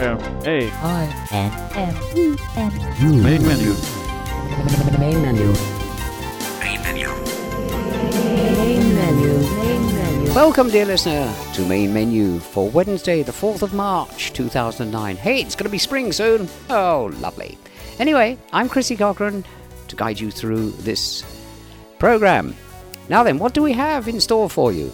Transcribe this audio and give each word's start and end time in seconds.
M 0.00 0.18
A 0.46 0.70
I 0.82 1.28
N 1.30 1.52
M 1.76 2.16
E 2.16 2.34
N 2.56 2.72
U 3.02 3.22
main 3.22 3.42
menu. 3.46 3.74
main 4.98 5.20
menu 5.20 5.52
main 6.58 6.80
menu 6.80 7.08
main 9.58 9.94
menu. 9.94 10.32
Welcome, 10.34 10.70
dear 10.70 10.86
listener, 10.86 11.30
to 11.52 11.66
Main 11.66 11.92
Menu 11.92 12.38
for 12.38 12.70
Wednesday, 12.70 13.22
the 13.22 13.32
4th 13.32 13.60
of 13.60 13.74
March 13.74 14.32
2009. 14.32 15.16
Hey, 15.16 15.42
it's 15.42 15.54
going 15.54 15.64
to 15.64 15.70
be 15.70 15.76
spring 15.76 16.12
soon. 16.12 16.48
Oh, 16.70 17.10
lovely. 17.20 17.58
Anyway, 17.98 18.38
I'm 18.54 18.70
Chrissy 18.70 18.96
Cochran 18.96 19.44
to 19.88 19.96
guide 19.96 20.18
you 20.18 20.30
through 20.30 20.70
this 20.70 21.24
program. 21.98 22.56
Now 23.10 23.22
then, 23.22 23.38
what 23.38 23.52
do 23.52 23.62
we 23.62 23.74
have 23.74 24.08
in 24.08 24.18
store 24.18 24.48
for 24.48 24.72
you? 24.72 24.90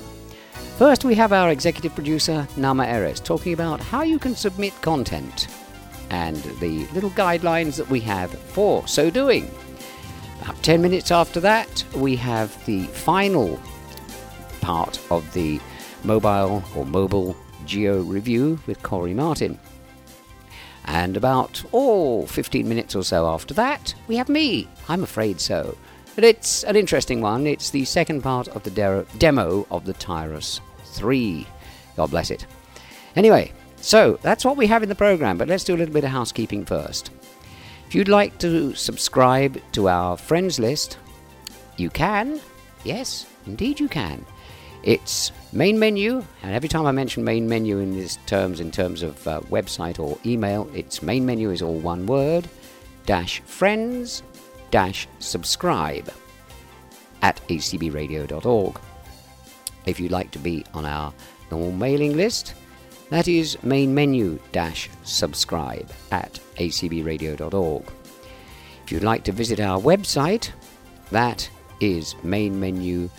First, 0.79 1.07
we 1.07 1.15
have 1.15 1.33
our 1.33 1.49
executive 1.49 1.95
producer, 1.95 2.47
Nama 2.59 2.85
Ayres, 2.85 3.19
talking 3.19 3.55
about 3.55 3.81
how 3.81 4.03
you 4.03 4.19
can 4.19 4.35
submit 4.35 4.79
content 4.83 5.49
and 6.11 6.37
the 6.61 6.87
little 6.89 7.09
guidelines 7.09 7.79
that 7.79 7.89
we 7.89 7.99
have 8.01 8.31
for 8.31 8.87
so 8.87 9.09
doing. 9.09 9.51
About 10.43 10.63
10 10.63 10.83
minutes 10.83 11.11
after 11.11 11.41
that, 11.41 11.83
we 11.95 12.15
have 12.17 12.63
the 12.67 12.83
final 12.89 13.59
part 14.61 15.01
of 15.11 15.33
the 15.33 15.59
mobile 16.05 16.63
or 16.77 16.85
mobile 16.85 17.35
geo 17.65 18.03
review 18.03 18.59
with 18.67 18.83
Cory 18.83 19.15
Martin. 19.15 19.59
And 20.85 21.17
about, 21.17 21.65
oh, 21.73 22.27
15 22.27 22.69
minutes 22.69 22.95
or 22.95 23.03
so 23.03 23.27
after 23.27 23.55
that, 23.55 23.95
we 24.09 24.17
have 24.17 24.29
me. 24.29 24.69
I'm 24.91 25.03
afraid 25.03 25.41
so. 25.41 25.79
But 26.15 26.25
it's 26.25 26.65
an 26.65 26.77
interesting 26.77 27.23
one. 27.23 27.47
It's 27.47 27.71
the 27.71 27.85
second 27.87 28.23
part 28.23 28.49
of 28.49 28.63
the 28.63 28.71
de- 28.71 29.07
demo 29.19 29.67
of 29.71 29.87
the 29.87 29.95
Tyros 29.95 30.61
3. 30.97 31.47
God 31.97 32.11
bless 32.11 32.31
it. 32.31 32.47
Anyway, 33.15 33.53
so 33.77 34.19
that's 34.23 34.45
what 34.45 34.57
we 34.57 34.67
have 34.67 34.83
in 34.83 34.89
the 34.89 34.95
program, 34.95 35.39
but 35.39 35.49
let's 35.49 35.65
do 35.65 35.75
a 35.75 35.79
little 35.79 35.95
bit 35.95 36.05
of 36.05 36.11
housekeeping 36.11 36.65
first. 36.65 37.11
If 37.87 37.95
you'd 37.95 38.09
like 38.09 38.39
to 38.39 38.75
subscribe 38.75 39.61
to 39.73 39.89
our 39.89 40.17
friends 40.17 40.59
list, 40.59 40.99
you 41.77 41.89
can. 41.91 42.41
Yes, 42.85 43.27
indeed 43.47 43.79
you 43.79 43.89
can. 43.89 44.25
It's 44.83 45.33
main 45.53 45.79
menu, 45.79 46.25
and 46.43 46.55
every 46.55 46.69
time 46.69 46.87
I 46.87 46.93
mention 46.93 47.25
main 47.25 47.49
menu 47.49 47.79
in 47.79 47.93
these 47.93 48.19
terms, 48.27 48.61
in 48.61 48.71
terms 48.71 49.03
of 49.03 49.27
uh, 49.27 49.41
website 49.43 49.99
or 49.99 50.19
email, 50.25 50.71
it's 50.75 51.03
main 51.03 51.27
menu 51.27 51.51
is 51.51 51.63
all 51.63 51.79
one 51.79 52.07
word, 52.07 52.49
dash 53.05 53.41
friends, 53.41 54.23
dash 54.71 55.09
subscribe 55.19 56.13
at 57.23 57.41
acbradio.org. 57.49 58.81
If 59.87 60.01
you'd 60.01 60.11
like 60.11 60.33
to 60.33 60.39
be 60.39 60.65
on 60.75 60.85
our 60.85 61.15
normal 61.51 61.73
mailing 61.73 62.15
list, 62.17 62.55
that 63.11 63.29
is 63.29 63.63
main 63.63 63.95
menu 63.95 64.39
subscribe 65.05 65.89
at 66.11 66.41
acbradio.org. 66.57 67.85
If 68.85 68.93
you'd 68.93 69.05
like 69.05 69.25
to 69.25 69.33
visit 69.33 69.61
our 69.61 69.81
website, 69.81 70.51
that 71.11 71.49
is 71.81 72.15
mainmenu.acb.org. 72.25 73.11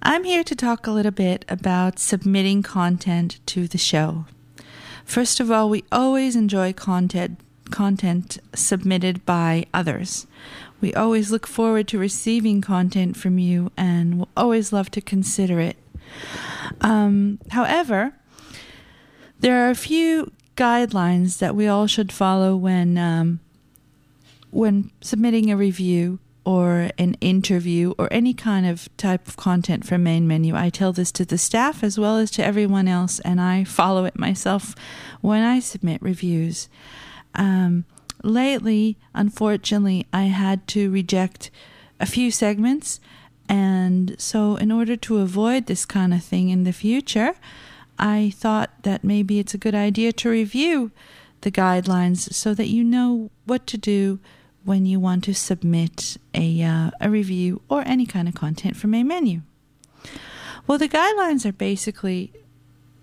I'm 0.02 0.24
here 0.24 0.44
to 0.44 0.54
talk 0.54 0.86
a 0.86 0.90
little 0.90 1.12
bit 1.12 1.44
about 1.48 1.98
submitting 1.98 2.62
content 2.62 3.40
to 3.46 3.66
the 3.66 3.78
show. 3.78 4.26
First 5.04 5.40
of 5.40 5.50
all, 5.50 5.70
we 5.70 5.84
always 5.90 6.36
enjoy 6.36 6.72
content 6.72 7.40
content 7.70 8.38
submitted 8.54 9.24
by 9.26 9.66
others. 9.74 10.26
We 10.86 10.94
always 10.94 11.32
look 11.32 11.48
forward 11.48 11.88
to 11.88 11.98
receiving 11.98 12.60
content 12.60 13.16
from 13.16 13.40
you 13.40 13.72
and 13.76 14.20
will 14.20 14.28
always 14.36 14.72
love 14.72 14.88
to 14.92 15.00
consider 15.00 15.58
it. 15.58 15.76
Um, 16.80 17.40
however, 17.50 18.12
there 19.40 19.66
are 19.66 19.70
a 19.70 19.74
few 19.74 20.30
guidelines 20.54 21.38
that 21.38 21.56
we 21.56 21.66
all 21.66 21.88
should 21.88 22.12
follow 22.12 22.54
when 22.54 22.96
um, 22.98 23.40
when 24.52 24.92
submitting 25.00 25.50
a 25.50 25.56
review 25.56 26.20
or 26.44 26.92
an 26.98 27.14
interview 27.14 27.92
or 27.98 28.06
any 28.12 28.32
kind 28.32 28.64
of 28.64 28.88
type 28.96 29.26
of 29.26 29.36
content 29.36 29.84
from 29.84 30.04
main 30.04 30.28
menu 30.28 30.54
i 30.54 30.70
tell 30.70 30.92
this 30.92 31.10
to 31.10 31.24
the 31.24 31.36
staff 31.36 31.82
as 31.82 31.98
well 31.98 32.16
as 32.16 32.30
to 32.30 32.44
everyone 32.44 32.86
else 32.86 33.18
and 33.20 33.40
i 33.40 33.64
follow 33.64 34.04
it 34.04 34.16
myself 34.16 34.76
when 35.20 35.42
i 35.42 35.58
submit 35.58 36.00
reviews 36.00 36.68
um, 37.34 37.84
lately 38.26 38.96
unfortunately 39.14 40.06
i 40.12 40.24
had 40.24 40.66
to 40.66 40.90
reject 40.90 41.50
a 42.00 42.06
few 42.06 42.30
segments 42.30 43.00
and 43.48 44.14
so 44.18 44.56
in 44.56 44.72
order 44.72 44.96
to 44.96 45.18
avoid 45.18 45.66
this 45.66 45.86
kind 45.86 46.12
of 46.12 46.22
thing 46.22 46.48
in 46.48 46.64
the 46.64 46.72
future 46.72 47.34
i 47.98 48.32
thought 48.34 48.70
that 48.82 49.04
maybe 49.04 49.38
it's 49.38 49.54
a 49.54 49.58
good 49.58 49.74
idea 49.74 50.12
to 50.12 50.28
review 50.28 50.90
the 51.42 51.50
guidelines 51.50 52.32
so 52.32 52.54
that 52.54 52.68
you 52.68 52.82
know 52.82 53.30
what 53.44 53.66
to 53.68 53.78
do 53.78 54.18
when 54.66 54.84
you 54.84 54.98
want 54.98 55.22
to 55.24 55.32
submit 55.32 56.16
a, 56.34 56.60
uh, 56.60 56.90
a 57.00 57.08
review 57.08 57.62
or 57.68 57.82
any 57.86 58.04
kind 58.04 58.26
of 58.26 58.34
content 58.34 58.76
from 58.76 58.94
a 58.94 59.04
menu. 59.04 59.42
Well, 60.66 60.76
the 60.76 60.88
guidelines 60.88 61.46
are 61.46 61.52
basically, 61.52 62.32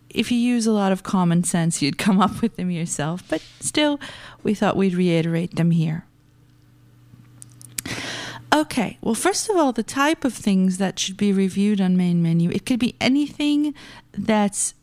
if 0.10 0.30
you 0.30 0.38
use 0.38 0.68
a 0.68 0.74
lot 0.74 0.92
of 0.92 1.04
common 1.04 1.46
sense, 1.46 1.82
you'd 1.82 1.98
come 1.98 2.20
up 2.20 2.42
with 2.42 2.58
them 2.58 2.70
yourself, 2.70 3.24
but 3.30 3.42
still, 3.62 3.98
we 4.44 4.54
thought 4.54 4.78
we'd 4.78 4.96
reiterate 4.96 5.56
them 5.56 5.72
here. 5.72 6.06
Okay, 8.54 9.00
well, 9.02 9.16
first 9.16 9.50
of 9.50 9.58
all, 9.58 9.72
the 9.72 9.82
type 9.82 10.24
of 10.24 10.34
things 10.34 10.78
that 10.78 11.00
should 11.00 11.18
be 11.18 11.34
reviewed 11.34 11.82
on 11.82 11.98
main 11.98 12.22
menu, 12.22 12.52
it 12.52 12.68
could 12.68 12.80
be 12.80 12.96
anything 13.02 13.74
that's 14.12 14.76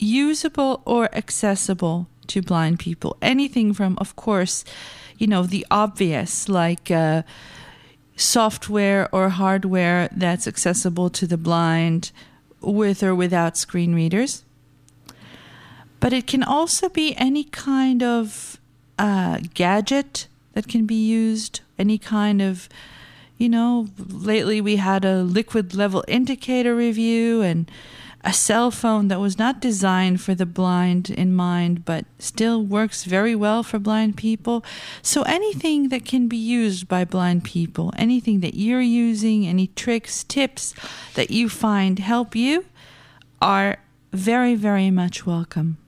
usable 0.00 0.82
or 0.84 1.08
accessible 1.14 2.08
to 2.26 2.42
blind 2.42 2.80
people. 2.80 3.16
Anything 3.22 3.72
from, 3.74 3.96
of 3.98 4.16
course, 4.16 4.64
you 5.18 5.28
know, 5.28 5.44
the 5.44 5.64
obvious, 5.70 6.48
like 6.48 6.90
uh, 6.90 7.22
software 8.16 9.08
or 9.12 9.28
hardware 9.28 10.08
that's 10.10 10.48
accessible 10.48 11.08
to 11.10 11.26
the 11.26 11.36
blind 11.36 12.10
with 12.60 13.04
or 13.04 13.14
without 13.14 13.56
screen 13.56 13.94
readers. 13.94 14.44
But 16.00 16.12
it 16.12 16.26
can 16.26 16.42
also 16.42 16.88
be 16.88 17.14
any 17.16 17.44
kind 17.44 18.02
of 18.02 18.58
uh, 18.98 19.40
gadget 19.54 20.26
that 20.52 20.68
can 20.68 20.86
be 20.86 20.94
used, 20.94 21.60
any 21.78 21.98
kind 21.98 22.42
of, 22.42 22.68
you 23.38 23.48
know, 23.48 23.88
lately 23.98 24.60
we 24.60 24.76
had 24.76 25.04
a 25.04 25.22
liquid 25.22 25.74
level 25.74 26.04
indicator 26.06 26.74
review 26.76 27.42
and 27.42 27.70
a 28.24 28.32
cell 28.32 28.70
phone 28.70 29.08
that 29.08 29.18
was 29.18 29.38
not 29.38 29.60
designed 29.60 30.20
for 30.20 30.34
the 30.34 30.46
blind 30.46 31.10
in 31.10 31.34
mind, 31.34 31.84
but 31.84 32.04
still 32.18 32.62
works 32.62 33.04
very 33.04 33.34
well 33.34 33.62
for 33.62 33.78
blind 33.80 34.16
people. 34.16 34.64
So, 35.02 35.22
anything 35.22 35.88
that 35.88 36.04
can 36.04 36.28
be 36.28 36.36
used 36.36 36.86
by 36.86 37.04
blind 37.04 37.42
people, 37.42 37.92
anything 37.96 38.40
that 38.40 38.54
you're 38.54 38.80
using, 38.80 39.46
any 39.46 39.66
tricks, 39.68 40.22
tips 40.22 40.72
that 41.14 41.30
you 41.30 41.48
find 41.48 41.98
help 41.98 42.36
you, 42.36 42.64
are 43.40 43.78
very, 44.12 44.54
very 44.54 44.90
much 44.90 45.26
welcome. 45.26 45.78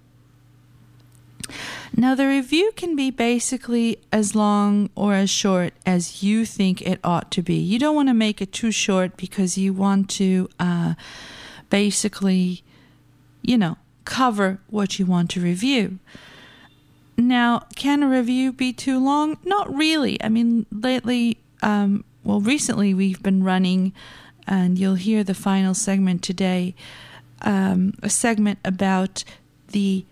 Now, 1.96 2.14
the 2.14 2.26
review 2.26 2.72
can 2.74 2.96
be 2.96 3.10
basically 3.10 3.98
as 4.10 4.34
long 4.34 4.90
or 4.96 5.14
as 5.14 5.30
short 5.30 5.74
as 5.86 6.22
you 6.22 6.44
think 6.44 6.82
it 6.82 6.98
ought 7.04 7.30
to 7.32 7.42
be. 7.42 7.54
You 7.54 7.78
don't 7.78 7.94
want 7.94 8.08
to 8.08 8.14
make 8.14 8.42
it 8.42 8.52
too 8.52 8.72
short 8.72 9.16
because 9.16 9.56
you 9.56 9.72
want 9.72 10.10
to. 10.10 10.48
Uh, 10.58 10.94
basically, 11.74 12.62
you 13.42 13.58
know, 13.58 13.76
cover 14.04 14.60
what 14.70 14.96
you 15.00 15.04
want 15.04 15.28
to 15.28 15.40
review. 15.40 15.98
Now, 17.16 17.66
can 17.74 18.04
a 18.04 18.08
review 18.08 18.52
be 18.52 18.72
too 18.72 19.02
long? 19.04 19.38
Not 19.44 19.74
really. 19.74 20.22
I 20.22 20.28
mean, 20.28 20.66
lately, 20.70 21.38
um, 21.62 22.04
well, 22.22 22.40
recently 22.40 22.94
we've 22.94 23.20
been 23.24 23.42
running, 23.42 23.92
and 24.46 24.78
you'll 24.78 24.94
hear 24.94 25.24
the 25.24 25.34
final 25.34 25.74
segment 25.74 26.22
today, 26.22 26.76
um, 27.42 27.94
a 28.04 28.08
segment 28.08 28.60
about 28.64 29.24
the 29.72 30.04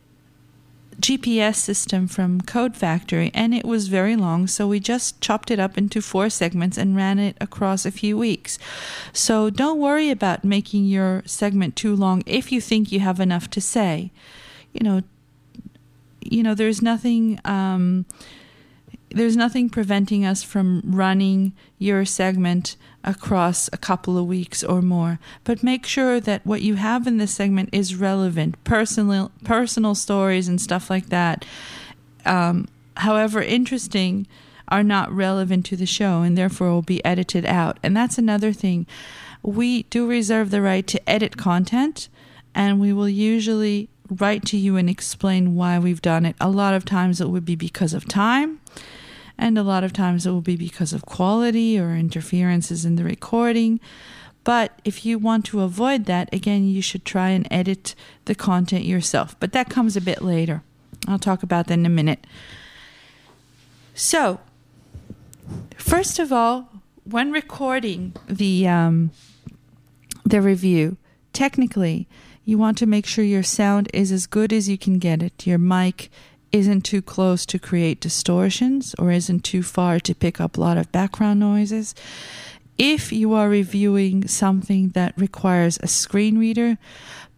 GPS 1.03 1.57
system 1.57 2.07
from 2.07 2.41
Code 2.43 2.77
Factory, 2.77 3.33
and 3.35 3.53
it 3.53 3.65
was 3.65 3.89
very 3.89 4.15
long, 4.15 4.47
so 4.47 4.69
we 4.69 4.79
just 4.79 5.21
chopped 5.21 5.51
it 5.51 5.59
up 5.59 5.77
into 5.77 6.01
four 6.01 6.31
segments 6.31 6.79
and 6.79 6.95
ran 6.95 7.19
it 7.19 7.37
across 7.41 7.85
a 7.85 7.91
few 7.91 8.17
weeks. 8.17 8.57
So 9.13 9.51
don't 9.51 9.81
worry 9.81 10.11
about 10.11 10.45
making 10.45 10.85
your 10.85 11.25
segment 11.27 11.75
too 11.75 11.97
long 11.97 12.23
if 12.25 12.53
you 12.53 12.61
think 12.61 12.93
you 12.93 13.01
have 13.01 13.19
enough 13.19 13.51
to 13.51 13.61
say. 13.61 14.13
You 14.73 14.85
know, 14.85 15.03
you 16.21 16.45
know, 16.45 16.55
there's 16.55 16.81
nothing. 16.81 17.41
Um, 17.45 18.07
there's 19.11 19.37
nothing 19.37 19.69
preventing 19.69 20.25
us 20.25 20.43
from 20.43 20.83
running 20.87 21.53
your 21.79 22.05
segment 22.05 22.77
across 23.05 23.69
a 23.73 23.77
couple 23.77 24.17
of 24.17 24.27
weeks 24.27 24.63
or 24.63 24.83
more. 24.83 25.19
But 25.45 25.63
make 25.63 25.87
sure 25.87 26.21
that 26.21 26.47
what 26.47 26.63
you 26.63 26.77
have 26.77 27.07
in 27.07 27.19
this 27.19 27.35
segment 27.35 27.71
is 27.73 27.97
relevant, 27.97 28.63
personal 28.65 29.33
personal 29.45 29.95
stories 29.95 30.49
and 30.49 30.61
stuff 30.61 30.91
like 30.91 31.07
that. 31.07 31.45
Um, 32.25 32.69
however 32.97 33.43
interesting, 33.43 34.27
are 34.69 34.83
not 34.83 35.13
relevant 35.13 35.67
to 35.67 35.77
the 35.77 35.87
show 35.87 36.23
and 36.23 36.37
therefore 36.37 36.71
will 36.71 36.83
be 36.83 37.05
edited 37.05 37.45
out. 37.45 37.79
And 37.83 37.97
that's 37.97 38.17
another 38.17 38.53
thing. 38.53 38.87
We 39.43 39.83
do 39.85 40.09
reserve 40.09 40.51
the 40.51 40.63
right 40.63 40.87
to 40.87 41.11
edit 41.11 41.37
content, 41.37 42.09
and 42.55 42.81
we 42.81 42.93
will 42.93 43.09
usually 43.09 43.89
write 44.09 44.45
to 44.47 44.57
you 44.57 44.77
and 44.77 44.89
explain 44.89 45.55
why 45.55 45.79
we've 45.79 46.03
done 46.03 46.25
it. 46.25 46.37
A 46.41 46.49
lot 46.49 46.75
of 46.75 46.85
times 46.85 47.21
it 47.21 47.29
would 47.29 47.45
be 47.45 47.57
because 47.57 47.93
of 47.93 48.07
time 48.07 48.61
and 49.38 49.56
a 49.58 49.62
lot 49.62 49.84
of 49.84 49.93
times 49.93 50.26
it 50.26 50.31
will 50.31 50.40
be 50.40 50.56
because 50.56 50.93
of 50.93 51.06
quality 51.06 51.79
or 51.79 51.94
interferences 51.94 52.84
in 52.84 52.96
the 52.96 53.05
recording. 53.05 53.81
But 54.44 54.81
if 54.84 55.06
you 55.06 55.19
want 55.19 55.44
to 55.46 55.61
avoid 55.61 56.06
that, 56.06 56.32
again, 56.32 56.67
you 56.67 56.82
should 56.82 57.05
try 57.05 57.31
and 57.31 57.46
edit 57.50 57.94
the 58.25 58.34
content 58.34 58.84
yourself. 58.84 59.38
But 59.38 59.52
that 59.52 59.70
comes 59.70 59.96
a 59.96 60.00
bit 60.00 60.23
later. 60.23 60.62
I'll 61.06 61.19
talk 61.19 61.43
about 61.43 61.67
that 61.69 61.75
in 61.75 61.87
a 61.87 61.90
minute. 61.90 62.26
So, 63.94 64.40
first 65.76 66.19
of 66.19 66.32
all, 66.32 66.69
when 67.05 67.32
recording 67.32 68.14
the 68.26 68.67
um, 68.67 69.11
the 70.25 70.40
review, 70.40 70.96
technically, 71.32 72.08
you 72.44 72.58
want 72.58 72.79
to 72.79 72.87
make 72.87 73.06
sure 73.06 73.25
your 73.25 73.43
sound 73.43 73.88
is 73.93 74.11
as 74.11 74.26
good 74.26 74.52
as 74.52 74.69
you 74.69 74.79
can 74.79 74.99
get 74.99 75.23
it. 75.23 75.46
Your 75.46 75.58
mic 75.58 76.11
isn't 76.53 76.83
too 76.83 77.03
close 77.03 77.47
to 77.47 77.59
create 77.59 78.01
distortions 78.01 78.95
or 78.99 79.11
isn't 79.11 79.45
too 79.45 79.63
far 79.63 79.99
to 80.01 80.15
pick 80.15 80.41
up 80.41 80.57
a 80.57 80.61
lot 80.61 80.77
of 80.77 80.93
background 80.93 81.41
noises. 81.41 81.95
If 82.79 83.13
you 83.13 83.33
are 83.35 83.49
reviewing 83.49 84.29
something 84.29 84.91
that 84.91 85.15
requires 85.17 85.79
a 85.83 85.87
screen 85.87 86.39
reader, 86.39 86.79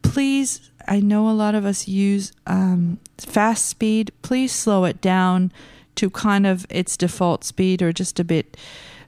please, 0.02 0.70
I 0.86 1.00
know 1.00 1.28
a 1.28 1.32
lot 1.32 1.54
of 1.54 1.64
us 1.64 1.88
use 1.88 2.32
um, 2.46 2.98
fast 3.18 3.66
speed, 3.66 4.12
please 4.22 4.52
slow 4.52 4.84
it 4.84 5.00
down 5.00 5.52
to 5.96 6.10
kind 6.10 6.46
of 6.46 6.66
its 6.68 6.96
default 6.96 7.44
speed 7.44 7.82
or 7.82 7.92
just 7.92 8.18
a 8.18 8.24
bit 8.24 8.56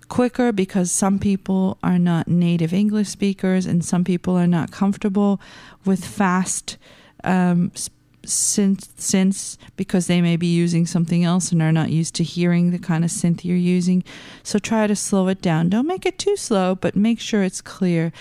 quicker 0.08 0.53
because 0.53 0.93
some 0.93 1.19
people 1.19 1.79
are 1.82 1.99
not 1.99 2.29
native 2.29 2.73
English 2.73 3.08
speakers 3.08 3.67
and 3.67 3.85
some 3.85 4.05
people 4.05 4.37
are 4.37 4.47
not 4.47 4.70
comfortable 4.70 5.41
with 5.85 6.05
fast 6.05 6.76
um, 7.25 7.73
synth 8.26 8.88
synths 8.99 9.56
because 9.76 10.06
they 10.06 10.20
may 10.20 10.37
be 10.37 10.46
using 10.46 10.87
something 10.87 11.25
else 11.25 11.52
and 11.52 11.62
are 11.62 11.73
not 11.73 11.90
used 11.90 12.14
to 12.17 12.25
hearing 12.25 12.70
the 12.70 12.78
kind 12.78 13.05
of 13.05 13.11
synth 13.11 13.44
you're 13.44 13.56
using. 13.56 14.05
So 14.43 14.58
try 14.58 14.87
to 14.87 14.96
slow 14.96 15.28
it 15.28 15.40
down. 15.40 15.70
Don't 15.70 15.87
make 15.87 16.06
it 16.06 16.19
too 16.19 16.37
slow, 16.37 16.75
but 16.75 16.96
make 16.96 17.20
sure 17.20 17.43
it's 17.43 17.61
clear. 17.61 18.12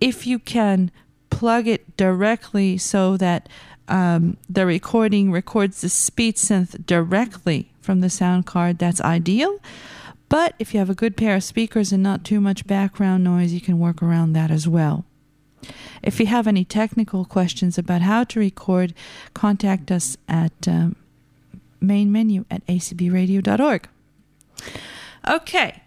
If 0.00 0.26
you 0.26 0.38
can 0.38 0.90
plug 1.30 1.66
it 1.66 1.96
directly 1.96 2.76
so 2.76 3.16
that 3.16 3.48
um, 3.88 4.36
the 4.48 4.66
recording 4.66 5.32
records 5.32 5.80
the 5.80 5.88
speed 5.88 6.36
synth 6.36 6.86
directly 6.86 7.72
from 7.80 8.00
the 8.00 8.10
sound 8.10 8.46
card, 8.46 8.78
that's 8.78 9.00
ideal. 9.00 9.58
But 10.28 10.54
if 10.60 10.72
you 10.72 10.78
have 10.78 10.90
a 10.90 10.94
good 10.94 11.16
pair 11.16 11.34
of 11.34 11.42
speakers 11.42 11.92
and 11.92 12.02
not 12.02 12.24
too 12.24 12.40
much 12.40 12.66
background 12.66 13.24
noise, 13.24 13.52
you 13.52 13.60
can 13.60 13.80
work 13.80 14.00
around 14.00 14.32
that 14.34 14.50
as 14.50 14.68
well. 14.68 15.04
If 16.02 16.18
you 16.18 16.26
have 16.26 16.46
any 16.46 16.64
technical 16.64 17.24
questions 17.24 17.78
about 17.78 18.02
how 18.02 18.24
to 18.24 18.40
record, 18.40 18.94
contact 19.34 19.90
us 19.90 20.16
at 20.28 20.66
um, 20.66 20.96
main 21.80 22.10
menu 22.10 22.44
at 22.50 22.66
acbradio.org. 22.66 23.88
Okay, 25.28 25.82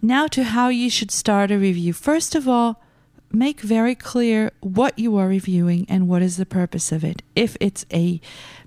now 0.00 0.26
to 0.28 0.44
how 0.44 0.68
you 0.68 0.88
should 0.88 1.10
start 1.10 1.50
a 1.50 1.58
review. 1.58 1.92
First 1.92 2.34
of 2.34 2.48
all, 2.48 2.82
make 3.30 3.60
very 3.60 3.94
clear 3.94 4.52
what 4.60 4.98
you 4.98 5.16
are 5.16 5.28
reviewing 5.28 5.86
and 5.88 6.08
what 6.08 6.22
is 6.22 6.36
the 6.36 6.46
purpose 6.46 6.92
of 6.92 7.04
it. 7.04 7.22
If 7.34 7.56
it's 7.60 7.84
a 7.92 8.20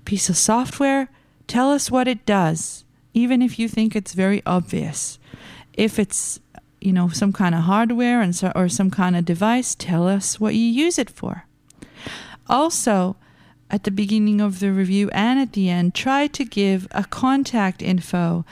piece 0.04 0.28
of 0.28 0.36
software, 0.36 1.08
tell 1.46 1.70
us 1.72 1.90
what 1.90 2.06
it 2.08 2.24
does, 2.26 2.84
even 3.14 3.42
if 3.42 3.58
you 3.58 3.68
think 3.68 3.96
it's 3.96 4.14
very 4.14 4.42
obvious. 4.46 5.18
If 5.74 5.98
it's 5.98 6.40
you 6.80 6.92
know 6.92 7.08
some 7.08 7.32
kind 7.32 7.54
of 7.54 7.62
hardware 7.62 8.20
and 8.20 8.34
so, 8.34 8.52
or 8.54 8.68
some 8.68 8.90
kind 8.90 9.16
of 9.16 9.24
device 9.24 9.74
tell 9.74 10.08
us 10.08 10.40
what 10.40 10.54
you 10.54 10.64
use 10.64 10.98
it 10.98 11.10
for. 11.10 11.46
Also 12.48 13.16
at 13.70 13.84
the 13.84 13.90
beginning 13.90 14.40
of 14.40 14.58
the 14.58 14.72
review 14.72 15.08
and 15.12 15.38
at 15.38 15.52
the 15.52 15.68
end 15.68 15.94
try 15.94 16.26
to 16.26 16.44
give 16.44 16.88
a 16.90 17.04
contact 17.04 17.82
info 17.82 18.44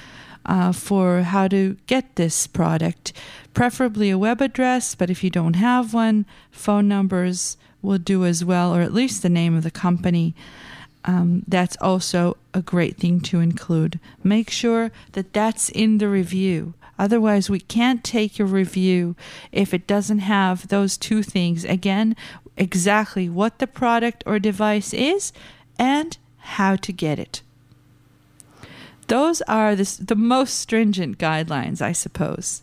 uh, 0.47 0.73
for 0.73 1.23
how 1.23 1.49
to 1.49 1.77
get 1.87 2.15
this 2.15 2.47
product 2.47 3.13
preferably 3.53 4.11
a 4.11 4.17
web 4.17 4.41
address 4.41 4.95
but 4.95 5.11
if 5.11 5.25
you 5.25 5.31
don't 5.31 5.55
have 5.55 5.93
one 5.93 6.25
phone 6.53 6.87
numbers 6.87 7.57
will 7.83 7.99
do 7.99 8.25
as 8.25 8.45
well 8.45 8.75
or 8.75 8.81
at 8.81 8.95
least 8.95 9.23
the 9.23 9.29
name 9.29 9.57
of 9.57 9.63
the 9.63 9.71
company. 9.71 10.35
Um, 11.05 11.45
that's 11.47 11.77
also 11.81 12.37
a 12.53 12.61
great 12.61 12.97
thing 12.97 13.21
to 13.23 13.41
include. 13.41 13.99
Make 14.23 14.51
sure 14.51 14.91
that 15.13 15.33
that's 15.33 15.69
in 15.71 15.99
the 15.99 16.09
review 16.09 16.75
Otherwise, 16.99 17.49
we 17.49 17.61
can't 17.61 18.03
take 18.03 18.39
your 18.39 18.49
review 18.49 19.15
if 19.53 19.73
it 19.73 19.87
doesn't 19.87 20.19
have 20.21 20.69
those 20.69 20.97
two 20.97 21.23
things. 21.23 21.65
Again, 21.65 22.17
exactly 22.57 23.29
what 23.29 23.59
the 23.59 23.67
product 23.67 24.25
or 24.27 24.39
device 24.39 24.93
is 24.93 25.33
and 25.79 26.19
how 26.39 26.77
to 26.77 26.93
get 26.93 27.19
it. 27.19 27.43
Those 29.07 29.41
are 29.43 29.75
the, 29.75 30.03
the 30.05 30.17
most 30.17 30.59
stringent 30.59 31.19
guidelines, 31.19 31.81
I 31.81 31.93
suppose. 31.93 32.63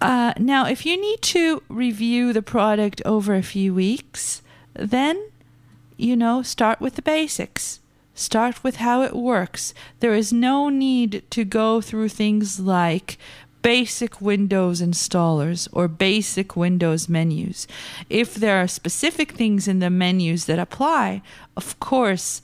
Uh, 0.00 0.32
now, 0.36 0.66
if 0.66 0.84
you 0.84 1.00
need 1.00 1.22
to 1.22 1.62
review 1.68 2.32
the 2.32 2.42
product 2.42 3.00
over 3.04 3.36
a 3.36 3.42
few 3.42 3.72
weeks, 3.72 4.42
then, 4.74 5.30
you 5.96 6.16
know, 6.16 6.42
start 6.42 6.80
with 6.80 6.96
the 6.96 7.02
basics. 7.02 7.78
Start 8.14 8.62
with 8.62 8.76
how 8.76 9.02
it 9.02 9.16
works. 9.16 9.72
There 10.00 10.14
is 10.14 10.32
no 10.32 10.68
need 10.68 11.22
to 11.30 11.44
go 11.44 11.80
through 11.80 12.10
things 12.10 12.60
like 12.60 13.18
basic 13.62 14.20
Windows 14.20 14.82
installers 14.82 15.68
or 15.72 15.88
basic 15.88 16.56
Windows 16.56 17.08
menus. 17.08 17.66
If 18.10 18.34
there 18.34 18.56
are 18.56 18.68
specific 18.68 19.32
things 19.32 19.66
in 19.66 19.78
the 19.78 19.88
menus 19.90 20.44
that 20.46 20.58
apply, 20.58 21.22
of 21.56 21.78
course, 21.80 22.42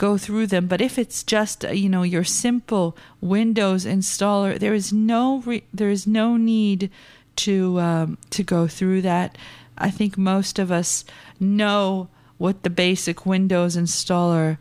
go 0.00 0.16
through 0.16 0.46
them. 0.46 0.66
But 0.66 0.80
if 0.80 0.98
it's 0.98 1.22
just 1.22 1.64
uh, 1.64 1.72
you 1.72 1.88
know 1.88 2.02
your 2.02 2.24
simple 2.24 2.96
Windows 3.20 3.84
installer, 3.84 4.58
there 4.58 4.74
is 4.74 4.92
no 4.92 5.42
re- 5.44 5.64
there 5.74 5.90
is 5.90 6.06
no 6.06 6.36
need 6.38 6.90
to 7.36 7.78
um, 7.78 8.18
to 8.30 8.42
go 8.42 8.66
through 8.66 9.02
that. 9.02 9.36
I 9.76 9.90
think 9.90 10.16
most 10.16 10.58
of 10.58 10.72
us 10.72 11.04
know 11.38 12.08
what 12.38 12.62
the 12.62 12.70
basic 12.70 13.26
Windows 13.26 13.76
installer 13.76 14.56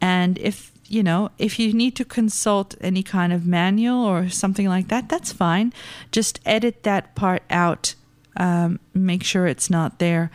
And 0.00 0.38
if 0.38 0.72
you 0.86 1.02
know, 1.02 1.30
if 1.38 1.58
you 1.58 1.72
need 1.72 1.96
to 1.96 2.04
consult 2.04 2.74
any 2.80 3.02
kind 3.02 3.32
of 3.32 3.46
manual 3.46 4.04
or 4.04 4.28
something 4.28 4.68
like 4.68 4.88
that, 4.88 5.08
that's 5.08 5.32
fine. 5.32 5.72
Just 6.12 6.40
edit 6.44 6.82
that 6.82 7.14
part 7.14 7.42
out 7.48 7.94
um, 8.36 8.80
make 8.92 9.22
sure 9.22 9.46
it's 9.46 9.70
not 9.70 9.98
there. 9.98 10.30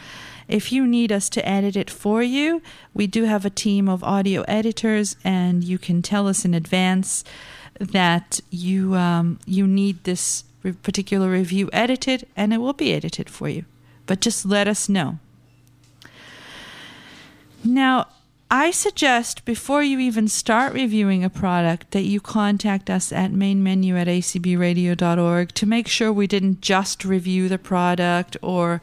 If 0.47 0.71
you 0.71 0.87
need 0.87 1.11
us 1.11 1.29
to 1.29 1.47
edit 1.47 1.75
it 1.75 1.89
for 1.89 2.23
you, 2.23 2.61
we 2.93 3.07
do 3.07 3.25
have 3.25 3.45
a 3.45 3.51
team 3.51 3.87
of 3.87 4.03
audio 4.03 4.41
editors, 4.43 5.15
and 5.23 5.63
you 5.63 5.77
can 5.77 6.01
tell 6.01 6.27
us 6.27 6.43
in 6.43 6.53
advance 6.53 7.23
that 7.79 8.39
you 8.49 8.95
um, 8.95 9.39
you 9.45 9.67
need 9.67 10.03
this 10.03 10.43
particular 10.81 11.29
review 11.29 11.69
edited, 11.71 12.27
and 12.35 12.53
it 12.53 12.57
will 12.57 12.73
be 12.73 12.93
edited 12.93 13.29
for 13.29 13.47
you. 13.47 13.65
But 14.05 14.21
just 14.21 14.45
let 14.45 14.67
us 14.67 14.89
know. 14.89 15.19
Now, 17.63 18.07
I 18.51 18.71
suggest 18.71 19.45
before 19.45 19.83
you 19.83 19.99
even 19.99 20.27
start 20.27 20.73
reviewing 20.73 21.23
a 21.23 21.29
product 21.29 21.91
that 21.91 22.01
you 22.01 22.19
contact 22.19 22.89
us 22.89 23.11
at 23.11 23.31
mainmenu 23.31 23.93
at 23.95 24.07
acbradio.org 24.07 25.53
to 25.53 25.65
make 25.67 25.87
sure 25.87 26.11
we 26.11 26.25
didn't 26.25 26.61
just 26.61 27.05
review 27.05 27.47
the 27.47 27.59
product 27.59 28.37
or 28.41 28.81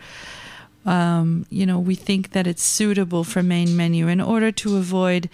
um, 0.84 1.46
you 1.50 1.66
know 1.66 1.80
we 1.80 1.96
think 1.96 2.30
that 2.30 2.46
it's 2.46 2.62
suitable 2.62 3.24
for 3.24 3.42
main 3.42 3.76
menu. 3.76 4.06
In 4.06 4.20
order 4.20 4.52
to 4.52 4.76
avoid 4.76 5.28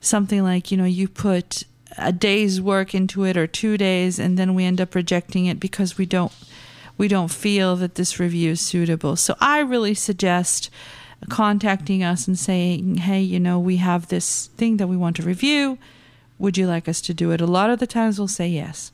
something 0.00 0.42
like 0.42 0.70
you 0.70 0.76
know 0.76 0.84
you 0.84 1.08
put 1.08 1.62
a 1.96 2.12
day's 2.12 2.60
work 2.60 2.94
into 2.94 3.24
it 3.24 3.38
or 3.38 3.46
two 3.46 3.78
days 3.78 4.18
and 4.18 4.38
then 4.38 4.54
we 4.54 4.64
end 4.64 4.82
up 4.82 4.94
rejecting 4.94 5.46
it 5.46 5.58
because 5.58 5.96
we 5.96 6.04
don't 6.04 6.32
we 6.98 7.08
don't 7.08 7.30
feel 7.30 7.74
that 7.76 7.94
this 7.94 8.20
review 8.20 8.50
is 8.50 8.60
suitable. 8.60 9.16
So 9.16 9.34
i 9.40 9.60
really 9.60 9.94
suggest 9.94 10.68
contacting 11.28 12.02
us 12.02 12.26
and 12.26 12.38
saying, 12.38 12.96
hey, 12.96 13.20
you 13.20 13.38
know, 13.40 13.58
we 13.58 13.76
have 13.76 14.08
this 14.08 14.48
thing 14.56 14.76
that 14.78 14.88
we 14.88 14.96
want 14.96 15.16
to 15.16 15.22
review. 15.22 15.78
Would 16.38 16.58
you 16.58 16.66
like 16.66 16.88
us 16.88 17.00
to 17.02 17.14
do 17.14 17.30
it? 17.30 17.40
A 17.40 17.46
lot 17.46 17.70
of 17.70 17.78
the 17.78 17.86
times 17.86 18.18
we'll 18.18 18.28
say 18.28 18.48
yes. 18.48 18.92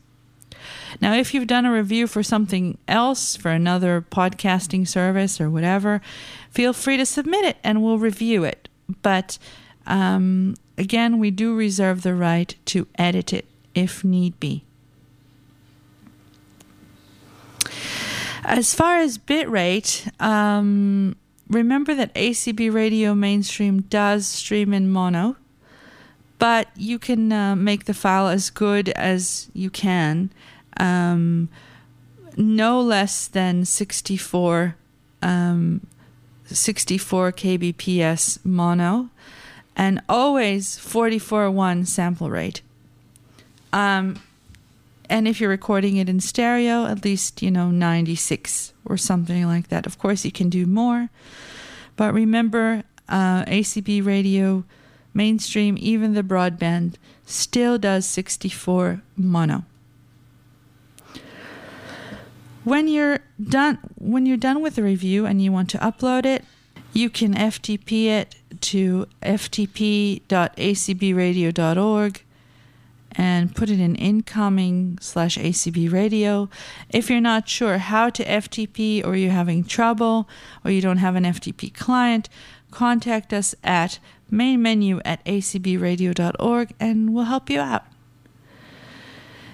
Now, 1.01 1.15
if 1.15 1.33
you've 1.33 1.47
done 1.47 1.67
a 1.67 1.73
review 1.73 2.07
for 2.07 2.23
something 2.23 2.79
else, 2.87 3.37
for 3.37 3.51
another 3.51 4.05
podcasting 4.11 4.87
service 4.87 5.41
or 5.41 5.49
whatever, 5.49 6.01
feel 6.51 6.73
free 6.73 6.97
to 6.97 7.07
submit 7.07 7.45
it 7.45 7.57
and 7.63 7.83
we'll 7.83 7.99
review 7.99 8.45
it. 8.45 8.69
But 9.03 9.39
um, 9.87 10.57
again, 10.77 11.19
we 11.19 11.31
do 11.31 11.55
reserve 11.55 12.03
the 12.03 12.15
right 12.15 12.55
to 12.67 12.87
edit 12.97 13.33
it 13.33 13.47
if 13.75 14.05
need 14.05 14.39
be. 14.41 14.65
As 18.45 18.75
far 18.75 18.97
as 18.97 19.19
bitrate, 19.19 20.11
um, 20.21 21.17
remember 21.49 21.95
that 21.95 22.15
ACB 22.15 22.73
Radio 22.73 23.15
Mainstream 23.15 23.83
does 23.83 24.27
stream 24.27 24.73
in 24.73 24.91
mono, 24.91 25.37
but 26.39 26.69
you 26.77 26.99
can 26.99 27.33
uh, 27.33 27.57
make 27.57 27.85
the 27.85 27.95
file 27.95 28.29
as 28.29 28.51
good 28.51 28.89
as 28.91 29.51
you 29.55 29.71
can. 29.71 30.31
Um, 30.79 31.49
no 32.37 32.81
less 32.81 33.27
than 33.27 33.65
64, 33.65 34.77
um, 35.23 35.87
64 36.45 37.33
kbps 37.33 38.45
mono, 38.45 39.11
and 39.75 40.01
always 40.09 40.77
44.1 40.77 41.87
sample 41.87 42.31
rate. 42.31 42.63
Um, 43.73 44.21
and 45.09 45.27
if 45.27 45.41
you're 45.41 45.51
recording 45.51 45.97
it 45.97 46.09
in 46.09 46.21
stereo, 46.21 46.87
at 46.87 47.05
least, 47.05 47.43
you 47.43 47.51
know, 47.51 47.71
96 47.71 48.73
or 48.85 48.97
something 48.97 49.47
like 49.47 49.69
that. 49.69 49.87
Of 49.87 49.99
course, 49.99 50.25
you 50.25 50.33
can 50.33 50.49
do 50.49 50.67
more. 50.67 51.09
But 51.97 52.15
remember, 52.15 52.85
uh, 53.09 53.45
ACB 53.45 54.05
radio, 54.05 54.65
mainstream, 55.15 55.77
even 55.81 56.15
the 56.15 56.23
broadband, 56.23 56.95
still 57.25 57.79
does 57.79 58.07
64 58.07 59.03
mono. 59.17 59.65
When 62.65 62.87
you're 62.87 63.21
done, 63.43 63.79
when 63.97 64.27
you're 64.27 64.37
done 64.37 64.61
with 64.61 64.75
the 64.75 64.83
review 64.83 65.25
and 65.25 65.41
you 65.43 65.51
want 65.51 65.71
to 65.71 65.79
upload 65.79 66.27
it, 66.27 66.45
you 66.93 67.09
can 67.09 67.35
FTP 67.35 68.07
it 68.07 68.35
to 68.61 69.07
ftp.acbradio.org 69.23 70.21
and 73.19 73.55
put 73.55 73.69
it 73.69 73.81
in 73.81 73.97
incoming 73.97 74.97
slash 75.01 75.37
ACB 75.37 75.93
radio. 75.93 76.49
If 76.89 77.11
you're 77.11 77.21
not 77.21 77.49
sure 77.49 77.79
how 77.79 78.11
to 78.11 78.25
FTP 78.25 79.05
or 79.05 79.17
you're 79.17 79.33
having 79.33 79.65
trouble 79.65 80.29
or 80.65 80.71
you 80.71 80.81
don't 80.81 80.99
have 80.99 81.17
an 81.17 81.25
FTP 81.25 81.75
client, 81.75 82.29
contact 82.71 83.33
us 83.33 83.57
at 83.65 83.99
main 84.31 84.63
menu 84.63 85.01
at 85.05 85.25
acbradio.org 85.25 86.75
and 86.79 87.13
we'll 87.13 87.25
help 87.25 87.51
you 87.51 87.59
out. 87.59 87.85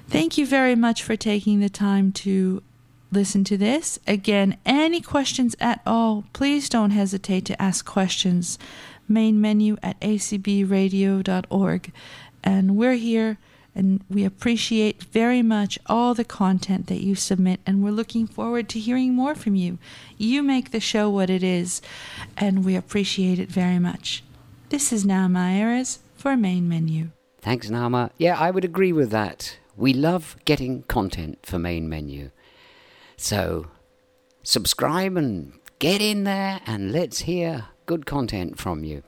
Thank 0.08 0.36
you 0.36 0.46
very 0.46 0.76
much 0.76 1.02
for 1.02 1.16
taking 1.16 1.60
the 1.60 1.70
time 1.70 2.12
to 2.12 2.62
listen 3.10 3.44
to 3.44 3.56
this. 3.56 3.98
Again, 4.06 4.58
any 4.66 5.00
questions 5.00 5.56
at 5.58 5.80
all, 5.86 6.24
please 6.34 6.68
don't 6.68 6.90
hesitate 6.90 7.46
to 7.46 7.62
ask 7.62 7.86
questions. 7.86 8.58
Main 9.08 9.40
menu 9.40 9.78
at 9.82 9.98
acbradio.org. 10.00 11.92
And 12.42 12.76
we're 12.76 12.96
here 12.96 13.38
and 13.74 14.04
we 14.08 14.24
appreciate 14.24 15.02
very 15.02 15.42
much 15.42 15.78
all 15.86 16.14
the 16.14 16.24
content 16.24 16.86
that 16.86 17.02
you 17.02 17.14
submit, 17.14 17.60
and 17.66 17.82
we're 17.82 17.90
looking 17.90 18.26
forward 18.26 18.68
to 18.70 18.78
hearing 18.78 19.14
more 19.14 19.34
from 19.34 19.54
you. 19.54 19.78
You 20.16 20.42
make 20.42 20.70
the 20.70 20.80
show 20.80 21.10
what 21.10 21.30
it 21.30 21.42
is, 21.42 21.82
and 22.36 22.64
we 22.64 22.76
appreciate 22.76 23.38
it 23.38 23.48
very 23.50 23.78
much. 23.78 24.22
This 24.68 24.92
is 24.92 25.04
Nama 25.04 25.40
Ayres 25.40 25.98
for 26.16 26.36
Main 26.36 26.68
Menu. 26.68 27.10
Thanks, 27.40 27.68
Nama. 27.68 28.10
Yeah, 28.16 28.38
I 28.38 28.50
would 28.50 28.64
agree 28.64 28.92
with 28.92 29.10
that. 29.10 29.58
We 29.76 29.92
love 29.92 30.36
getting 30.44 30.84
content 30.84 31.44
for 31.44 31.58
Main 31.58 31.88
Menu. 31.88 32.30
So, 33.16 33.66
subscribe 34.42 35.16
and 35.16 35.52
get 35.78 36.00
in 36.00 36.24
there, 36.24 36.60
and 36.66 36.92
let's 36.92 37.20
hear 37.20 37.66
good 37.86 38.06
content 38.06 38.58
from 38.58 38.84
you. 38.84 39.02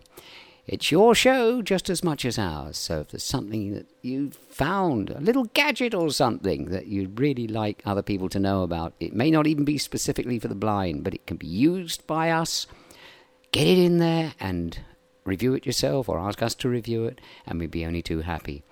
It's 0.66 0.90
your 0.90 1.14
show 1.14 1.62
just 1.62 1.88
as 1.88 2.02
much 2.02 2.24
as 2.24 2.38
ours. 2.38 2.76
So 2.76 3.00
if 3.00 3.08
there's 3.08 3.22
something 3.22 3.72
that 3.72 3.86
you 4.02 4.30
found, 4.30 5.10
a 5.10 5.20
little 5.20 5.44
gadget 5.54 5.94
or 5.94 6.10
something 6.10 6.66
that 6.66 6.88
you'd 6.88 7.20
really 7.20 7.46
like 7.46 7.82
other 7.84 8.02
people 8.02 8.28
to 8.30 8.40
know 8.40 8.64
about, 8.64 8.92
it 8.98 9.14
may 9.14 9.30
not 9.30 9.46
even 9.46 9.64
be 9.64 9.78
specifically 9.78 10.40
for 10.40 10.48
the 10.48 10.56
blind, 10.56 11.04
but 11.04 11.14
it 11.14 11.24
can 11.24 11.36
be 11.36 11.46
used 11.46 12.04
by 12.08 12.30
us. 12.30 12.66
Get 13.52 13.68
it 13.68 13.78
in 13.78 13.98
there 13.98 14.34
and 14.40 14.80
review 15.24 15.54
it 15.54 15.66
yourself 15.66 16.08
or 16.08 16.18
ask 16.18 16.42
us 16.42 16.54
to 16.56 16.68
review 16.68 17.04
it, 17.04 17.20
and 17.46 17.60
we'd 17.60 17.70
be 17.70 17.86
only 17.86 18.02
too 18.02 18.22
happy. 18.22 18.64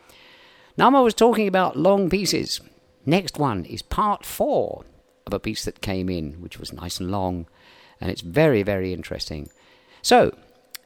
Nama 0.76 1.00
was 1.00 1.14
talking 1.14 1.46
about 1.46 1.76
long 1.76 2.10
pieces. 2.10 2.60
Next 3.06 3.38
one 3.38 3.64
is 3.66 3.82
part 3.82 4.26
four 4.26 4.84
of 5.26 5.32
a 5.32 5.38
piece 5.38 5.64
that 5.64 5.80
came 5.80 6.08
in, 6.08 6.40
which 6.40 6.58
was 6.58 6.72
nice 6.72 6.98
and 6.98 7.12
long, 7.12 7.46
and 8.00 8.10
it's 8.10 8.20
very, 8.20 8.64
very 8.64 8.92
interesting. 8.92 9.48
So, 10.02 10.36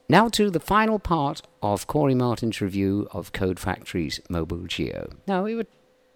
now 0.08 0.28
to 0.30 0.50
the 0.50 0.60
final 0.60 0.98
part 0.98 1.42
of 1.62 1.86
Cory 1.86 2.14
Martin's 2.14 2.60
review 2.60 3.08
of 3.12 3.32
Code 3.32 3.58
Factory's 3.58 4.20
Mobile 4.28 4.66
Geo. 4.66 5.10
Now, 5.26 5.44
we 5.44 5.54
were 5.54 5.66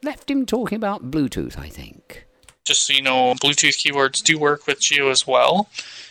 left 0.03 0.31
him 0.31 0.47
talking 0.47 0.77
about 0.77 1.11
Bluetooth, 1.11 1.59
I 1.59 1.69
think. 1.69 2.27
Just 2.65 2.87
so 2.87 2.93
you 2.93 3.03
know, 3.03 3.35
Bluetooth 3.35 3.77
keyboards 3.77 4.21
do 4.21 4.39
work 4.39 4.67
with 4.67 4.81
Geo 4.81 5.11
as 5.11 5.27
well. 5.27 5.69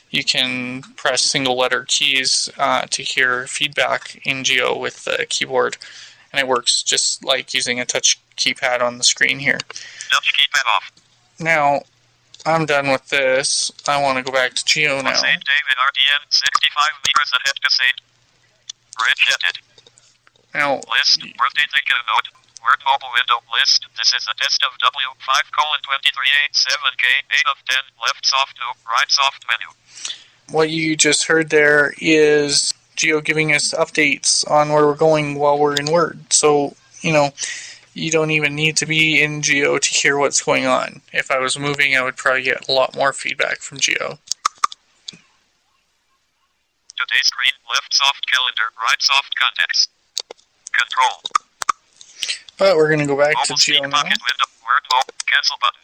You 0.09 0.23
can 0.23 0.81
press 0.97 1.21
single 1.21 1.57
letter 1.57 1.85
keys 1.87 2.49
uh, 2.57 2.81
to 2.89 3.01
hear 3.01 3.47
feedback 3.47 4.19
in 4.25 4.43
Geo 4.43 4.77
with 4.77 5.05
the 5.05 5.25
keyboard, 5.29 5.77
and 6.31 6.39
it 6.39 6.47
works 6.47 6.83
just 6.83 7.23
like 7.23 7.53
using 7.53 7.79
a 7.79 7.85
touch 7.85 8.19
keypad 8.35 8.81
on 8.81 8.97
the 8.97 9.05
screen 9.05 9.39
here. 9.39 9.59
Touch 9.59 10.33
keypad 10.37 10.75
off. 10.75 10.91
Now, 11.39 11.81
I'm 12.45 12.65
done 12.65 12.89
with 12.89 13.07
this. 13.09 13.71
I 13.87 14.01
want 14.01 14.17
to 14.17 14.23
go 14.23 14.31
back 14.31 14.53
to 14.55 14.65
Geo 14.65 15.01
now. 15.01 15.13
St. 15.13 15.41
David 15.43 15.77
RDN 15.77 16.21
65 16.29 16.89
meters 17.05 17.31
ahead 17.37 17.55
to 17.61 17.69
St. 17.69 17.97
Rejected. 18.97 19.61
Now, 20.53 20.75
List. 20.89 21.21
Word 21.21 21.53
indicator 21.55 22.01
node. 22.09 22.27
Word 22.61 22.77
mobile 22.85 23.09
window 23.13 23.41
list. 23.57 23.87
This 23.97 24.13
is 24.13 24.27
a 24.29 24.35
test 24.37 24.61
of 24.63 24.77
W5 24.77 25.29
colon 25.57 25.79
2387K 25.81 27.05
8 27.31 27.39
of 27.49 27.57
10. 27.65 27.77
Left 28.01 28.25
soft 28.25 28.57
no. 28.59 28.73
Right 28.89 29.09
soft 29.09 29.45
menu. 29.49 29.73
what 30.51 30.69
you 30.69 30.95
just 30.95 31.25
heard 31.25 31.49
there 31.49 31.93
is 31.99 32.73
Geo 32.95 33.21
giving 33.21 33.53
us 33.53 33.73
updates 33.73 34.49
on 34.49 34.69
where 34.69 34.85
we're 34.85 34.95
going 34.95 35.35
while 35.35 35.57
we're 35.57 35.75
in 35.75 35.85
Word. 35.91 36.19
So, 36.31 36.75
you 37.01 37.13
know, 37.13 37.31
you 37.93 38.11
don't 38.11 38.31
even 38.31 38.55
need 38.55 38.77
to 38.77 38.85
be 38.85 39.21
in 39.21 39.41
Geo 39.41 39.77
to 39.77 39.89
hear 39.89 40.17
what's 40.17 40.41
going 40.41 40.65
on. 40.65 41.01
If 41.11 41.29
I 41.31 41.39
was 41.39 41.57
moving, 41.59 41.95
I 41.95 42.03
would 42.03 42.17
probably 42.17 42.43
get 42.43 42.67
a 42.67 42.71
lot 42.71 42.95
more 42.95 43.13
feedback 43.13 43.59
from 43.59 43.79
Geo. 43.79 44.19
Today's 46.95 47.25
screen. 47.25 47.51
Left 47.69 47.93
soft 47.93 48.25
calendar. 48.31 48.71
Right 48.79 49.01
soft 49.01 49.33
contacts. 49.35 49.87
Control. 50.71 51.21
But 52.57 52.77
we're 52.77 52.87
going 52.87 52.99
to 52.99 53.07
go 53.07 53.17
back 53.17 53.33
to 53.45 53.55
Geo 53.55 53.81
now. 53.81 54.03
window. 54.03 54.47
Word 54.61 54.83
mobile. 54.93 55.13
Cancel 55.25 55.57
button. 55.59 55.81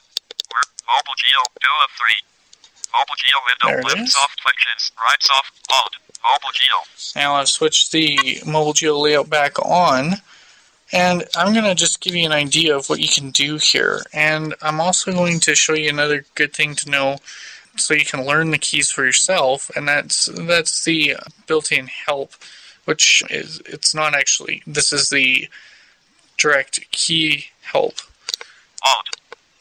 Word 0.53 0.67
mobile 0.87 1.15
geo. 1.17 1.41
2 1.59 1.67
of 1.83 1.89
3. 1.97 2.15
Mobile 2.93 3.17
geo 3.17 3.37
window. 3.43 3.87
Left 3.87 3.99
is. 3.99 4.13
soft 4.13 4.39
functions. 4.41 4.91
Right 4.97 5.21
soft. 5.21 5.51
Alt. 5.71 5.95
Mobile 6.23 6.53
geo. 6.53 6.77
Now 7.15 7.35
I've 7.35 7.49
switched 7.49 7.91
the 7.91 8.41
mobile 8.45 8.73
geo 8.73 8.97
layout 8.97 9.29
back 9.29 9.57
on, 9.59 10.21
and 10.93 11.25
I'm 11.35 11.53
going 11.53 11.65
to 11.65 11.75
just 11.75 12.01
give 12.01 12.15
you 12.15 12.25
an 12.25 12.31
idea 12.31 12.75
of 12.75 12.87
what 12.89 12.99
you 12.99 13.07
can 13.07 13.31
do 13.31 13.57
here. 13.57 14.01
And 14.13 14.55
I'm 14.61 14.79
also 14.79 15.11
going 15.11 15.39
to 15.41 15.55
show 15.55 15.73
you 15.73 15.89
another 15.89 16.25
good 16.35 16.53
thing 16.53 16.75
to 16.75 16.89
know. 16.89 17.17
so 17.79 17.93
you 17.93 18.05
can 18.05 18.25
learn 18.25 18.51
the 18.51 18.57
keys 18.57 18.89
for 18.91 19.05
yourself, 19.05 19.69
and 19.75 19.87
that's 19.87 20.25
that's 20.33 20.83
the 20.83 21.15
built-in 21.45 21.87
help, 21.87 22.33
which 22.85 23.23
is 23.29 23.61
it's 23.65 23.93
not 23.93 24.15
actually. 24.15 24.63
This 24.65 24.91
is 24.91 25.09
the 25.09 25.47
direct 26.37 26.79
key 26.91 27.45
help. 27.61 27.95
Alt. 28.83 29.07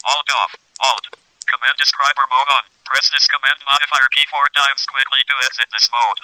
Alt 0.04 0.28
off. 0.36 0.54
Alt. 0.80 1.06
Command 1.46 1.76
describer 1.78 2.26
mode 2.30 2.50
on. 2.56 2.64
Press 2.84 3.10
this 3.10 3.26
command 3.26 3.58
modifier 3.64 4.08
key 4.14 4.24
four 4.30 4.46
times 4.54 4.86
quickly 4.86 5.18
to 5.26 5.34
exit 5.44 5.66
this 5.72 5.88
mode. 5.92 6.20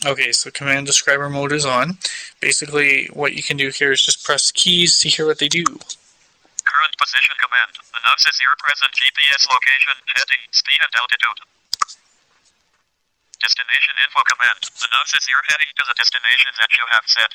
Okay, 0.00 0.32
so 0.32 0.50
command 0.50 0.86
describer 0.86 1.28
mode 1.28 1.52
is 1.52 1.64
on. 1.64 1.98
Basically, 2.40 3.06
what 3.12 3.34
you 3.34 3.42
can 3.42 3.56
do 3.56 3.68
here 3.68 3.92
is 3.92 4.02
just 4.02 4.24
press 4.24 4.50
keys 4.50 4.98
to 5.00 5.08
hear 5.08 5.26
what 5.26 5.38
they 5.38 5.48
do. 5.48 5.62
Current 5.62 6.94
position 6.98 7.36
command 7.38 7.76
announces 7.92 8.40
your 8.42 8.56
present 8.58 8.90
GPS 8.96 9.46
location, 9.46 9.94
heading, 10.16 10.42
speed, 10.50 10.80
and 10.82 10.92
altitude. 10.96 11.38
Destination 13.38 13.94
info 14.02 14.22
command 14.26 14.58
announces 14.80 15.22
your 15.30 15.42
heading 15.52 15.70
to 15.76 15.84
the 15.86 15.94
destination 15.94 16.50
that 16.58 16.70
you 16.74 16.84
have 16.90 17.06
set. 17.06 17.30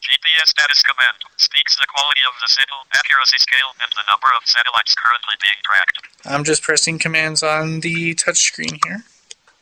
GPS 0.00 0.48
status 0.56 0.82
command 0.82 1.20
speaks 1.36 1.76
the 1.76 1.86
quality 1.88 2.20
of 2.26 2.34
the 2.40 2.48
signal, 2.48 2.84
accuracy 2.92 3.36
scale, 3.38 3.76
and 3.80 3.92
the 3.92 4.04
number 4.08 4.28
of 4.36 4.44
satellites 4.44 4.96
currently 4.96 5.36
being 5.40 5.60
tracked. 5.64 5.96
I'm 6.24 6.44
just 6.44 6.64
pressing 6.64 6.98
commands 6.98 7.42
on 7.44 7.80
the 7.80 8.14
touchscreen 8.16 8.80
here. 8.84 9.04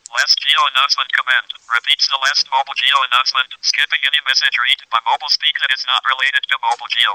Last 0.08 0.40
geo 0.40 0.60
announcement 0.72 1.12
command 1.12 1.48
repeats 1.68 2.08
the 2.08 2.16
last 2.24 2.48
mobile 2.48 2.72
geo 2.80 2.96
announcement, 3.12 3.52
skipping 3.60 4.00
any 4.08 4.20
message 4.24 4.56
read 4.56 4.80
by 4.88 5.00
mobile 5.04 5.28
speak 5.28 5.52
that 5.60 5.68
is 5.68 5.84
not 5.84 6.00
related 6.08 6.42
to 6.48 6.54
mobile 6.64 6.88
geo. 6.88 7.14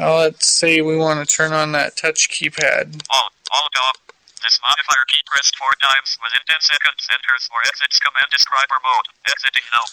Now 0.00 0.24
let's 0.24 0.48
say 0.48 0.80
we 0.80 0.96
want 0.96 1.20
to 1.20 1.26
turn 1.28 1.52
on 1.52 1.72
that 1.76 2.00
touch 2.00 2.32
keypad. 2.32 3.04
Alt, 3.12 3.34
Alt 3.52 3.76
off. 3.84 3.98
This 4.40 4.56
modifier 4.62 5.04
key 5.10 5.20
pressed 5.26 5.52
four 5.58 5.74
times 5.82 6.16
within 6.22 6.40
10 6.46 6.56
seconds 6.62 7.02
enters 7.10 7.44
or 7.50 7.58
exits 7.66 7.98
command 7.98 8.30
describer 8.30 8.78
mode. 8.80 9.08
Exiting 9.28 9.66
now. 9.74 9.84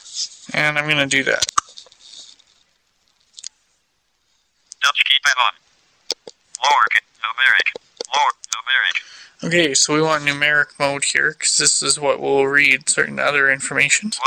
And 0.53 0.77
I'm 0.77 0.85
going 0.85 1.01
to 1.01 1.09
do 1.09 1.25
that. 1.27 1.43
Touch 4.79 5.01
keypad 5.03 5.35
on. 5.35 5.53
Lower 6.61 6.85
numeric. 7.25 7.67
Lower, 8.13 8.33
numeric. 8.53 8.97
Okay, 9.45 9.77
so 9.77 9.93
we 9.93 10.01
want 10.01 10.25
numeric 10.25 10.73
mode 10.81 11.05
here 11.05 11.37
because 11.37 11.61
this 11.61 11.85
is 11.85 12.01
what 12.01 12.17
will 12.17 12.49
read 12.49 12.89
certain 12.89 13.21
other 13.21 13.45
information. 13.53 14.09
1. 14.09 14.17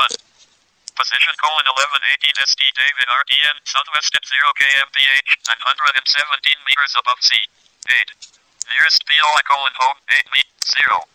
Position 0.94 1.34
colon 1.42 1.66
1118 1.66 2.38
ST 2.38 2.62
David 2.78 3.10
RDN, 3.10 3.58
southwest 3.66 4.14
at 4.14 4.22
0 4.22 4.38
kmph, 4.54 5.26
917 5.42 6.62
meters 6.70 6.94
above 6.94 7.18
sea. 7.18 7.50
8. 7.90 8.30
Nearest 8.70 9.02
POI 9.10 9.42
colon 9.42 9.74
home, 9.82 9.98
8 10.06 10.22
me, 10.30 10.46
0. 10.62 11.10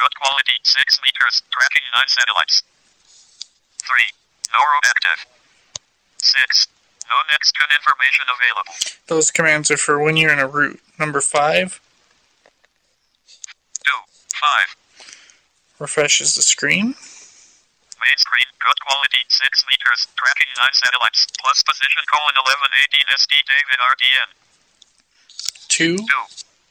Good 0.00 0.14
quality, 0.16 0.56
6 0.64 0.80
meters, 1.04 1.44
tracking 1.52 1.84
9 1.92 2.08
satellites. 2.08 2.64
3. 3.84 4.00
No 4.48 4.64
route 4.64 4.88
active. 4.88 5.28
6. 6.24 6.72
No 7.04 7.20
next 7.36 7.52
information 7.68 8.24
available. 8.32 8.74
Those 9.12 9.28
commands 9.30 9.70
are 9.70 9.76
for 9.76 10.00
when 10.00 10.16
you're 10.16 10.32
in 10.32 10.40
a 10.40 10.48
route. 10.48 10.80
Number 10.96 11.20
5 11.20 11.76
2. 11.76 11.89
5. 14.40 15.78
refreshes 15.78 16.34
the 16.34 16.42
screen. 16.42 16.96
Main 18.00 18.16
screen, 18.16 18.48
good 18.64 18.80
quality, 18.80 19.20
6 19.28 19.68
meters, 19.68 20.08
tracking 20.16 20.48
9 20.56 20.72
satellites, 20.72 21.28
plus 21.36 21.60
position 21.60 22.00
colon 22.08 22.32
1118 22.32 23.04
ST 23.12 23.32
David 23.44 23.78
RDN. 23.84 24.28
2 25.68 26.00
2. 26.00 26.04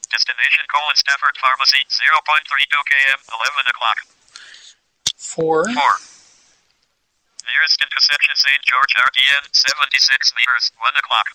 Destination 0.10 0.66
colon 0.74 0.98
Stafford 0.98 1.38
Pharmacy, 1.38 1.86
0.32 1.86 2.50
km, 2.50 3.22
11 3.30 3.70
o'clock. 3.70 4.00
4 5.22 5.70
4. 5.70 6.10
Nearest 7.46 7.78
intersection 7.82 8.34
St. 8.34 8.62
George 8.66 8.94
RDN, 8.98 9.46
76 9.54 10.34
meters, 10.34 10.74
1 10.82 10.98
o'clock. 10.98 11.30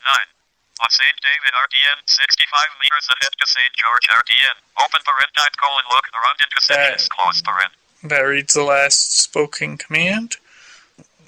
9. 0.00 0.41
On 0.80 0.90
St. 0.90 1.16
David 1.22 1.52
RDN, 1.52 1.98
65 2.06 2.80
meters 2.82 3.06
ahead 3.12 3.30
to 3.38 3.46
St. 3.46 3.72
George 3.76 4.06
RDN. 4.10 4.56
Open 4.82 5.00
parentite 5.04 5.56
colon 5.60 5.84
look 5.90 6.06
around 6.16 6.38
intersections, 6.42 7.08
close 7.08 7.42
parent. 7.42 7.72
that 8.04 8.20
reads 8.20 8.54
the 8.54 8.64
last 8.64 9.20
spoken 9.20 9.76
command. 9.76 10.36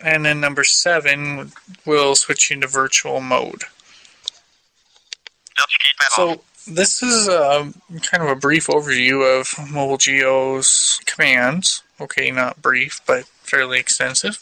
And 0.03 0.25
then 0.25 0.41
number 0.41 0.65
7 0.65 1.53
will 1.87 2.15
switch 2.15 2.51
into 2.51 2.67
virtual 2.67 3.21
mode. 3.21 3.63
Touch 5.57 5.79
keypad 5.79 6.19
off. 6.19 6.37
So 6.37 6.73
this 6.73 7.03
is 7.03 7.29
um, 7.29 7.75
kind 8.03 8.23
of 8.23 8.29
a 8.29 8.37
brief 8.37 8.67
overview 8.67 9.41
of 9.41 9.71
Mobile 9.71 9.99
Geo's 9.99 11.01
commands. 11.05 11.83
Okay, 12.01 12.31
not 12.31 12.61
brief, 12.61 13.01
but 13.07 13.25
fairly 13.43 13.79
extensive. 13.79 14.39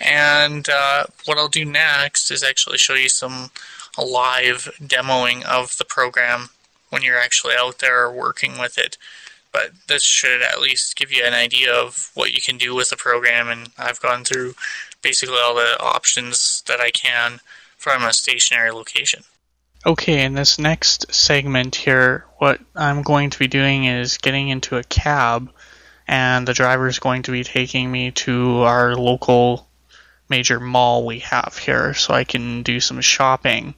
And 0.00 0.68
uh, 0.68 1.06
what 1.24 1.38
I'll 1.38 1.48
do 1.48 1.64
next 1.64 2.30
is 2.30 2.44
actually 2.44 2.78
show 2.78 2.94
you 2.94 3.08
some 3.08 3.50
a 3.96 4.04
live 4.04 4.70
demoing 4.82 5.44
of 5.44 5.76
the 5.78 5.84
program 5.84 6.50
when 6.90 7.02
you're 7.02 7.18
actually 7.18 7.54
out 7.58 7.78
there 7.78 8.10
working 8.10 8.58
with 8.58 8.78
it. 8.78 8.96
But 9.52 9.70
this 9.88 10.04
should 10.04 10.42
at 10.42 10.60
least 10.60 10.96
give 10.96 11.10
you 11.10 11.24
an 11.24 11.32
idea 11.32 11.74
of 11.74 12.10
what 12.14 12.32
you 12.32 12.42
can 12.42 12.58
do 12.58 12.74
with 12.74 12.90
the 12.90 12.96
program. 12.96 13.48
And 13.48 13.70
I've 13.78 14.00
gone 14.00 14.24
through 14.24 14.54
basically 15.02 15.38
all 15.42 15.54
the 15.54 15.80
options 15.80 16.62
that 16.66 16.80
I 16.80 16.90
can 16.90 17.40
from 17.78 18.02
a 18.02 18.12
stationary 18.12 18.70
location. 18.70 19.22
Okay, 19.86 20.24
in 20.24 20.34
this 20.34 20.58
next 20.58 21.14
segment 21.14 21.76
here, 21.76 22.24
what 22.38 22.60
I'm 22.74 23.02
going 23.02 23.30
to 23.30 23.38
be 23.38 23.46
doing 23.46 23.84
is 23.84 24.18
getting 24.18 24.48
into 24.48 24.76
a 24.76 24.82
cab, 24.82 25.50
and 26.08 26.46
the 26.46 26.54
driver 26.54 26.88
is 26.88 26.98
going 26.98 27.22
to 27.22 27.30
be 27.30 27.44
taking 27.44 27.90
me 27.90 28.10
to 28.10 28.62
our 28.62 28.96
local 28.96 29.65
major 30.28 30.60
mall 30.60 31.04
we 31.06 31.20
have 31.20 31.56
here 31.56 31.94
so 31.94 32.14
I 32.14 32.24
can 32.24 32.62
do 32.62 32.80
some 32.80 33.00
shopping. 33.00 33.74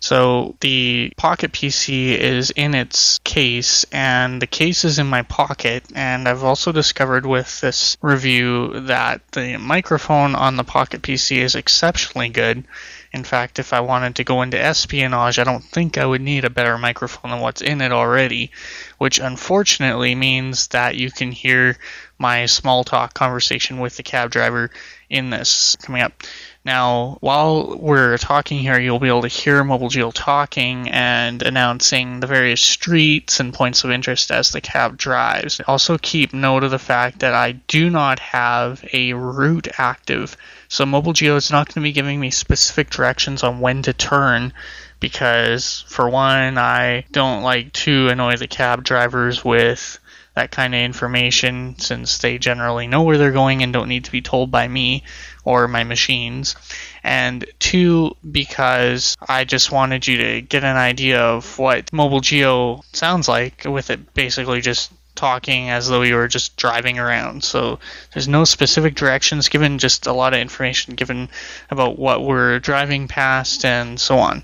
So 0.00 0.56
the 0.60 1.12
Pocket 1.18 1.52
PC 1.52 2.16
is 2.16 2.50
in 2.50 2.74
its 2.74 3.18
case, 3.22 3.84
and 3.92 4.40
the 4.40 4.46
case 4.46 4.86
is 4.86 4.98
in 4.98 5.06
my 5.06 5.22
pocket. 5.22 5.84
And 5.94 6.26
I've 6.26 6.42
also 6.42 6.72
discovered 6.72 7.26
with 7.26 7.60
this 7.60 7.98
review 8.00 8.80
that 8.86 9.20
the 9.32 9.58
microphone 9.58 10.34
on 10.34 10.56
the 10.56 10.64
Pocket 10.64 11.02
PC 11.02 11.36
is 11.36 11.54
exceptionally 11.54 12.30
good. 12.30 12.64
In 13.12 13.24
fact, 13.24 13.58
if 13.58 13.74
I 13.74 13.80
wanted 13.80 14.16
to 14.16 14.24
go 14.24 14.40
into 14.40 14.58
espionage, 14.58 15.38
I 15.38 15.44
don't 15.44 15.64
think 15.64 15.98
I 15.98 16.06
would 16.06 16.22
need 16.22 16.46
a 16.46 16.50
better 16.50 16.78
microphone 16.78 17.32
than 17.32 17.40
what's 17.40 17.60
in 17.60 17.82
it 17.82 17.92
already, 17.92 18.52
which 18.96 19.18
unfortunately 19.18 20.14
means 20.14 20.68
that 20.68 20.96
you 20.96 21.10
can 21.10 21.30
hear 21.30 21.76
my 22.20 22.44
small 22.44 22.84
talk 22.84 23.14
conversation 23.14 23.80
with 23.80 23.96
the 23.96 24.02
cab 24.02 24.30
driver 24.30 24.70
in 25.08 25.30
this 25.30 25.74
coming 25.76 26.02
up. 26.02 26.22
Now, 26.62 27.16
while 27.20 27.78
we're 27.78 28.18
talking 28.18 28.58
here, 28.58 28.78
you'll 28.78 28.98
be 28.98 29.08
able 29.08 29.22
to 29.22 29.28
hear 29.28 29.64
Mobile 29.64 29.88
Geo 29.88 30.10
talking 30.10 30.90
and 30.90 31.42
announcing 31.42 32.20
the 32.20 32.26
various 32.26 32.60
streets 32.60 33.40
and 33.40 33.54
points 33.54 33.82
of 33.82 33.90
interest 33.90 34.30
as 34.30 34.52
the 34.52 34.60
cab 34.60 34.98
drives. 34.98 35.62
Also, 35.66 35.96
keep 35.96 36.34
note 36.34 36.62
of 36.62 36.70
the 36.70 36.78
fact 36.78 37.20
that 37.20 37.32
I 37.32 37.52
do 37.52 37.88
not 37.88 38.18
have 38.18 38.84
a 38.92 39.14
route 39.14 39.68
active, 39.78 40.36
so 40.68 40.84
Mobile 40.84 41.14
Geo 41.14 41.36
is 41.36 41.50
not 41.50 41.68
going 41.68 41.82
to 41.82 41.88
be 41.88 41.92
giving 41.92 42.20
me 42.20 42.30
specific 42.30 42.90
directions 42.90 43.42
on 43.42 43.60
when 43.60 43.80
to 43.82 43.94
turn 43.94 44.52
because, 45.00 45.86
for 45.88 46.10
one, 46.10 46.58
I 46.58 47.06
don't 47.10 47.42
like 47.42 47.72
to 47.72 48.08
annoy 48.08 48.36
the 48.36 48.46
cab 48.46 48.84
drivers 48.84 49.42
with 49.42 49.98
that 50.34 50.50
kind 50.50 50.74
of 50.74 50.80
information 50.80 51.78
since 51.78 52.18
they 52.18 52.38
generally 52.38 52.86
know 52.86 53.02
where 53.02 53.18
they're 53.18 53.32
going 53.32 53.62
and 53.62 53.72
don't 53.72 53.88
need 53.88 54.04
to 54.04 54.12
be 54.12 54.22
told 54.22 54.50
by 54.50 54.68
me 54.68 55.02
or 55.44 55.68
my 55.68 55.84
machines. 55.84 56.54
And 57.02 57.44
two, 57.58 58.16
because 58.30 59.16
I 59.28 59.44
just 59.44 59.72
wanted 59.72 60.06
you 60.06 60.18
to 60.18 60.40
get 60.42 60.64
an 60.64 60.76
idea 60.76 61.20
of 61.20 61.58
what 61.58 61.92
Mobile 61.92 62.20
Geo 62.20 62.82
sounds 62.92 63.28
like 63.28 63.64
with 63.64 63.90
it 63.90 64.14
basically 64.14 64.60
just 64.60 64.92
talking 65.14 65.68
as 65.68 65.88
though 65.88 66.02
you 66.02 66.14
were 66.14 66.28
just 66.28 66.56
driving 66.56 66.98
around. 66.98 67.44
So 67.44 67.78
there's 68.12 68.28
no 68.28 68.44
specific 68.44 68.94
directions 68.94 69.48
given, 69.48 69.78
just 69.78 70.06
a 70.06 70.12
lot 70.12 70.32
of 70.32 70.40
information 70.40 70.94
given 70.94 71.28
about 71.70 71.98
what 71.98 72.24
we're 72.24 72.58
driving 72.58 73.08
past 73.08 73.64
and 73.64 74.00
so 74.00 74.18
on. 74.18 74.42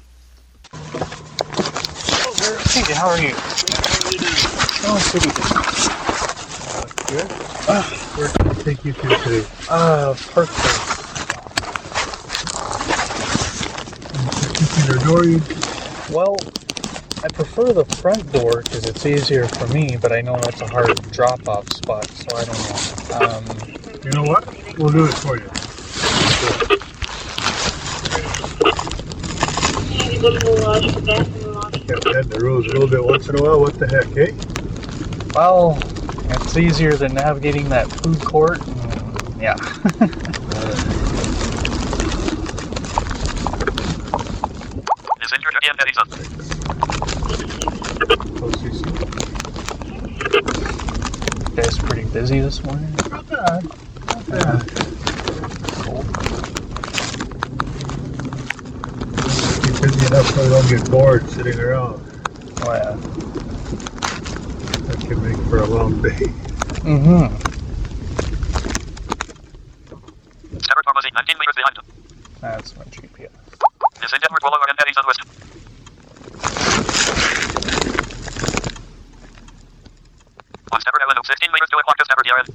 Hey, 2.68 2.92
how 2.92 3.09
are 3.09 3.20
you? 3.20 3.96
Oh, 4.85 4.99
pretty 5.11 5.31
good. 5.31 5.53
Where 8.17 8.29
can 8.29 8.49
I 8.49 8.55
take 8.62 8.85
you 8.85 8.93
to 8.93 9.09
today? 9.25 9.45
Uh, 9.69 10.15
perfect. 10.31 10.62
Your 14.89 14.99
door, 14.99 15.25
you 15.25 15.41
Well, 16.15 16.37
I 17.25 17.29
prefer 17.29 17.73
the 17.73 17.85
front 17.97 18.31
door 18.33 18.62
because 18.62 18.85
it's 18.87 19.05
easier 19.05 19.47
for 19.49 19.67
me, 19.69 19.97
but 20.01 20.12
I 20.12 20.21
know 20.21 20.37
that's 20.37 20.61
a 20.61 20.69
hard 20.69 20.95
drop-off 21.12 21.69
spot, 21.73 22.09
so 22.11 22.37
I 22.37 22.45
don't 22.45 22.69
know. 22.69 22.77
Um, 23.19 23.45
You 24.05 24.11
know 24.12 24.23
what? 24.25 24.47
We'll 24.79 24.93
do 24.93 25.07
it 25.07 25.15
for 25.15 25.37
you. 25.37 25.51
Have 29.99 30.12
you 30.12 30.21
go 30.21 30.31
the 30.31 30.51
lodge 30.62 30.93
for 30.93 31.01
bathroom 31.01 31.55
lodge? 31.55 31.87
Kept 31.87 32.05
heading 32.07 32.29
the 32.31 32.41
roads 32.41 32.67
a 32.67 32.71
little 32.73 32.89
bit 32.89 33.05
once 33.05 33.29
in 33.29 33.39
a 33.39 33.43
while. 33.43 33.61
What 33.61 33.79
the 33.79 33.87
heck, 33.89 34.17
eh? 34.17 34.33
Well, 35.37 35.79
it's 36.31 36.57
easier 36.57 36.96
than 36.96 37.12
navigating 37.12 37.68
that 37.68 37.88
food 37.90 38.25
court. 38.25 38.66
and- 38.66 39.42
yeah. 39.42 39.55
Is 45.20 45.33
injured 45.35 45.57
again, 45.59 45.77
Edison. 45.79 46.07
How's 48.40 48.62
he 48.62 48.70
see? 48.72 48.90
Guys 51.55 51.79
pretty 51.81 52.05
busy 52.09 52.40
this 52.40 52.64
morning? 52.64 52.94
Not 53.11 53.29
bad. 53.29 53.62
Not 54.07 54.27
bad. 54.31 54.70
Cold. 55.85 56.07
Keep 59.61 59.77
busy 59.83 60.07
enough 60.07 60.27
so 60.29 60.40
I 60.40 60.49
don't 60.49 60.68
get 60.70 60.90
bored 60.90 61.29
sitting 61.29 61.59
around. 61.61 62.01
Oh, 62.62 62.72
yeah. 62.72 62.96
That 65.57 65.64
can 65.64 65.73
make 65.73 65.73
for 65.73 65.73
a 65.73 65.75
long 65.75 66.03
day. 66.03 66.29
Mm-hmm. 66.85 67.33
Stafford 70.59 70.85
Pharmacy, 70.85 71.09
19 71.14 71.37
meters 71.38 71.57
behind. 71.57 71.77
That's 72.42 72.77
my 72.77 72.85
GPS. 72.85 73.33
Is 74.05 74.12
in 74.12 74.21
Denver, 74.21 74.37
Wallowa, 74.42 74.69
and 74.69 74.79
Edison 74.81 75.05
West. 75.07 75.21
On 80.73 80.81
Stabbert 80.81 81.03
Avenue, 81.03 81.23
15 81.25 81.53
meters 81.53 81.69
to 81.71 81.79
o'clock 81.79 81.97
to 81.97 82.05
Stabbert 82.05 82.27
Yard. 82.27 82.49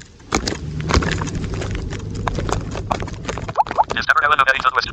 Is 3.97 4.05
Stabbert 4.05 4.25
Avenue, 4.29 4.45
Edison 4.47 4.73
West. 4.75 4.89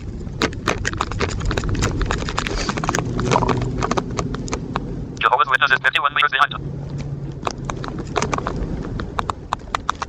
Jehovah's 5.21 5.49
Witness 5.51 5.73
is 5.73 5.79
51 5.83 6.14
meters 6.14 6.31
behind. 6.31 6.55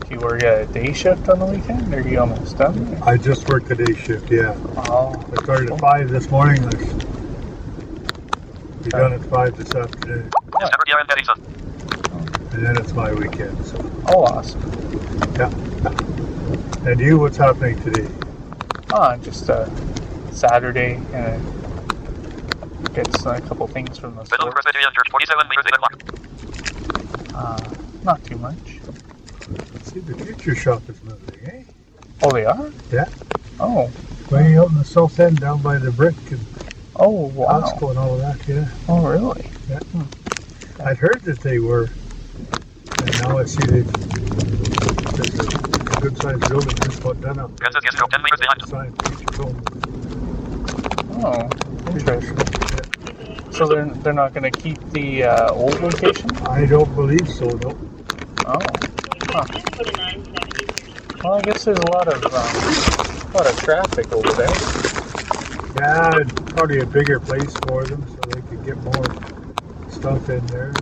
Do 0.09 0.15
you 0.15 0.21
work 0.21 0.41
a 0.41 0.65
day 0.83 0.93
shift 0.93 1.27
on 1.27 1.39
the 1.39 1.45
weekend, 1.45 1.93
or 1.93 1.97
are 1.97 2.07
you 2.07 2.19
almost 2.19 2.57
done? 2.57 2.97
I 3.03 3.17
just 3.17 3.49
worked 3.49 3.69
a 3.71 3.75
day 3.75 3.93
shift, 3.95 4.31
yeah. 4.31 4.55
Oh, 4.87 5.11
I 5.31 5.43
started 5.43 5.71
at 5.71 5.79
5 5.79 6.09
this 6.09 6.29
morning. 6.31 6.63
I'll 6.63 6.71
be 8.83 8.89
done 8.89 9.13
at 9.13 9.21
5 9.25 9.57
this 9.57 9.75
afternoon. 9.75 10.31
Is 10.61 11.29
and 12.53 12.65
then 12.65 12.77
it's 12.77 12.93
my 12.93 13.13
weekend, 13.13 13.65
so. 13.65 13.77
oh, 14.07 14.23
awesome. 14.23 14.61
Yeah. 15.35 15.49
And 16.89 16.99
you, 16.99 17.19
what's 17.19 17.37
happening 17.37 17.77
today? 17.83 18.09
Ah, 18.93 19.17
just 19.17 19.49
a 19.49 19.69
Saturday, 20.31 20.95
and 21.13 21.43
get 22.93 23.07
a 23.25 23.41
couple 23.41 23.67
things 23.67 23.97
from 23.97 24.15
the 24.15 24.21
Bethel 24.23 24.37
store. 24.37 24.51
Presbyterian 24.53 24.91
Church, 24.93 25.09
47 25.11 25.49
meters 25.49 25.65
8. 27.27 27.35
Uh, 27.35 27.75
not 28.03 28.23
too 28.23 28.37
much. 28.37 28.79
See, 29.91 29.99
the 30.01 30.23
future 30.23 30.55
shop 30.55 30.87
is 30.87 31.01
moving, 31.03 31.49
eh? 31.49 31.63
Oh, 32.21 32.31
they 32.31 32.45
are? 32.45 32.71
Yeah. 32.91 33.09
Oh, 33.59 33.89
Way 34.29 34.55
out 34.59 34.69
in 34.69 34.75
the 34.75 34.85
south 34.85 35.19
end, 35.19 35.39
down 35.39 35.59
by 35.63 35.79
the 35.79 35.89
brick 35.91 36.15
and 36.29 36.45
oh, 36.97 37.09
wow. 37.29 37.61
Costco 37.61 37.89
and 37.89 37.97
all 37.97 38.13
of 38.13 38.19
that, 38.19 38.47
yeah. 38.47 38.69
Oh, 38.87 39.07
really? 39.07 39.49
Yeah. 39.67 39.79
I'd 40.85 40.97
heard 40.97 41.21
that 41.23 41.39
they 41.39 41.57
were, 41.57 41.89
and 43.01 43.21
now 43.21 43.39
I 43.39 43.45
see 43.45 43.65
that 43.65 43.87
there's 45.15 45.39
a 45.39 45.99
good 46.01 46.21
sized 46.21 46.47
building 46.47 46.77
just 46.83 46.99
about 46.99 47.19
done 47.21 47.39
up. 47.39 47.59
Kansas 47.59 47.83
Gastro, 47.83 48.05
10 48.05 48.21
meters 48.21 48.39
behind. 48.39 48.67
Sign, 48.69 48.93
future 49.17 49.41
home. 49.41 49.63
Oh, 51.25 51.49
interesting. 51.91 53.51
So 53.51 53.65
they're 53.65 53.85
they're 53.85 54.13
not 54.13 54.35
going 54.35 54.49
to 54.49 54.61
keep 54.61 54.79
the 54.91 55.23
uh, 55.23 55.51
old 55.53 55.81
location? 55.81 56.29
I 56.45 56.67
don't 56.67 56.93
believe 56.95 57.27
so, 57.27 57.47
no. 57.47 57.75
Oh, 58.45 58.59
huh. 59.31 59.45
Well, 61.23 61.33
I 61.33 61.41
guess 61.41 61.65
there's 61.65 61.77
a 61.79 61.91
lot 61.91 62.07
of 62.07 62.23
um, 62.25 63.33
a 63.33 63.37
lot 63.37 63.45
of 63.47 63.57
traffic 63.59 64.11
over 64.13 64.31
there. 64.33 64.49
Yeah, 65.75 66.17
and 66.19 66.47
probably 66.55 66.79
a 66.79 66.85
bigger 66.85 67.19
place 67.19 67.53
for 67.67 67.85
them 67.85 68.05
so 68.07 68.15
they 68.29 68.41
could 68.41 68.65
get 68.65 68.77
more 68.77 69.05
stuff 69.89 70.29
in 70.29 70.45
there, 70.47 70.73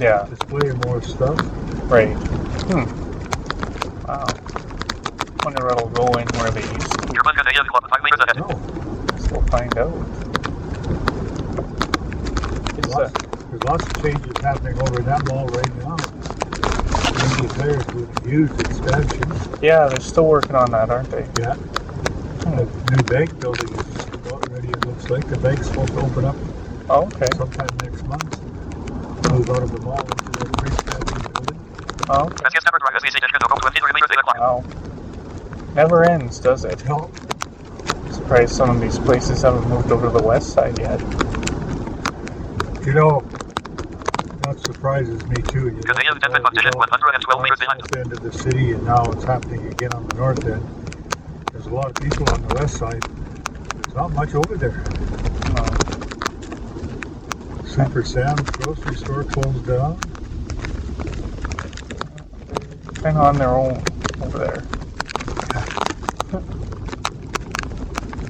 Yeah, 0.00 0.26
display 0.28 0.72
more 0.86 1.00
stuff. 1.02 1.38
right. 1.90 2.14
Hmm. 2.68 2.84
Wow. 4.06 4.26
Wonder 5.44 5.64
what'll 5.66 5.88
go 5.90 6.06
in 6.18 6.26
where 6.40 6.50
they 6.50 6.62
used 6.62 6.92
to. 6.92 7.06
German 7.12 7.34
Canadian 7.36 7.66
Club, 7.66 7.88
5 7.88 8.02
meters 8.02 8.20
ahead. 8.20 8.36
No, 8.38 8.48
Guess 9.16 9.30
we'll 9.30 9.42
find 9.42 9.78
out. 9.78 9.94
Is 12.78 12.88
lots, 12.88 13.12
there's 13.50 13.62
lots 13.64 13.86
of 13.86 14.02
changes 14.02 14.32
happening 14.42 14.78
over 14.80 15.02
that 15.02 15.24
mall 15.28 15.46
right 15.46 15.74
now. 15.76 15.96
Maybe 17.36 17.48
there's 17.54 17.86
with 17.88 18.24
a 18.26 18.28
huge 18.28 18.50
expansion. 18.60 19.58
yeah, 19.62 19.86
they're 19.88 20.00
still 20.00 20.26
working 20.26 20.54
on 20.56 20.70
that, 20.72 20.90
aren't 20.90 21.10
they? 21.10 21.26
Yeah. 21.40 21.54
The 22.46 22.64
new 22.96 23.02
bank 23.04 23.38
building 23.40 23.68
is 23.74 24.04
about 24.14 24.48
ready, 24.50 24.68
it 24.68 24.86
looks 24.86 25.10
like. 25.10 25.26
The 25.28 25.38
bank's 25.38 25.66
supposed 25.68 25.92
to 25.94 26.00
open 26.00 26.24
up 26.24 26.36
Oh, 26.88 27.04
okay. 27.06 27.26
sometime 27.36 27.68
next 27.82 28.04
month. 28.06 28.40
Move 29.32 29.50
out 29.50 29.62
of 29.62 29.72
the 29.72 29.80
mall 29.80 30.00
into 30.00 30.38
the 30.38 30.46
pre-expansion 30.56 31.32
building. 31.32 31.58
Oh, 32.08 32.24
okay. 32.26 32.36
Kansas 32.42 32.62
Stabbert 32.64 32.78
Drive, 32.80 33.02
SVC, 33.02 33.20
Denver, 33.20 33.38
23 33.60 33.92
meters 33.92 34.08
8 34.12 34.18
o'clock. 34.18 34.38
Wow. 34.38 34.64
Never 35.74 36.04
ends, 36.04 36.38
does 36.38 36.64
it? 36.64 36.84
No, 36.86 37.10
Surprised 38.12 38.54
some 38.54 38.70
of 38.70 38.80
these 38.80 38.98
places 39.00 39.42
haven't 39.42 39.68
moved 39.68 39.90
over 39.92 40.06
to 40.06 40.12
the 40.12 40.22
west 40.22 40.52
side 40.52 40.78
yet. 40.78 41.00
you 42.86 42.94
know, 42.94 43.20
surprises 44.66 45.24
me 45.26 45.36
too. 45.42 45.66
You 45.66 45.70
know, 45.70 45.80
Canadian 45.82 46.18
Denver 46.18 46.40
because, 46.42 46.52
you 46.52 46.62
Competition, 46.62 46.70
know, 46.74 46.78
112 46.78 47.42
meters 47.42 47.58
behind. 47.60 47.80
South 47.80 47.96
end 47.96 48.12
of 48.12 48.20
the 48.20 48.32
city, 48.32 48.72
and 48.72 48.84
now 48.84 49.04
it's 49.12 49.24
happening 49.24 49.66
again 49.68 49.92
on 49.94 50.06
the 50.08 50.14
north 50.16 50.44
end. 50.44 50.62
There's 51.52 51.66
a 51.66 51.70
lot 51.70 51.86
of 51.86 51.94
people 51.94 52.28
on 52.30 52.42
the 52.48 52.54
west 52.56 52.76
side. 52.76 53.00
There's 53.02 53.94
not 53.94 54.12
much 54.12 54.34
over 54.34 54.56
there. 54.56 54.82
No. 55.54 55.64
Super 57.64 58.02
Sam's 58.04 58.42
grocery 58.50 58.96
store 58.96 59.24
closed 59.24 59.66
down. 59.66 59.98
Kind 63.02 63.16
of 63.16 63.24
on 63.24 63.36
their 63.36 63.50
own 63.50 63.82
over 64.22 64.38
there. 64.38 64.62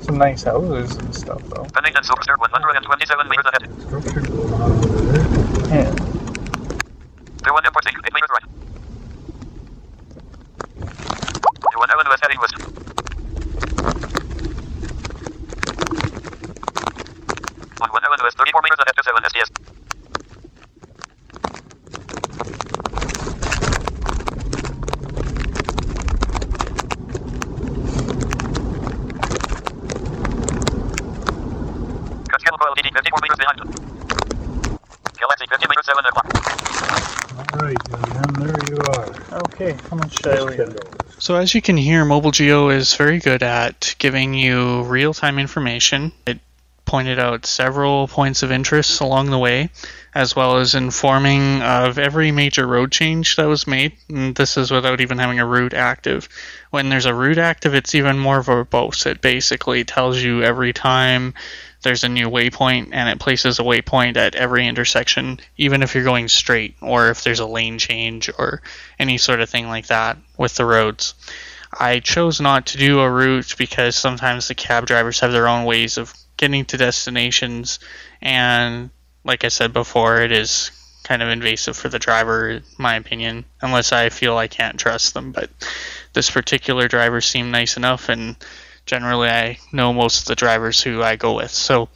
Some 0.02 0.18
nice 0.18 0.42
houses 0.44 0.96
and 0.96 1.14
stuff, 1.14 1.42
though. 1.48 1.64
Pennington 1.72 2.02
Silverster, 2.04 2.36
127 2.38 3.28
meters 3.28 3.44
ahead. 3.46 3.62
Construction 3.64 4.22
going 4.24 4.52
on 4.52 4.70
over 4.72 5.00
there. 5.12 5.26
Yeah. 5.82 5.94
Clear 7.46 7.54
1 7.54 7.64
import 7.64 7.86
8 7.86 7.94
meters 8.12 8.30
right. 8.34 8.42
Clear 11.60 11.78
1 11.78 11.90
Avenue 11.92 12.10
West 12.10 12.22
heading 12.24 12.40
west. 12.40 12.54
On 17.80 17.88
1 17.88 18.04
Avenue 18.04 18.24
West, 18.24 18.36
34 18.36 18.62
meters 18.64 18.80
ahead 18.82 18.96
to 18.96 19.02
7 19.04 19.22
SDS. 19.22 19.50
Catskill 32.28 32.58
Coil 32.58 32.74
DD 32.74 32.90
54 32.92 33.20
meters 33.22 33.38
behind. 33.38 33.60
Galaxy 35.16 35.46
50 35.46 35.68
meters 35.68 35.86
7 35.86 36.06
o'clock. 36.06 36.26
All 37.36 37.62
right, 37.62 37.76
and 37.92 38.36
there 38.36 38.60
you 38.68 38.76
are. 38.76 39.06
Okay, 39.66 39.78
how 39.90 39.96
much 39.96 40.16
should 40.16 40.28
I 40.28 40.42
leave? 40.42 40.76
So 41.18 41.34
as 41.34 41.52
you 41.52 41.60
can 41.60 41.76
hear, 41.76 42.04
Mobile 42.04 42.30
Geo 42.30 42.68
is 42.68 42.94
very 42.94 43.18
good 43.18 43.42
at 43.42 43.96
giving 43.98 44.32
you 44.32 44.82
real-time 44.84 45.40
information. 45.40 46.12
It 46.24 46.38
pointed 46.84 47.18
out 47.18 47.46
several 47.46 48.06
points 48.06 48.44
of 48.44 48.52
interest 48.52 49.00
along 49.00 49.30
the 49.30 49.38
way, 49.38 49.70
as 50.14 50.36
well 50.36 50.58
as 50.58 50.76
informing 50.76 51.62
of 51.62 51.98
every 51.98 52.30
major 52.30 52.64
road 52.64 52.92
change 52.92 53.34
that 53.36 53.46
was 53.46 53.66
made. 53.66 53.94
And 54.08 54.36
this 54.36 54.56
is 54.56 54.70
without 54.70 55.00
even 55.00 55.18
having 55.18 55.40
a 55.40 55.46
route 55.46 55.74
active. 55.74 56.28
When 56.70 56.88
there's 56.88 57.06
a 57.06 57.14
route 57.14 57.38
active, 57.38 57.74
it's 57.74 57.96
even 57.96 58.20
more 58.20 58.42
verbose. 58.42 59.04
It 59.04 59.20
basically 59.20 59.82
tells 59.82 60.22
you 60.22 60.44
every 60.44 60.74
time 60.74 61.34
there's 61.82 62.04
a 62.04 62.08
new 62.08 62.28
waypoint 62.28 62.90
and 62.92 63.08
it 63.08 63.20
places 63.20 63.58
a 63.58 63.62
waypoint 63.62 64.16
at 64.16 64.34
every 64.34 64.66
intersection, 64.66 65.40
even 65.56 65.82
if 65.82 65.94
you're 65.94 66.04
going 66.04 66.28
straight 66.28 66.74
or 66.80 67.08
if 67.08 67.22
there's 67.22 67.40
a 67.40 67.46
lane 67.46 67.78
change 67.78 68.30
or 68.38 68.62
any 68.98 69.18
sort 69.18 69.40
of 69.40 69.50
thing 69.50 69.68
like 69.68 69.86
that 69.86 70.16
with 70.36 70.54
the 70.56 70.64
roads. 70.64 71.14
I 71.78 72.00
chose 72.00 72.40
not 72.40 72.66
to 72.66 72.78
do 72.78 73.00
a 73.00 73.10
route 73.10 73.54
because 73.58 73.96
sometimes 73.96 74.48
the 74.48 74.54
cab 74.54 74.86
drivers 74.86 75.20
have 75.20 75.32
their 75.32 75.48
own 75.48 75.64
ways 75.64 75.98
of 75.98 76.14
getting 76.36 76.64
to 76.66 76.76
destinations, 76.76 77.78
and 78.20 78.90
like 79.24 79.44
I 79.44 79.48
said 79.48 79.72
before, 79.72 80.20
it 80.20 80.32
is 80.32 80.70
kind 81.02 81.22
of 81.22 81.28
invasive 81.28 81.76
for 81.76 81.88
the 81.88 81.98
driver, 81.98 82.50
in 82.50 82.62
my 82.78 82.96
opinion, 82.96 83.44
unless 83.60 83.92
I 83.92 84.08
feel 84.08 84.36
I 84.36 84.48
can't 84.48 84.78
trust 84.78 85.14
them. 85.14 85.32
But 85.32 85.50
this 86.12 86.30
particular 86.30 86.88
driver 86.88 87.20
seemed 87.20 87.52
nice 87.52 87.76
enough, 87.76 88.08
and 88.08 88.36
generally 88.86 89.28
I 89.28 89.58
know 89.72 89.92
most 89.92 90.22
of 90.22 90.26
the 90.26 90.34
drivers 90.34 90.80
who 90.80 91.02
I 91.02 91.16
go 91.16 91.34
with. 91.34 91.50
So 91.50 91.88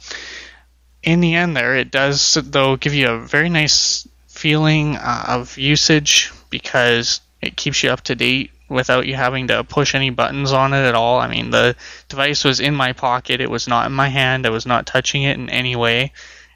in 1.01 1.21
the 1.21 1.35
end, 1.35 1.57
there 1.57 1.75
it 1.75 1.89
does 1.91 2.37
though 2.43 2.75
give 2.75 2.93
you 2.93 3.09
a 3.09 3.19
very 3.19 3.49
nice 3.49 4.07
feeling 4.27 4.97
uh, 4.97 5.25
of 5.27 5.57
usage 5.57 6.31
because 6.49 7.21
it 7.41 7.55
keeps 7.55 7.81
you 7.81 7.89
up 7.89 8.01
to 8.01 8.15
date 8.15 8.51
without 8.69 9.05
you 9.05 9.15
having 9.15 9.47
to 9.47 9.63
push 9.63 9.95
any 9.95 10.09
buttons 10.09 10.51
on 10.51 10.73
it 10.73 10.85
at 10.85 10.95
all. 10.95 11.19
I 11.19 11.27
mean, 11.27 11.49
the 11.49 11.75
device 12.07 12.43
was 12.43 12.59
in 12.59 12.75
my 12.75 12.93
pocket; 12.93 13.41
it 13.41 13.49
was 13.49 13.67
not 13.67 13.85
in 13.85 13.93
my 13.93 14.09
hand. 14.09 14.45
I 14.45 14.49
was 14.49 14.65
not 14.65 14.85
touching 14.85 15.23
it 15.23 15.37
in 15.37 15.49
any 15.49 15.75
way. 15.75 16.13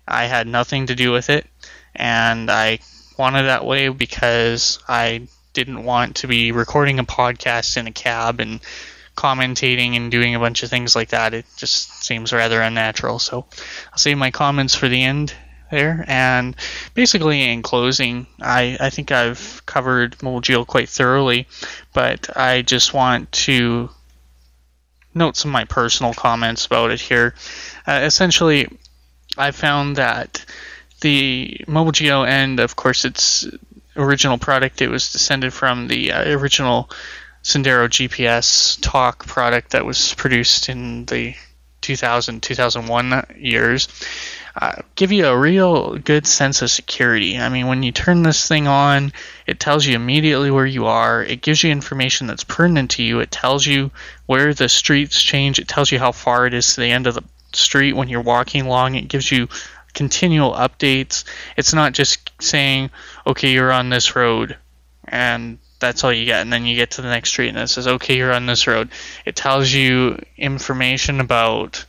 I 0.07 0.25
had 0.25 0.47
nothing 0.47 0.87
to 0.87 0.95
do 0.95 1.11
with 1.11 1.29
it, 1.29 1.47
and 1.95 2.51
I 2.51 2.79
wanted 3.17 3.43
that 3.43 3.65
way 3.65 3.89
because 3.89 4.79
I 4.87 5.27
didn't 5.53 5.83
want 5.83 6.17
to 6.17 6.27
be 6.27 6.51
recording 6.51 6.99
a 6.99 7.03
podcast 7.03 7.77
in 7.77 7.87
a 7.87 7.91
cab 7.91 8.39
and 8.39 8.59
commentating 9.25 9.95
and 9.95 10.11
doing 10.11 10.35
a 10.35 10.39
bunch 10.39 10.61
of 10.61 10.69
things 10.69 10.95
like 10.95 11.09
that. 11.09 11.33
It 11.33 11.45
just 11.57 12.03
seems 12.03 12.31
rather 12.31 12.61
unnatural. 12.61 13.17
So 13.17 13.45
I'll 13.91 13.97
save 13.97 14.17
my 14.17 14.29
comments 14.29 14.75
for 14.75 14.87
the 14.87 15.03
end 15.03 15.33
there. 15.71 16.05
And 16.07 16.55
basically, 16.93 17.41
in 17.51 17.63
closing, 17.63 18.27
I, 18.39 18.77
I 18.79 18.89
think 18.91 19.11
I've 19.11 19.65
covered 19.65 20.21
Mobile 20.21 20.41
Geo 20.41 20.63
quite 20.63 20.89
thoroughly, 20.89 21.47
but 21.93 22.29
I 22.37 22.61
just 22.61 22.93
want 22.93 23.31
to 23.47 23.89
note 25.15 25.37
some 25.37 25.49
of 25.49 25.53
my 25.53 25.65
personal 25.65 26.13
comments 26.13 26.67
about 26.67 26.91
it 26.91 27.01
here. 27.01 27.33
Uh, 27.87 28.01
essentially, 28.03 28.67
I 29.37 29.49
found 29.51 29.95
that 29.95 30.45
the 31.01 31.61
Mobile 31.67 31.93
Geo 31.93 32.23
and 32.25 32.59
of 32.59 32.75
course 32.75 33.05
its 33.05 33.47
original 33.95 34.37
product, 34.37 34.81
it 34.81 34.89
was 34.89 35.11
descended 35.11 35.51
from 35.51 35.87
the 35.87 36.11
uh, 36.11 36.37
original 36.37 36.89
Sendero 37.45 37.87
GPS 37.87 38.79
talk 38.81 39.27
product 39.27 39.71
that 39.71 39.85
was 39.85 40.15
produced 40.15 40.67
in 40.67 41.05
the 41.05 41.35
2000 41.81 42.41
2001 42.41 43.35
years 43.37 43.87
uh, 44.55 44.81
give 44.95 45.11
you 45.11 45.27
a 45.27 45.37
real 45.37 45.97
good 45.97 46.25
sense 46.25 46.61
of 46.63 46.71
security. 46.71 47.37
I 47.37 47.49
mean, 47.49 47.67
when 47.67 47.83
you 47.83 47.91
turn 47.91 48.23
this 48.23 48.47
thing 48.47 48.67
on, 48.67 49.11
it 49.45 49.59
tells 49.59 49.85
you 49.85 49.95
immediately 49.95 50.49
where 50.49 50.65
you 50.65 50.85
are. 50.85 51.21
It 51.23 51.41
gives 51.41 51.61
you 51.61 51.71
information 51.71 52.25
that's 52.25 52.45
pertinent 52.45 52.91
to 52.91 53.03
you. 53.03 53.19
It 53.19 53.31
tells 53.31 53.65
you 53.65 53.91
where 54.25 54.53
the 54.53 54.69
streets 54.69 55.21
change. 55.21 55.59
It 55.59 55.67
tells 55.67 55.91
you 55.91 55.99
how 55.99 56.13
far 56.13 56.47
it 56.47 56.53
is 56.53 56.73
to 56.73 56.81
the 56.81 56.91
end 56.91 57.05
of 57.05 57.15
the 57.15 57.23
street 57.53 57.93
when 57.93 58.07
you're 58.07 58.21
walking 58.21 58.65
along. 58.65 58.95
It 58.95 59.09
gives 59.09 59.29
you 59.29 59.49
continual 59.93 60.53
updates. 60.53 61.25
It's 61.57 61.73
not 61.73 61.93
just 61.93 62.31
saying, 62.41 62.91
okay, 63.27 63.51
you're 63.51 63.73
on 63.73 63.89
this 63.89 64.15
road, 64.15 64.57
and 65.05 65.59
that's 65.85 66.03
all 66.03 66.11
you 66.11 66.25
get. 66.25 66.41
And 66.41 66.51
then 66.51 66.65
you 66.65 66.75
get 66.75 66.91
to 66.91 67.01
the 67.01 67.09
next 67.09 67.29
street, 67.29 67.49
and 67.49 67.57
it 67.57 67.67
says, 67.67 67.87
okay, 67.87 68.17
you're 68.17 68.33
on 68.33 68.45
this 68.45 68.67
road. 68.67 68.89
It 69.25 69.35
tells 69.35 69.71
you 69.71 70.19
information 70.37 71.19
about 71.19 71.85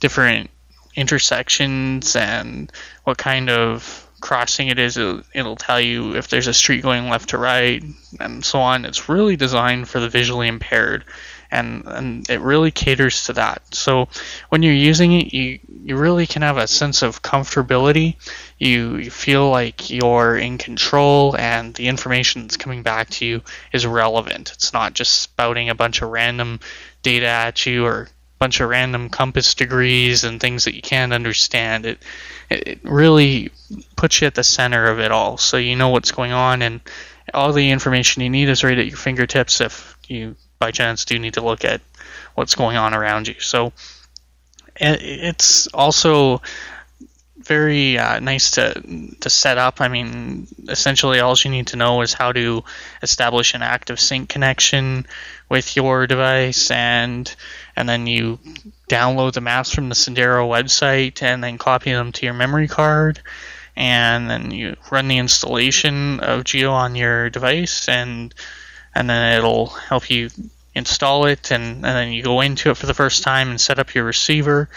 different 0.00 0.50
intersections 0.96 2.16
and 2.16 2.72
what 3.04 3.18
kind 3.18 3.48
of 3.48 4.08
crossing 4.20 4.68
it 4.68 4.78
is. 4.78 4.96
It'll, 4.96 5.22
it'll, 5.32 5.56
tell 5.56 5.80
you 5.80 6.16
if 6.16 6.28
there's 6.28 6.48
a 6.48 6.54
street 6.54 6.82
going 6.82 7.08
left 7.08 7.30
to 7.30 7.38
right 7.38 7.82
and 8.18 8.44
so 8.44 8.58
on. 8.58 8.84
It's 8.84 9.08
really 9.08 9.36
designed 9.36 9.88
for 9.88 10.00
the 10.00 10.08
visually 10.08 10.48
impaired. 10.48 11.04
And, 11.50 11.84
and 11.86 12.28
it 12.28 12.40
really 12.40 12.70
caters 12.70 13.24
to 13.24 13.32
that. 13.34 13.62
So 13.72 14.08
when 14.50 14.62
you're 14.62 14.74
using 14.74 15.12
it, 15.12 15.32
you, 15.32 15.60
you 15.68 15.96
really 15.96 16.26
can 16.26 16.42
have 16.42 16.58
a 16.58 16.66
sense 16.66 17.02
of 17.02 17.22
comfortability. 17.22 18.16
You, 18.58 18.96
you 18.96 19.10
feel 19.10 19.50
like 19.50 19.88
you're 19.88 20.36
in 20.36 20.58
control 20.58 21.36
and 21.36 21.74
the 21.74 21.88
information 21.88 22.42
that's 22.42 22.56
coming 22.56 22.82
back 22.82 23.08
to 23.10 23.24
you 23.24 23.42
is 23.72 23.86
relevant. 23.86 24.50
It's 24.52 24.72
not 24.72 24.94
just 24.94 25.22
spouting 25.22 25.68
a 25.68 25.74
bunch 25.74 26.02
of 26.02 26.10
random 26.10 26.60
data 27.02 27.26
at 27.26 27.66
you 27.66 27.84
or 27.84 28.02
a 28.02 28.08
bunch 28.38 28.60
of 28.60 28.68
random 28.68 29.10
compass 29.10 29.54
degrees 29.54 30.24
and 30.24 30.40
things 30.40 30.64
that 30.64 30.74
you 30.74 30.82
can't 30.82 31.12
understand. 31.12 31.86
It 31.86 31.98
it 32.50 32.80
really 32.82 33.50
puts 33.96 34.20
you 34.20 34.26
at 34.26 34.34
the 34.34 34.42
center 34.42 34.86
of 34.86 34.98
it 35.00 35.12
all, 35.12 35.36
so 35.36 35.56
you 35.56 35.76
know 35.76 35.90
what's 35.90 36.12
going 36.12 36.32
on, 36.32 36.62
and 36.62 36.80
all 37.34 37.52
the 37.52 37.70
information 37.70 38.22
you 38.22 38.30
need 38.30 38.48
is 38.48 38.64
right 38.64 38.78
at 38.78 38.86
your 38.86 38.96
fingertips 38.96 39.60
if 39.60 39.96
you 40.08 40.34
by 40.58 40.70
chance 40.70 41.04
do 41.04 41.18
need 41.18 41.34
to 41.34 41.44
look 41.44 41.64
at 41.64 41.80
what's 42.34 42.54
going 42.54 42.76
on 42.76 42.94
around 42.94 43.28
you. 43.28 43.38
So 43.38 43.72
it's 44.76 45.66
also 45.68 46.40
very 47.48 47.98
uh, 47.98 48.20
nice 48.20 48.52
to 48.52 48.80
to 49.20 49.30
set 49.30 49.58
up. 49.58 49.80
I 49.80 49.88
mean, 49.88 50.46
essentially, 50.68 51.18
all 51.18 51.34
you 51.42 51.50
need 51.50 51.68
to 51.68 51.76
know 51.76 52.02
is 52.02 52.12
how 52.12 52.32
to 52.32 52.62
establish 53.02 53.54
an 53.54 53.62
active 53.62 53.98
sync 53.98 54.28
connection 54.28 55.06
with 55.48 55.74
your 55.74 56.06
device, 56.06 56.70
and 56.70 57.34
and 57.74 57.88
then 57.88 58.06
you 58.06 58.38
download 58.88 59.32
the 59.32 59.40
maps 59.40 59.72
from 59.72 59.88
the 59.88 59.94
Sendero 59.94 60.46
website, 60.48 61.22
and 61.22 61.42
then 61.42 61.58
copy 61.58 61.90
them 61.90 62.12
to 62.12 62.26
your 62.26 62.34
memory 62.34 62.68
card, 62.68 63.20
and 63.74 64.30
then 64.30 64.50
you 64.50 64.76
run 64.90 65.08
the 65.08 65.18
installation 65.18 66.20
of 66.20 66.44
Geo 66.44 66.70
on 66.70 66.94
your 66.94 67.30
device, 67.30 67.88
and 67.88 68.32
and 68.94 69.10
then 69.10 69.38
it'll 69.38 69.66
help 69.66 70.10
you 70.10 70.30
install 70.74 71.24
it, 71.26 71.50
and, 71.50 71.64
and 71.76 71.84
then 71.84 72.12
you 72.12 72.22
go 72.22 72.40
into 72.40 72.70
it 72.70 72.76
for 72.76 72.86
the 72.86 72.94
first 72.94 73.22
time 73.22 73.50
and 73.50 73.60
set 73.60 73.78
up 73.78 73.94
your 73.94 74.04
receiver 74.04 74.68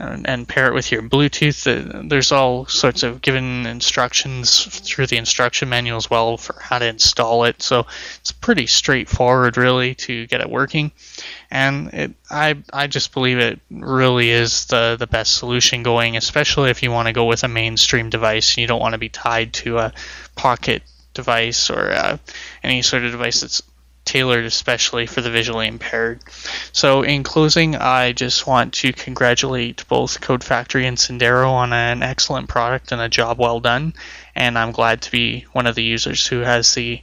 and, 0.00 0.26
and 0.26 0.48
pair 0.48 0.66
it 0.66 0.74
with 0.74 0.90
your 0.90 1.02
Bluetooth. 1.02 2.08
There's 2.08 2.32
all 2.32 2.66
sorts 2.66 3.02
of 3.02 3.20
given 3.20 3.66
instructions 3.66 4.64
through 4.64 5.06
the 5.06 5.18
instruction 5.18 5.68
manual 5.68 5.98
as 5.98 6.08
well 6.08 6.38
for 6.38 6.56
how 6.58 6.78
to 6.78 6.86
install 6.86 7.44
it. 7.44 7.62
So 7.62 7.86
it's 8.20 8.32
pretty 8.32 8.66
straightforward, 8.66 9.56
really, 9.56 9.94
to 9.96 10.26
get 10.26 10.40
it 10.40 10.48
working. 10.50 10.90
And 11.50 11.92
it, 11.92 12.12
I, 12.30 12.56
I 12.72 12.86
just 12.86 13.12
believe 13.12 13.38
it 13.38 13.60
really 13.70 14.30
is 14.30 14.66
the, 14.66 14.96
the 14.98 15.06
best 15.06 15.36
solution 15.36 15.82
going, 15.82 16.16
especially 16.16 16.70
if 16.70 16.82
you 16.82 16.90
want 16.90 17.08
to 17.08 17.12
go 17.12 17.26
with 17.26 17.44
a 17.44 17.48
mainstream 17.48 18.08
device 18.08 18.54
and 18.54 18.58
you 18.62 18.66
don't 18.66 18.80
want 18.80 18.94
to 18.94 18.98
be 18.98 19.10
tied 19.10 19.52
to 19.54 19.78
a 19.78 19.92
pocket 20.34 20.82
device 21.12 21.70
or 21.70 21.90
uh, 21.90 22.16
any 22.62 22.82
sort 22.82 23.04
of 23.04 23.10
device 23.10 23.40
that's 23.40 23.62
tailored 24.10 24.44
especially 24.44 25.06
for 25.06 25.20
the 25.20 25.30
visually 25.30 25.68
impaired. 25.68 26.20
So, 26.72 27.02
in 27.02 27.22
closing, 27.22 27.76
I 27.76 28.10
just 28.10 28.44
want 28.44 28.74
to 28.74 28.92
congratulate 28.92 29.86
both 29.86 30.20
Code 30.20 30.42
Factory 30.42 30.84
and 30.84 30.96
Sendero 30.96 31.48
on 31.48 31.72
an 31.72 32.02
excellent 32.02 32.48
product 32.48 32.90
and 32.90 33.00
a 33.00 33.08
job 33.08 33.38
well 33.38 33.60
done. 33.60 33.94
And 34.34 34.58
I'm 34.58 34.72
glad 34.72 35.02
to 35.02 35.12
be 35.12 35.46
one 35.52 35.68
of 35.68 35.76
the 35.76 35.84
users 35.84 36.26
who 36.26 36.40
has 36.40 36.74
the 36.74 37.02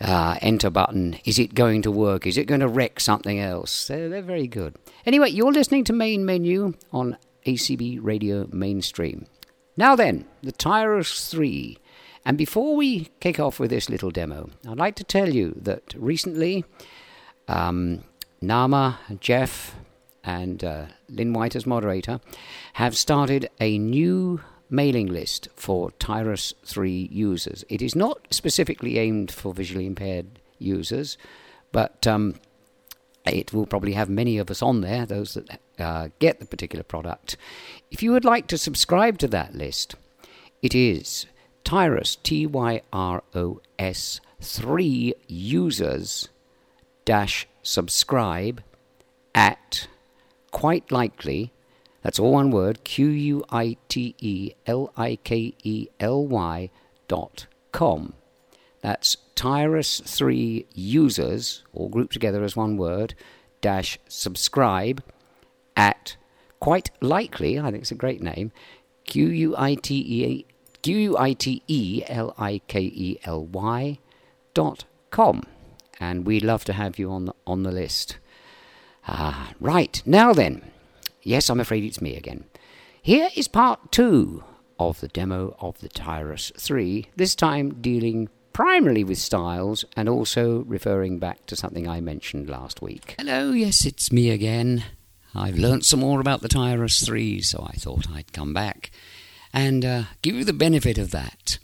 uh, 0.00 0.38
enter 0.40 0.70
button. 0.70 1.18
Is 1.26 1.38
it 1.38 1.54
going 1.54 1.82
to 1.82 1.90
work? 1.90 2.26
Is 2.26 2.38
it 2.38 2.46
going 2.46 2.62
to 2.62 2.68
wreck 2.68 2.98
something 2.98 3.38
else? 3.38 3.86
They're, 3.86 4.08
they're 4.08 4.22
very 4.22 4.46
good. 4.46 4.76
Anyway, 5.04 5.28
you're 5.30 5.52
listening 5.52 5.84
to 5.84 5.92
Main 5.92 6.24
Menu 6.24 6.72
on 6.92 7.18
ACB 7.46 7.98
Radio 8.00 8.48
Mainstream. 8.50 9.26
Now 9.76 9.94
then, 9.94 10.24
the 10.42 10.52
Tyros 10.52 11.30
3. 11.30 11.76
And 12.24 12.38
before 12.38 12.74
we 12.74 13.10
kick 13.20 13.38
off 13.38 13.60
with 13.60 13.68
this 13.68 13.90
little 13.90 14.10
demo, 14.10 14.48
I'd 14.66 14.78
like 14.78 14.96
to 14.96 15.04
tell 15.04 15.28
you 15.28 15.54
that 15.60 15.92
recently 15.94 16.64
um, 17.48 18.04
Nama, 18.40 18.98
Jeff, 19.20 19.74
and 20.24 20.64
uh, 20.64 20.86
Lynn 21.10 21.34
White 21.34 21.54
as 21.54 21.66
moderator 21.66 22.20
have 22.74 22.96
started 22.96 23.50
a 23.60 23.78
new 23.78 24.40
mailing 24.70 25.06
list 25.06 25.48
for 25.56 25.90
Tyros 25.92 26.54
3 26.64 27.08
users. 27.12 27.64
It 27.68 27.82
is 27.82 27.94
not 27.94 28.26
specifically 28.30 28.98
aimed 28.98 29.30
for 29.30 29.52
visually 29.52 29.86
impaired 29.86 30.38
users, 30.58 31.18
but 31.72 32.06
um, 32.06 32.36
it 33.26 33.52
will 33.52 33.66
probably 33.66 33.92
have 33.92 34.08
many 34.08 34.38
of 34.38 34.50
us 34.50 34.62
on 34.62 34.80
there, 34.80 35.06
those 35.06 35.34
that 35.34 35.60
uh, 35.78 36.08
get 36.18 36.40
the 36.40 36.46
particular 36.46 36.82
product. 36.82 37.36
If 37.90 38.02
you 38.02 38.12
would 38.12 38.24
like 38.24 38.46
to 38.48 38.58
subscribe 38.58 39.18
to 39.18 39.28
that 39.28 39.54
list, 39.54 39.94
it 40.62 40.74
is 40.74 41.26
Tyros, 41.64 42.16
T 42.22 42.46
Y 42.46 42.82
R 42.92 43.22
O 43.34 43.60
S, 43.78 44.20
3 44.40 45.14
users 45.26 46.28
dash 47.04 47.46
subscribe 47.62 48.62
at 49.34 49.88
quite 50.50 50.90
likely, 50.90 51.52
that's 52.02 52.18
all 52.18 52.32
one 52.32 52.50
word, 52.50 52.84
Q 52.84 53.08
U 53.08 53.44
I 53.50 53.76
T 53.88 54.14
E 54.18 54.52
L 54.66 54.92
I 54.96 55.16
K 55.22 55.54
E 55.62 55.88
L 55.98 56.26
Y 56.26 56.70
dot 57.08 57.46
com. 57.72 58.14
That's 58.80 59.16
Tyros3 59.36 60.66
users, 60.74 61.62
all 61.72 61.88
grouped 61.88 62.12
together 62.12 62.42
as 62.42 62.56
one 62.56 62.76
word, 62.76 63.14
dash 63.60 63.98
subscribe 64.08 65.02
at 65.76 66.16
quite 66.60 66.90
likely, 67.00 67.58
I 67.58 67.70
think 67.70 67.82
it's 67.82 67.90
a 67.90 67.94
great 67.96 68.22
name, 68.22 68.52
Q 69.04 69.28
U 69.28 69.54
I 69.56 69.74
T 69.74 69.94
E 69.96 70.46
Q 70.82 70.96
U 70.96 71.18
I 71.18 71.32
T 71.34 71.62
E 71.66 72.02
L 72.06 72.34
I 72.38 72.60
K 72.68 72.80
E 72.80 73.18
L 73.24 73.44
Y 73.44 73.98
dot 74.54 74.84
com. 75.10 75.42
And 75.98 76.24
we'd 76.24 76.44
love 76.44 76.64
to 76.64 76.72
have 76.72 76.98
you 76.98 77.10
on 77.10 77.26
the, 77.26 77.34
on 77.46 77.62
the 77.62 77.72
list. 77.72 78.18
Ah, 79.06 79.52
right, 79.60 80.02
now 80.06 80.32
then. 80.32 80.62
Yes, 81.22 81.50
I'm 81.50 81.60
afraid 81.60 81.84
it's 81.84 82.00
me 82.00 82.16
again. 82.16 82.44
Here 83.02 83.28
is 83.34 83.48
part 83.48 83.92
two 83.92 84.44
of 84.78 85.00
the 85.00 85.08
demo 85.08 85.56
of 85.60 85.78
the 85.80 85.88
Tyros 85.88 86.54
3, 86.58 87.08
this 87.16 87.34
time 87.34 87.80
dealing 87.80 88.28
primarily 88.52 89.04
with 89.04 89.18
styles 89.18 89.84
and 89.96 90.08
also 90.08 90.64
referring 90.64 91.18
back 91.18 91.46
to 91.46 91.56
something 91.56 91.88
I 91.88 92.00
mentioned 92.00 92.48
last 92.48 92.82
week. 92.82 93.14
Hello, 93.18 93.52
yes, 93.52 93.84
it's 93.84 94.10
me 94.10 94.30
again. 94.30 94.84
I've 95.34 95.58
learnt 95.58 95.84
some 95.84 96.00
more 96.00 96.20
about 96.20 96.40
the 96.40 96.48
Tyros 96.48 97.04
3, 97.04 97.40
so 97.42 97.66
I 97.68 97.76
thought 97.76 98.10
I'd 98.10 98.32
come 98.32 98.52
back 98.52 98.90
and 99.52 99.84
uh, 99.84 100.02
give 100.22 100.34
you 100.34 100.44
the 100.44 100.52
benefit 100.52 100.98
of 100.98 101.10
that. 101.10 101.58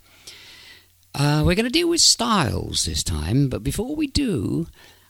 Uh, 1.13 1.41
we're 1.45 1.55
going 1.55 1.65
to 1.65 1.71
deal 1.71 1.89
with 1.89 2.01
styles 2.01 2.83
this 2.85 3.03
time, 3.03 3.49
but 3.49 3.63
before 3.63 3.95
we 3.95 4.07
do, 4.07 4.67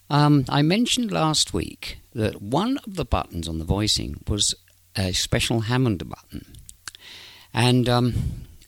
um, 0.10 0.46
I 0.50 0.62
mentioned 0.62 1.12
last 1.12 1.54
week 1.54 2.00
that 2.14 2.42
one 2.42 2.78
of 2.80 2.96
the 2.96 3.06
buttons 3.06 3.48
on 3.48 3.60
the 3.60 3.66
voicing 3.66 4.24
was 4.28 4.54
a 4.96 5.14
special 5.14 5.62
Hammond 5.62 6.08
button. 6.10 6.54
And 7.54 7.88
um, 7.90 8.14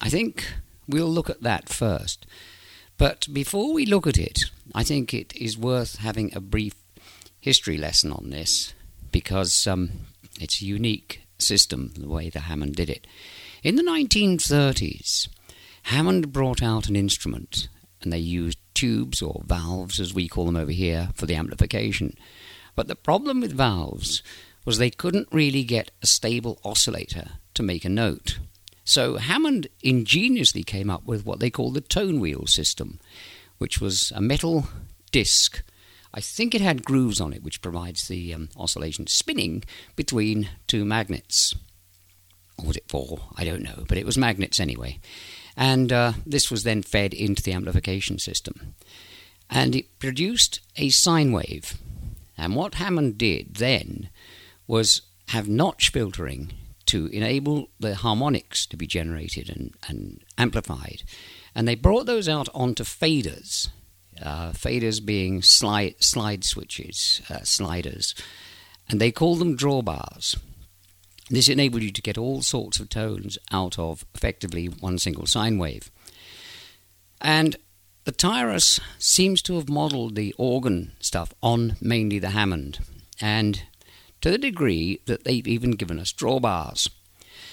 I 0.02 0.10
think 0.10 0.54
we'll 0.88 1.08
look 1.08 1.30
at 1.30 1.44
that 1.44 1.70
first. 1.70 2.26
But 2.98 3.28
before 3.32 3.74
we 3.74 3.86
look 3.86 4.08
at 4.08 4.18
it, 4.18 4.46
I 4.76 4.84
think 4.84 5.14
it 5.14 5.36
is 5.36 5.58
worth 5.58 5.98
having 5.98 6.36
a 6.36 6.42
brief 6.42 6.76
history 7.40 7.78
lesson 7.78 8.12
on 8.12 8.30
this 8.30 8.74
because 9.12 9.66
um, 9.66 9.92
it's 10.40 10.62
a 10.62 10.66
unique 10.66 11.22
system, 11.38 11.94
the 11.98 12.10
way 12.10 12.30
the 12.30 12.42
Hammond 12.42 12.76
did 12.76 12.90
it. 12.90 13.08
In 13.64 13.76
the 13.76 13.84
1930s, 13.84 15.30
Hammond 15.84 16.34
brought 16.34 16.62
out 16.62 16.90
an 16.90 16.96
instrument 16.96 17.70
and 18.02 18.12
they 18.12 18.20
used 18.20 18.60
tubes 18.80 19.22
or 19.22 19.42
valves, 19.46 20.00
as 20.00 20.14
we 20.14 20.30
call 20.30 20.46
them 20.46 20.56
over 20.56 20.72
here, 20.72 21.10
for 21.14 21.26
the 21.26 21.36
amplification. 21.36 22.16
But 22.76 22.88
the 22.88 22.96
problem 22.96 23.42
with 23.42 23.52
valves 23.52 24.24
was 24.64 24.78
they 24.78 24.90
couldn't 24.90 25.28
really 25.34 25.64
get 25.64 25.92
a 26.02 26.08
stable 26.08 26.60
oscillator 26.64 27.32
to 27.56 27.64
make 27.64 27.84
a 27.84 27.90
note. 27.90 28.40
So 28.86 29.18
Hammond 29.18 29.68
ingeniously 29.84 30.64
came 30.64 30.90
up 30.90 31.04
with 31.06 31.26
what 31.26 31.42
they 31.42 31.50
call 31.50 31.72
the 31.72 31.82
tone 31.82 32.22
wheel 32.22 32.46
system, 32.48 33.00
which 33.58 33.82
was 33.82 34.14
a 34.16 34.22
metal 34.22 34.70
disc. 35.12 35.62
I 36.14 36.22
think 36.22 36.56
it 36.56 36.62
had 36.62 36.86
grooves 36.86 37.20
on 37.20 37.34
it, 37.34 37.44
which 37.44 37.62
provides 37.62 38.08
the 38.08 38.34
um, 38.34 38.48
oscillation 38.56 39.08
spinning 39.08 39.64
between 39.98 40.50
two 40.68 40.86
magnets. 40.86 41.54
Or 42.58 42.68
was 42.68 42.78
it 42.78 42.88
four? 42.88 43.20
I 43.36 43.44
don't 43.44 43.62
know, 43.62 43.84
but 43.90 43.98
it 43.98 44.06
was 44.06 44.18
magnets 44.18 44.60
anyway. 44.60 45.00
And 45.56 45.92
uh, 45.92 46.14
this 46.26 46.50
was 46.50 46.64
then 46.64 46.84
fed 46.84 47.14
into 47.14 47.44
the 47.44 47.54
amplification 47.54 48.20
system. 48.20 48.76
And 49.50 49.76
it 49.76 50.00
produced 50.00 50.62
a 50.76 50.90
sine 50.90 51.32
wave. 51.32 51.78
And 52.38 52.56
what 52.56 52.76
Hammond 52.76 53.18
did 53.18 53.56
then 53.56 54.10
was 54.68 55.02
have 55.30 55.48
notch 55.48 55.92
filtering 55.92 56.54
to 56.86 57.08
enable 57.08 57.70
the 57.80 57.96
harmonics 57.96 58.66
to 58.66 58.78
be 58.78 58.88
generated 58.88 59.50
and, 59.50 59.76
and 59.88 60.22
amplified. 60.38 61.04
And 61.54 61.68
they 61.68 61.76
brought 61.76 62.06
those 62.06 62.28
out 62.28 62.50
onto 62.54 62.84
faders, 62.84 63.70
uh, 64.22 64.52
faders 64.52 65.04
being 65.04 65.42
slide, 65.42 65.96
slide 66.00 66.44
switches, 66.44 67.22
uh, 67.30 67.44
sliders. 67.44 68.16
And 68.88 69.00
they 69.00 69.12
called 69.12 69.40
them 69.40 69.56
drawbars. 69.56 70.38
This 71.30 71.48
enabled 71.48 71.84
you 71.84 71.92
to 71.92 72.02
get 72.02 72.18
all 72.18 72.42
sorts 72.42 72.80
of 72.80 72.90
tones 72.90 73.38
out 73.52 73.78
of 73.78 74.06
effectively 74.16 74.66
one 74.66 74.98
single 74.98 75.28
sine 75.28 75.58
wave. 75.58 75.92
And 77.22 77.56
the 78.06 78.12
Tyros 78.12 78.80
seems 78.98 79.42
to 79.44 79.56
have 79.56 79.70
modeled 79.70 80.16
the 80.16 80.34
organ 80.38 80.94
stuff 81.00 81.34
on 81.44 81.76
mainly 81.80 82.18
the 82.18 82.32
Hammond, 82.32 82.80
and 83.22 83.64
to 84.22 84.32
the 84.32 84.38
degree 84.38 85.02
that 85.06 85.24
they've 85.24 85.48
even 85.48 85.72
given 85.72 86.00
us 86.00 86.12
drawbars. 86.12 86.90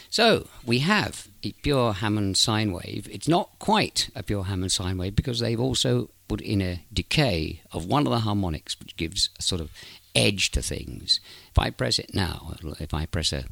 So 0.08 0.48
we 0.64 0.78
have 0.78 1.28
a 1.42 1.52
pure 1.52 1.92
Hammond 1.92 2.38
sine 2.38 2.72
wave. 2.72 3.08
It's 3.10 3.28
not 3.28 3.58
quite 3.58 4.08
a 4.14 4.22
pure 4.22 4.44
Hammond 4.44 4.72
sine 4.72 4.96
wave 4.96 5.16
because 5.16 5.40
they've 5.40 5.60
also 5.60 6.10
put 6.28 6.40
in 6.40 6.62
a 6.62 6.84
decay 6.92 7.62
of 7.72 7.86
one 7.86 8.06
of 8.06 8.12
the 8.12 8.20
harmonics, 8.20 8.78
which 8.78 8.96
gives 8.96 9.30
a 9.38 9.42
sort 9.42 9.60
of 9.60 9.70
edge 10.14 10.50
to 10.52 10.62
things. 10.62 11.20
If 11.56 11.60
I 11.60 11.70
press 11.70 11.98
it 11.98 12.10
now, 12.12 12.54
if 12.80 12.92
I 12.92 13.06
press 13.06 13.32
a 13.32 13.46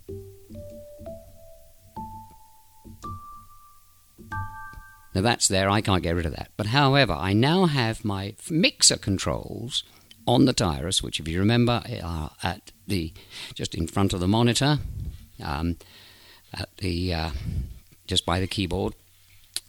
Now 5.14 5.22
that's 5.22 5.48
there, 5.48 5.70
I 5.70 5.80
can't 5.80 6.02
get 6.02 6.14
rid 6.14 6.26
of 6.26 6.36
that. 6.36 6.50
But 6.58 6.66
however, 6.66 7.14
I 7.14 7.32
now 7.32 7.64
have 7.64 8.04
my 8.04 8.34
mixer 8.50 8.98
controls 8.98 9.84
on 10.26 10.44
the 10.44 10.52
Tyros, 10.52 11.02
which 11.02 11.18
if 11.18 11.26
you 11.26 11.38
remember 11.38 11.82
are 12.02 12.32
at 12.42 12.72
the 12.86 13.14
just 13.54 13.74
in 13.74 13.86
front 13.86 14.12
of 14.12 14.20
the 14.20 14.28
monitor, 14.28 14.80
um, 15.42 15.78
at 16.52 16.76
the 16.76 17.14
uh, 17.14 17.30
just 18.06 18.26
by 18.26 18.38
the 18.38 18.46
keyboard. 18.46 18.92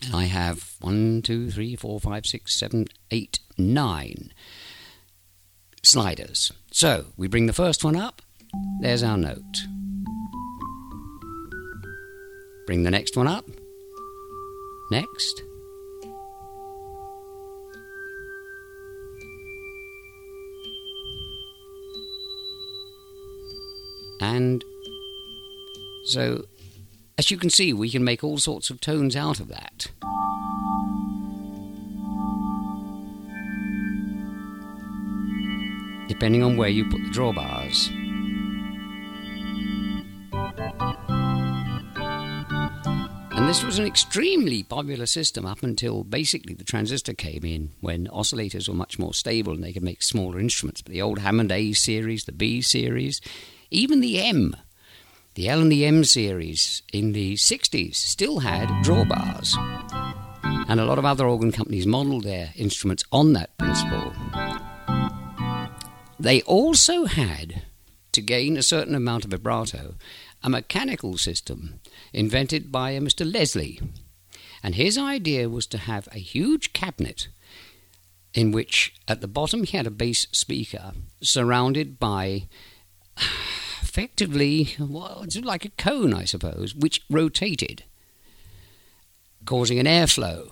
And 0.03 0.13
I 0.13 0.25
have 0.25 0.73
one, 0.81 1.21
two, 1.21 1.49
three, 1.51 1.77
four, 1.77 2.01
five, 2.01 2.25
six, 2.25 2.59
seven, 2.59 2.87
eight, 3.11 3.39
nine 3.57 4.33
sliders. 5.83 6.51
So 6.69 7.13
we 7.15 7.29
bring 7.29 7.45
the 7.45 7.53
first 7.53 7.85
one 7.85 7.95
up. 7.95 8.21
There's 8.81 9.03
our 9.03 9.17
note. 9.17 9.67
Bring 12.65 12.83
the 12.83 12.91
next 12.91 13.15
one 13.15 13.27
up. 13.27 13.49
Next. 14.91 15.43
And 24.19 24.63
so, 26.05 26.45
as 27.17 27.29
you 27.29 27.37
can 27.37 27.49
see, 27.49 27.73
we 27.73 27.89
can 27.89 28.03
make 28.03 28.23
all 28.23 28.37
sorts 28.37 28.69
of 28.69 28.79
tones 28.81 29.15
out 29.15 29.39
of 29.39 29.49
that. 29.49 29.87
Depending 36.07 36.43
on 36.43 36.57
where 36.57 36.69
you 36.69 36.85
put 36.85 37.03
the 37.03 37.09
drawbars. 37.09 38.04
And 43.45 43.51
this 43.51 43.63
was 43.63 43.77
an 43.77 43.85
extremely 43.85 44.63
popular 44.63 45.05
system 45.05 45.45
up 45.45 45.61
until 45.61 46.03
basically 46.03 46.55
the 46.55 46.63
transistor 46.63 47.13
came 47.13 47.45
in 47.45 47.73
when 47.79 48.07
oscillators 48.07 48.67
were 48.67 48.73
much 48.73 48.97
more 48.97 49.13
stable 49.13 49.53
and 49.53 49.63
they 49.63 49.71
could 49.71 49.83
make 49.83 50.01
smaller 50.01 50.39
instruments. 50.39 50.81
But 50.81 50.93
the 50.93 51.03
old 51.03 51.19
Hammond 51.19 51.51
A 51.51 51.73
series, 51.73 52.23
the 52.23 52.31
B 52.31 52.59
series, 52.61 53.21
even 53.69 53.99
the 53.99 54.19
M, 54.19 54.55
the 55.35 55.47
L 55.47 55.61
and 55.61 55.71
the 55.71 55.85
M 55.85 56.03
series 56.03 56.81
in 56.91 57.11
the 57.11 57.35
60s 57.35 57.93
still 57.93 58.39
had 58.39 58.67
drawbars. 58.83 59.53
And 60.67 60.79
a 60.79 60.85
lot 60.85 60.97
of 60.97 61.05
other 61.05 61.27
organ 61.27 61.51
companies 61.51 61.85
modeled 61.85 62.23
their 62.23 62.51
instruments 62.55 63.03
on 63.11 63.33
that 63.33 63.55
principle. 63.59 64.11
They 66.19 66.41
also 66.41 67.05
had, 67.05 67.61
to 68.11 68.21
gain 68.21 68.57
a 68.57 68.63
certain 68.63 68.95
amount 68.95 69.23
of 69.23 69.29
vibrato, 69.29 69.93
a 70.45 70.49
mechanical 70.49 71.17
system 71.17 71.79
invented 72.13 72.71
by 72.71 72.91
a 72.91 73.01
Mr. 73.01 73.25
Leslie. 73.25 73.81
And 74.61 74.75
his 74.75 74.95
idea 74.95 75.49
was 75.49 75.65
to 75.67 75.79
have 75.79 76.07
a 76.11 76.19
huge 76.19 76.71
cabinet 76.71 77.29
in 78.35 78.51
which 78.51 78.93
at 79.07 79.21
the 79.21 79.27
bottom 79.27 79.63
he 79.63 79.75
had 79.75 79.87
a 79.87 79.91
bass 79.91 80.27
speaker 80.31 80.91
surrounded 81.19 81.99
by 81.99 82.47
effectively, 83.81 84.75
well, 84.77 85.21
it's 85.23 85.35
like 85.37 85.65
a 85.65 85.69
cone, 85.69 86.13
I 86.13 86.25
suppose, 86.25 86.75
which 86.75 87.01
rotated. 87.09 87.83
causing 89.45 89.79
an 89.79 89.87
airflow. 89.87 90.51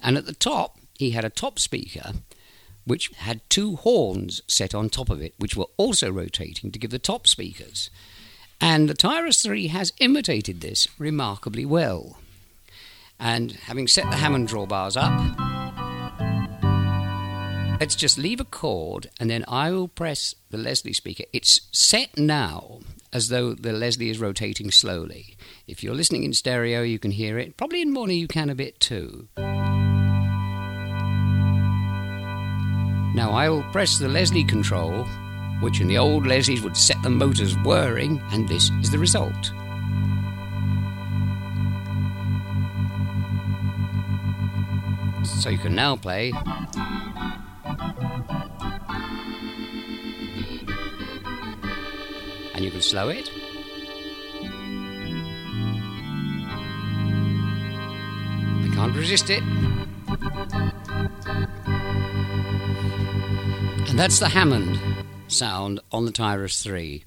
And 0.00 0.16
at 0.16 0.26
the 0.26 0.34
top, 0.34 0.78
he 0.98 1.10
had 1.10 1.24
a 1.24 1.30
top 1.30 1.58
speaker 1.58 2.12
which 2.84 3.08
had 3.16 3.48
two 3.48 3.76
horns 3.76 4.42
set 4.46 4.74
on 4.74 4.88
top 4.88 5.10
of 5.10 5.20
it, 5.20 5.34
which 5.38 5.56
were 5.56 5.68
also 5.76 6.10
rotating 6.12 6.70
to 6.70 6.78
give 6.78 6.90
the 6.90 6.98
top 6.98 7.26
speakers. 7.26 7.90
And 8.62 8.88
the 8.88 8.94
Tyros 8.94 9.42
3 9.42 9.66
has 9.66 9.92
imitated 9.98 10.60
this 10.60 10.86
remarkably 10.96 11.64
well. 11.64 12.18
And 13.18 13.50
having 13.52 13.88
set 13.88 14.08
the 14.08 14.16
Hammond 14.16 14.48
drawbars 14.48 14.96
up, 14.96 15.12
let's 17.80 17.96
just 17.96 18.18
leave 18.18 18.38
a 18.40 18.44
chord 18.44 19.10
and 19.18 19.28
then 19.28 19.44
I 19.48 19.72
will 19.72 19.88
press 19.88 20.36
the 20.50 20.58
Leslie 20.58 20.92
speaker. 20.92 21.24
It's 21.32 21.62
set 21.72 22.16
now 22.16 22.78
as 23.12 23.30
though 23.30 23.52
the 23.52 23.72
Leslie 23.72 24.10
is 24.10 24.20
rotating 24.20 24.70
slowly. 24.70 25.36
If 25.66 25.82
you're 25.82 25.96
listening 25.96 26.22
in 26.22 26.32
stereo, 26.32 26.82
you 26.82 27.00
can 27.00 27.10
hear 27.10 27.40
it. 27.40 27.56
Probably 27.56 27.82
in 27.82 27.92
mono, 27.92 28.12
you 28.12 28.28
can 28.28 28.48
a 28.48 28.54
bit 28.54 28.78
too. 28.78 29.26
Now 33.14 33.32
I 33.32 33.48
will 33.48 33.64
press 33.72 33.98
the 33.98 34.08
Leslie 34.08 34.44
control, 34.44 35.04
which 35.62 35.80
in 35.80 35.86
the 35.86 35.96
old 35.96 36.24
Leslies 36.24 36.60
would 36.62 36.76
set 36.76 37.00
the 37.02 37.10
motors 37.10 37.56
whirring, 37.58 38.20
and 38.32 38.48
this 38.48 38.70
is 38.82 38.90
the 38.90 38.98
result. 38.98 39.52
So 45.24 45.50
you 45.50 45.58
can 45.58 45.74
now 45.74 45.94
play. 45.94 46.32
And 52.54 52.64
you 52.64 52.72
can 52.72 52.82
slow 52.82 53.08
it. 53.08 53.30
I 58.58 58.74
can't 58.74 58.96
resist 58.96 59.30
it. 59.30 59.42
And 63.88 63.98
that's 63.98 64.18
the 64.18 64.28
Hammond 64.28 64.80
sound 65.32 65.80
on 65.90 66.04
the 66.04 66.12
Tyros 66.12 66.62
3. 66.62 67.04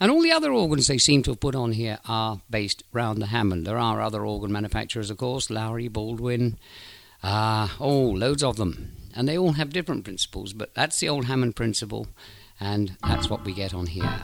And 0.00 0.10
all 0.10 0.22
the 0.22 0.32
other 0.32 0.52
organs 0.52 0.86
they 0.86 0.98
seem 0.98 1.22
to 1.24 1.32
have 1.32 1.40
put 1.40 1.56
on 1.56 1.72
here 1.72 1.98
are 2.06 2.40
based 2.48 2.84
round 2.92 3.20
the 3.20 3.26
Hammond. 3.26 3.66
There 3.66 3.78
are 3.78 4.00
other 4.00 4.24
organ 4.24 4.52
manufacturers, 4.52 5.10
of 5.10 5.18
course, 5.18 5.48
Lowrey, 5.48 5.92
Baldwin, 5.92 6.56
ah, 7.22 7.76
oh, 7.80 8.10
loads 8.10 8.44
of 8.44 8.56
them. 8.56 8.92
And 9.14 9.28
they 9.28 9.36
all 9.36 9.52
have 9.52 9.70
different 9.70 10.04
principles, 10.04 10.52
but 10.52 10.72
that's 10.74 11.00
the 11.00 11.08
old 11.08 11.24
Hammond 11.24 11.56
principle, 11.56 12.06
and 12.60 12.96
that's 13.02 13.28
what 13.28 13.44
we 13.44 13.52
get 13.52 13.74
on 13.74 13.86
here. 13.86 14.20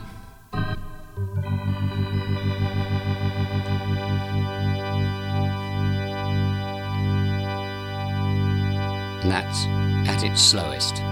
And 9.23 9.33
that's 9.33 9.67
at 10.09 10.23
its 10.23 10.41
slowest. 10.41 11.03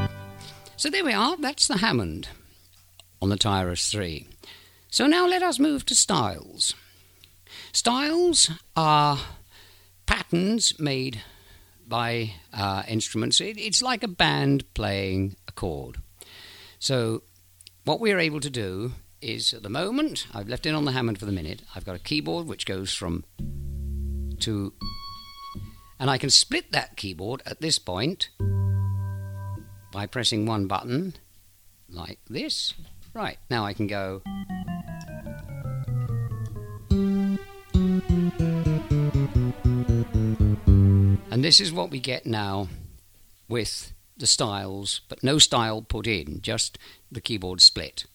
So 0.83 0.91
there 0.91 1.05
we 1.05 1.13
are, 1.13 1.37
that's 1.37 1.69
the 1.69 1.77
Hammond 1.77 2.27
on 3.21 3.29
the 3.29 3.37
Tyros 3.37 3.89
3. 3.89 4.27
So 4.91 5.07
now 5.07 5.29
let 5.29 5.41
us 5.41 5.61
move 5.61 5.87
to 5.87 5.95
styles. 5.95 6.75
Styles 7.71 8.51
are 8.75 9.17
patterns 10.07 10.81
made 10.81 11.23
by 11.87 12.33
uh, 12.53 12.83
instruments. 12.89 13.41
It, 13.41 13.59
it's 13.59 13.81
like 13.81 14.03
a 14.03 14.09
band 14.09 14.75
playing 14.75 15.37
a 15.47 15.53
chord. 15.53 15.99
So 16.81 17.23
what 17.85 18.01
we're 18.01 18.19
able 18.19 18.41
to 18.41 18.51
do 18.51 18.91
is 19.21 19.55
at 19.55 19.63
the 19.63 19.71
moment, 19.71 20.27
I've 20.35 20.49
left 20.49 20.67
it 20.67 20.75
on 20.75 20.85
the 20.85 20.91
Hammond 20.91 21.21
for 21.21 21.27
the 21.27 21.31
minute, 21.31 21.63
I've 21.77 21.85
got 21.85 21.95
a 21.95 22.01
keyboard 22.01 22.49
which 22.49 22.67
goes 22.67 22.93
from 22.93 23.23
to 24.41 24.73
and 26.01 26.11
I 26.11 26.19
can 26.19 26.31
split 26.31 26.73
that 26.73 26.97
keyboard 26.97 27.41
at 27.47 27.61
this 27.61 27.79
point 27.79 28.31
by 29.93 30.07
pressing 30.07 30.47
one 30.47 30.67
button 30.67 31.15
like 31.89 32.19
this. 32.29 32.75
Right, 33.15 33.39
now 33.51 33.65
I 33.65 33.75
can 33.75 33.87
go. 33.87 34.23
And 41.31 41.45
this 41.45 41.61
is 41.61 41.73
what 41.73 41.91
we 41.91 42.01
get 42.01 42.27
now 42.27 42.69
with 43.49 43.93
the 44.17 44.27
styles, 44.27 45.03
but 45.09 45.23
no 45.23 45.39
style 45.39 45.83
put 45.83 46.07
in, 46.07 46.41
just 46.41 46.79
the 47.11 47.21
keyboard 47.21 47.61
split. 47.61 48.07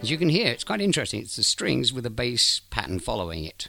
As 0.00 0.10
you 0.10 0.16
can 0.16 0.28
hear, 0.28 0.48
it's 0.48 0.64
quite 0.64 0.80
interesting. 0.80 1.20
It's 1.20 1.36
the 1.36 1.42
strings 1.42 1.92
with 1.92 2.06
a 2.06 2.10
bass 2.10 2.60
pattern 2.70 2.98
following 2.98 3.44
it. 3.44 3.68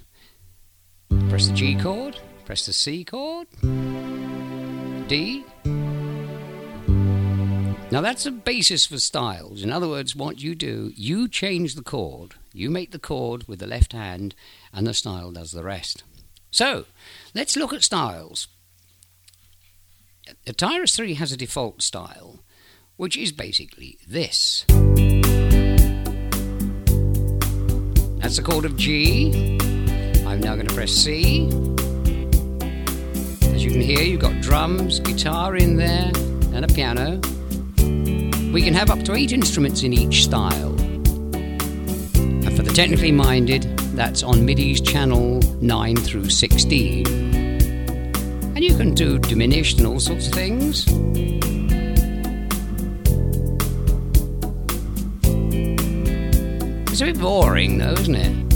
Press 1.30 1.48
the 1.48 1.54
G 1.54 1.76
chord, 1.76 2.20
press 2.46 2.66
the 2.66 2.74
C 2.74 3.04
chord, 3.04 3.48
D. 5.08 5.45
Now 7.89 8.01
that's 8.01 8.26
a 8.26 8.32
basis 8.32 8.86
for 8.86 8.99
styles. 8.99 9.64
In 9.64 9.72
other 9.72 9.88
words, 9.88 10.16
what 10.16 10.41
you 10.41 10.53
do, 10.55 10.91
you 10.95 11.30
change 11.30 11.76
the 11.76 11.84
chord, 11.84 12.36
you 12.51 12.70
make 12.70 12.91
the 12.91 12.99
chord 12.99 13.47
with 13.47 13.60
the 13.60 13.68
left 13.68 13.93
hand, 13.93 14.36
and 14.74 14.86
the 14.86 14.93
style 14.93 15.32
does 15.32 15.51
the 15.51 15.64
rest. 15.64 16.03
So, 16.51 16.86
let's 17.34 17.55
look 17.55 17.72
at 17.72 17.84
styles. 17.84 18.49
Tyros 20.45 20.95
3 20.95 21.14
has 21.14 21.32
a 21.32 21.38
default 21.38 21.82
style, 21.82 22.39
which 22.97 23.16
is 23.16 23.32
basically 23.32 23.97
this. 24.05 24.66
That's 28.18 28.36
the 28.36 28.43
chord 28.43 28.66
of 28.66 28.76
G. 28.76 29.58
I'm 30.26 30.41
now 30.41 30.55
going 30.55 30.68
to 30.68 30.74
press 30.74 30.91
C. 30.91 31.49
As 33.58 33.66
you 33.66 33.72
can 33.72 33.82
hear, 33.82 34.03
you've 34.03 34.22
got 34.22 34.39
drums, 34.39 34.99
guitar 34.99 35.55
in 35.55 35.78
there, 35.78 36.12
and 36.53 36.64
a 36.64 36.68
piano. 36.68 37.20
We 38.53 38.62
can 38.62 38.76
have 38.76 38.91
up 38.91 39.01
to 39.05 39.16
eight 39.16 39.32
instruments 39.32 39.82
in 39.82 39.93
each 39.93 40.26
style. 40.26 40.80
And 40.80 42.55
for 42.55 42.62
the 42.62 42.72
technically 42.72 43.12
minded, 43.12 43.64
that's 43.95 44.22
on 44.22 44.45
MIDI's 44.45 44.80
channel 44.80 45.39
9 45.60 45.95
through 45.95 46.30
16. 46.30 47.08
And 47.08 48.64
you 48.64 48.78
can 48.78 48.93
do 48.93 49.18
diminished 49.18 49.80
and 49.80 49.88
all 49.88 49.99
sorts 49.99 50.28
of 50.28 50.34
things. 50.34 50.86
It's 56.91 57.01
a 57.01 57.05
bit 57.05 57.20
boring, 57.20 57.80
though, 57.80 57.93
isn't 57.93 58.14
it? 58.14 58.47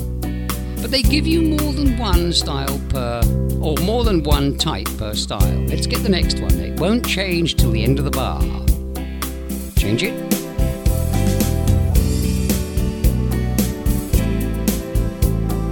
But 0.82 0.90
they 0.90 1.04
give 1.04 1.28
you 1.28 1.42
more 1.44 1.74
than 1.74 1.98
one 2.00 2.34
style 2.34 2.82
per, 2.90 3.22
or 3.62 3.78
more 3.78 4.04
than 4.04 4.24
one 4.24 4.58
type 4.58 4.88
per 4.98 5.14
style. 5.14 5.60
Let's 5.68 5.86
get 5.86 6.02
the 6.02 6.10
next 6.10 6.40
one. 6.40 6.52
It 6.60 6.80
won't 6.80 7.06
change 7.06 7.56
till 7.56 7.70
the 7.70 7.84
end 7.84 8.00
of 8.00 8.06
the 8.06 8.12
bar. 8.12 8.42
Change 9.78 10.04
it. 10.04 10.14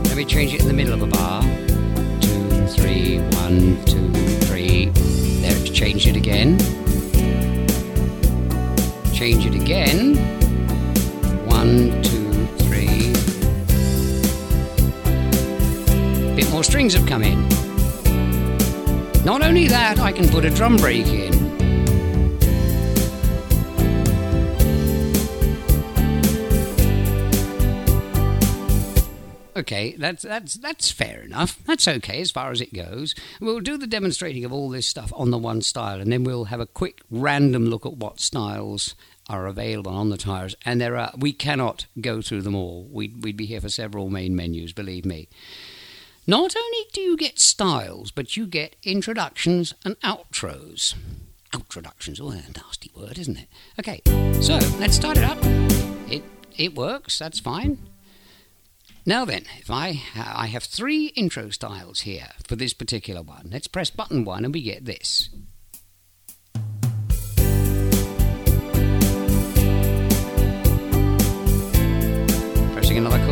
Let 0.05 0.15
me 0.15 0.25
change 0.25 0.53
it 0.53 0.61
in 0.61 0.67
the 0.67 0.73
middle 0.73 0.93
of 0.93 1.01
a 1.01 1.07
bar. 1.07 1.41
Two, 2.21 2.67
three, 2.67 3.17
one, 3.41 3.83
two, 3.85 4.13
three. 4.45 4.89
There, 5.41 5.57
it's 5.57 5.71
changed 5.71 6.07
it 6.07 6.15
again. 6.15 6.59
Change 9.11 9.45
it 9.47 9.55
again. 9.55 10.15
One, 11.47 12.01
two, 12.03 12.18
strings 16.63 16.93
have 16.93 17.07
come 17.07 17.23
in. 17.23 17.47
Not 19.25 19.43
only 19.43 19.67
that, 19.67 19.99
I 19.99 20.11
can 20.11 20.27
put 20.29 20.45
a 20.45 20.49
drum 20.49 20.77
break 20.77 21.07
in. 21.07 21.49
Okay, 29.59 29.93
that's 29.97 30.23
that's 30.23 30.53
that's 30.53 30.89
fair 30.89 31.21
enough. 31.21 31.59
That's 31.65 31.85
okay 31.87 32.21
as 32.21 32.31
far 32.31 32.51
as 32.51 32.61
it 32.61 32.73
goes. 32.73 33.13
We'll 33.41 33.59
do 33.59 33.77
the 33.77 33.87
demonstrating 33.87 34.45
of 34.45 34.53
all 34.53 34.69
this 34.69 34.87
stuff 34.87 35.11
on 35.13 35.31
the 35.31 35.37
one 35.37 35.61
style, 35.61 35.99
and 35.99 36.11
then 36.11 36.23
we'll 36.23 36.45
have 36.45 36.61
a 36.61 36.65
quick 36.65 37.01
random 37.11 37.65
look 37.65 37.85
at 37.85 37.97
what 37.97 38.21
styles 38.21 38.95
are 39.27 39.47
available 39.47 39.91
on 39.91 40.09
the 40.09 40.17
Tyros. 40.17 40.55
And 40.63 40.79
there 40.79 40.95
are 40.95 41.11
we 41.17 41.33
cannot 41.33 41.87
go 41.99 42.21
through 42.21 42.43
them 42.43 42.55
all. 42.55 42.87
We'd 42.89 43.21
we'd 43.21 43.35
be 43.35 43.45
here 43.45 43.59
for 43.59 43.69
several 43.69 44.09
main 44.09 44.33
menus, 44.33 44.71
believe 44.71 45.05
me. 45.05 45.27
Not 46.29 46.55
only 46.55 46.85
do 46.93 47.01
you 47.01 47.17
get 47.17 47.39
styles, 47.39 48.11
but 48.11 48.37
you 48.37 48.45
get 48.45 48.75
introductions 48.83 49.73
and 49.83 49.99
outros. 50.01 50.93
Outroductions, 51.53 52.21
oh, 52.21 52.29
a 52.29 52.35
nasty 52.35 52.91
word, 52.95 53.17
isn't 53.17 53.35
it? 53.35 53.47
Okay, 53.79 53.99
so 54.39 54.59
let's 54.77 54.95
start 54.95 55.17
it 55.17 55.23
up. 55.23 55.39
It 56.07 56.21
it 56.55 56.75
works. 56.75 57.17
That's 57.17 57.39
fine. 57.39 57.79
Now 59.07 59.25
then, 59.25 59.45
if 59.57 59.71
I 59.71 60.03
I 60.15 60.45
have 60.45 60.65
three 60.65 61.07
intro 61.15 61.49
styles 61.49 62.01
here 62.01 62.27
for 62.47 62.55
this 62.55 62.75
particular 62.75 63.23
one. 63.23 63.49
Let's 63.51 63.67
press 63.67 63.89
button 63.89 64.23
one 64.23 64.45
and 64.45 64.53
we 64.53 64.61
get 64.61 64.85
this. 64.85 65.29
Pressing 72.73 72.99
another 72.99 73.25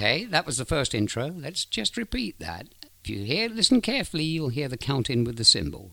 Okay, 0.00 0.24
that 0.24 0.46
was 0.46 0.56
the 0.56 0.64
first 0.64 0.94
intro. 0.94 1.26
Let's 1.26 1.66
just 1.66 1.98
repeat 1.98 2.38
that. 2.38 2.68
If 3.04 3.10
you 3.10 3.22
hear, 3.22 3.50
listen 3.50 3.82
carefully, 3.82 4.24
you'll 4.24 4.48
hear 4.48 4.66
the 4.66 4.78
count 4.78 5.10
in 5.10 5.24
with 5.24 5.36
the 5.36 5.44
cymbal. 5.44 5.90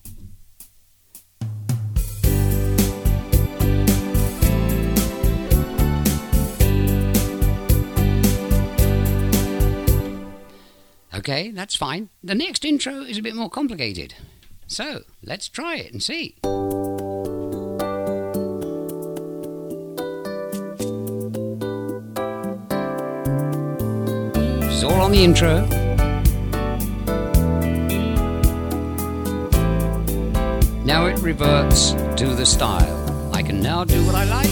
Okay, 11.13 11.51
that's 11.51 11.75
fine. 11.75 12.07
The 12.23 12.33
next 12.33 12.63
intro 12.63 13.01
is 13.01 13.17
a 13.17 13.21
bit 13.21 13.35
more 13.35 13.49
complicated. 13.49 14.13
So, 14.67 15.01
let's 15.21 15.49
try 15.49 15.75
it 15.75 15.91
and 15.91 16.01
see. 16.01 16.37
All 24.87 25.01
on 25.01 25.11
the 25.11 25.23
intro. 25.23 25.65
Now 30.85 31.07
it 31.07 31.19
reverts 31.19 31.91
to 31.91 32.33
the 32.35 32.45
style. 32.45 33.31
I 33.33 33.43
can 33.43 33.61
now 33.61 33.83
do 33.83 34.01
what 34.05 34.15
I 34.15 34.23
like. 34.23 34.47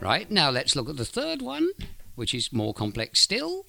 Right, 0.00 0.28
now 0.28 0.50
let's 0.50 0.74
look 0.74 0.88
at 0.88 0.96
the 0.96 1.04
third 1.04 1.40
one, 1.40 1.68
which 2.16 2.34
is 2.34 2.52
more 2.52 2.74
complex 2.74 3.20
still. 3.20 3.64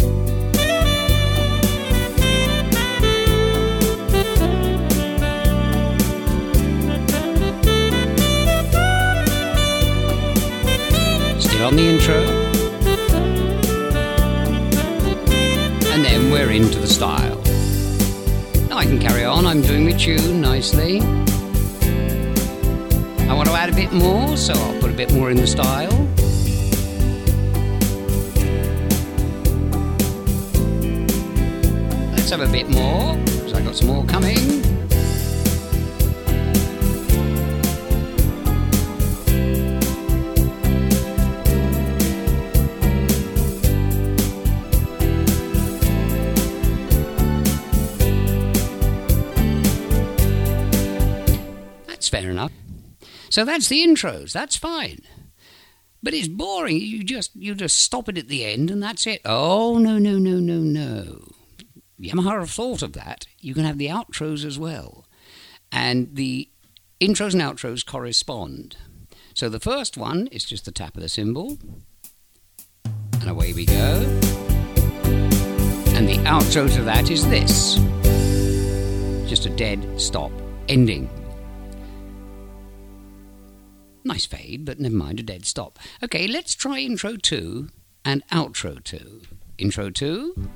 Still 11.62 11.70
on 11.70 11.76
the 11.76 11.88
intro. 11.88 12.16
And 15.92 16.04
then 16.04 16.32
we're 16.32 16.50
into 16.50 16.80
the 16.80 16.88
style. 16.88 17.40
Now 18.68 18.78
I 18.80 18.86
can 18.86 18.98
carry 18.98 19.26
on, 19.26 19.46
I'm 19.46 19.62
doing 19.62 19.86
the 19.86 19.94
tune 19.96 20.42
nicely. 20.42 21.02
I 23.30 23.34
want 23.36 23.48
to 23.48 23.54
add 23.54 23.70
a 23.70 23.76
bit 23.76 23.94
more, 23.94 24.36
so 24.38 24.54
I'll 24.54 24.82
put 24.82 24.90
a 24.90 24.96
bit 24.96 25.14
more 25.14 25.30
in 25.30 25.38
the 25.38 25.46
style. 25.46 25.92
Let's 32.16 32.32
have 32.32 32.42
a 32.42 32.52
bit 32.52 32.70
more, 32.70 33.16
because 33.18 33.54
I've 33.54 33.66
got 33.66 33.76
some 33.76 33.90
more 33.90 34.04
coming. 34.06 34.81
Fair 52.12 52.30
enough. 52.30 52.52
So 53.30 53.46
that's 53.46 53.70
the 53.70 53.82
intros. 53.82 54.34
That's 54.34 54.58
fine. 54.58 55.00
But 56.04 56.14
it's 56.14 56.28
boring. 56.28 56.78
You 56.78 57.04
just 57.04 57.36
you 57.36 57.56
just 57.56 57.80
stop 57.80 58.10
it 58.10 58.18
at 58.18 58.28
the 58.28 58.44
end 58.46 58.70
and 58.70 58.84
that's 58.84 59.08
it. 59.08 59.22
Oh 59.24 59.78
no 59.78 59.98
no 59.98 60.18
no 60.18 60.40
no 60.40 60.60
no. 60.60 61.32
Yamaha 62.00 62.40
have 62.40 62.52
thought 62.52 62.82
of 62.82 62.94
that. 62.94 63.28
You 63.40 63.54
can 63.54 63.64
have 63.64 63.78
the 63.78 63.88
outros 63.88 64.44
as 64.44 64.60
well. 64.60 65.06
And 65.72 66.16
the 66.16 66.50
intros 67.00 67.34
and 67.34 67.42
outros 67.42 67.86
correspond. 67.86 68.76
So 69.34 69.48
the 69.48 69.60
first 69.60 69.98
one 69.98 70.28
is 70.28 70.44
just 70.44 70.66
the 70.66 70.72
tap 70.72 70.96
of 70.96 71.02
the 71.02 71.10
cymbal. 71.10 71.60
And 72.84 73.30
away 73.30 73.54
we 73.54 73.66
go. 73.66 74.20
And 75.94 76.10
the 76.10 76.18
outro 76.26 76.74
to 76.76 76.82
that 76.84 77.12
is 77.12 77.28
this. 77.30 77.76
Just 79.30 79.46
a 79.46 79.50
dead 79.50 80.02
stop. 80.02 80.32
Ending. 80.68 81.21
Nice 84.04 84.26
fade, 84.26 84.66
but 84.66 84.80
never 84.80 84.96
mind, 84.96 85.20
a 85.20 85.24
dead 85.24 85.46
stop. 85.46 85.78
Okay, 86.04 86.28
let's 86.28 86.56
try 86.56 86.80
intro 86.80 87.16
2 87.16 87.70
and 88.04 88.28
outro 88.30 88.84
2. 88.84 89.22
Intro 89.58 89.90
2. 89.92 90.50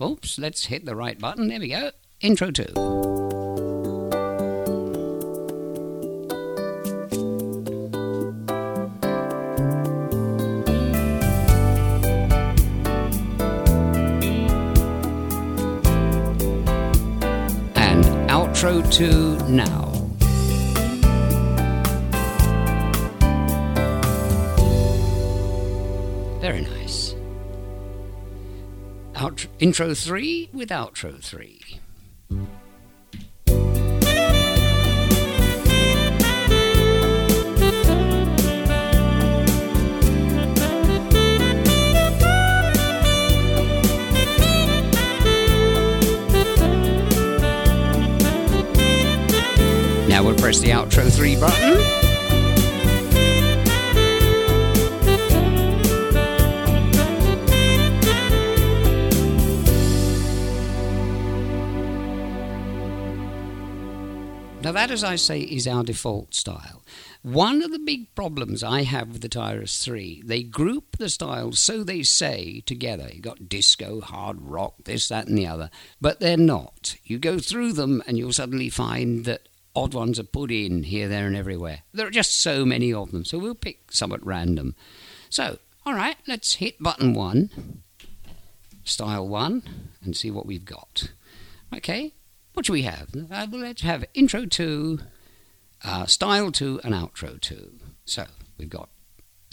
Oops, 0.00 0.38
let's 0.38 0.66
hit 0.66 0.86
the 0.86 0.94
right 0.94 1.18
button. 1.18 1.48
There 1.48 1.58
we 1.58 1.68
go. 1.68 1.90
Intro 2.20 2.52
2. 2.52 2.62
And 17.74 18.04
outro 18.30 18.90
2 18.92 19.48
now. 19.48 19.87
Out, 29.20 29.48
intro 29.58 29.94
3 29.94 30.50
with 30.52 30.68
outro 30.68 31.20
3. 31.20 31.80
Now 50.08 50.22
we'll 50.22 50.36
press 50.36 50.60
the 50.60 50.68
outro 50.70 51.12
3 51.12 51.34
button. 51.40 51.97
Now, 64.68 64.72
that, 64.72 64.90
as 64.90 65.02
I 65.02 65.16
say, 65.16 65.40
is 65.40 65.66
our 65.66 65.82
default 65.82 66.34
style. 66.34 66.82
One 67.22 67.62
of 67.62 67.70
the 67.70 67.78
big 67.78 68.14
problems 68.14 68.62
I 68.62 68.82
have 68.82 69.08
with 69.08 69.22
the 69.22 69.28
Tyros 69.30 69.82
3, 69.82 70.24
they 70.26 70.42
group 70.42 70.98
the 70.98 71.08
styles, 71.08 71.58
so 71.58 71.82
they 71.82 72.02
say, 72.02 72.60
together. 72.66 73.08
You've 73.10 73.22
got 73.22 73.48
disco, 73.48 74.02
hard 74.02 74.42
rock, 74.42 74.74
this, 74.84 75.08
that, 75.08 75.26
and 75.26 75.38
the 75.38 75.46
other, 75.46 75.70
but 76.02 76.20
they're 76.20 76.36
not. 76.36 76.96
You 77.02 77.18
go 77.18 77.38
through 77.38 77.72
them 77.72 78.02
and 78.06 78.18
you'll 78.18 78.34
suddenly 78.34 78.68
find 78.68 79.24
that 79.24 79.48
odd 79.74 79.94
ones 79.94 80.18
are 80.18 80.24
put 80.24 80.50
in 80.50 80.82
here, 80.82 81.08
there, 81.08 81.26
and 81.26 81.34
everywhere. 81.34 81.84
There 81.94 82.06
are 82.06 82.10
just 82.10 82.38
so 82.38 82.66
many 82.66 82.92
of 82.92 83.10
them, 83.10 83.24
so 83.24 83.38
we'll 83.38 83.54
pick 83.54 83.90
some 83.90 84.12
at 84.12 84.22
random. 84.22 84.74
So, 85.30 85.60
all 85.86 85.94
right, 85.94 86.18
let's 86.26 86.56
hit 86.56 86.82
button 86.82 87.14
one, 87.14 87.80
style 88.84 89.26
one, 89.26 89.62
and 90.04 90.14
see 90.14 90.30
what 90.30 90.44
we've 90.44 90.66
got. 90.66 91.10
Okay, 91.74 92.12
what 92.58 92.64
do 92.64 92.72
we 92.72 92.82
have? 92.82 93.08
Uh, 93.14 93.46
well, 93.52 93.60
let's 93.60 93.82
have 93.82 94.04
intro 94.14 94.44
two, 94.44 94.98
uh, 95.84 96.06
style 96.06 96.50
two, 96.50 96.80
and 96.82 96.92
outro 96.92 97.40
two. 97.40 97.78
So 98.04 98.24
we've 98.58 98.68
got 98.68 98.88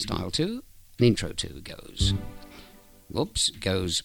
style 0.00 0.32
two 0.32 0.64
and 0.98 1.06
intro 1.06 1.30
two 1.30 1.60
goes. 1.60 2.14
Whoops, 3.08 3.50
goes. 3.50 4.02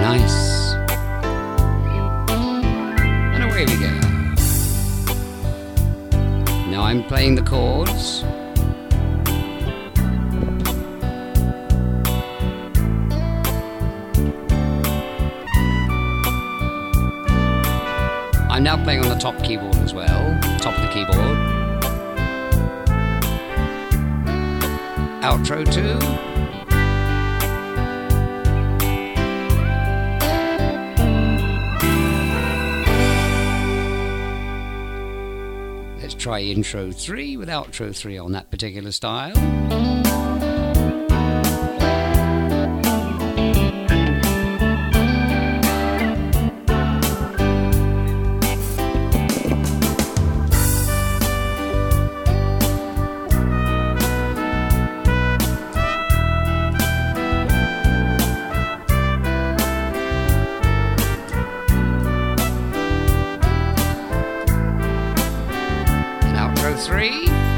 Nice. 0.00 0.74
And 3.34 3.44
away 3.44 3.66
we 3.66 3.76
go. 3.76 3.92
Now 6.72 6.82
I'm 6.82 7.04
playing 7.04 7.36
the 7.36 7.42
chords. 7.42 8.24
I'm 18.58 18.64
now 18.64 18.82
playing 18.82 19.04
on 19.04 19.08
the 19.08 19.14
top 19.14 19.40
keyboard 19.44 19.76
as 19.76 19.94
well, 19.94 20.36
top 20.58 20.76
of 20.76 20.82
the 20.82 20.88
keyboard. 20.88 21.16
Outro 25.22 25.64
2. 25.72 25.80
Let's 36.02 36.14
try 36.14 36.40
intro 36.40 36.90
3 36.90 37.36
with 37.36 37.48
outro 37.48 37.94
3 37.94 38.18
on 38.18 38.32
that 38.32 38.50
particular 38.50 38.90
style. 38.90 39.36
Outro 66.98 67.28
3. 67.28 67.48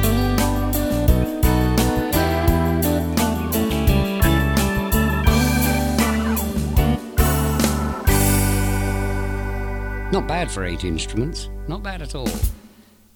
Not 10.12 10.26
bad 10.26 10.50
for 10.50 10.64
eight 10.64 10.84
instruments. 10.84 11.48
Not 11.68 11.82
bad 11.82 12.02
at 12.02 12.14
all. 12.14 12.28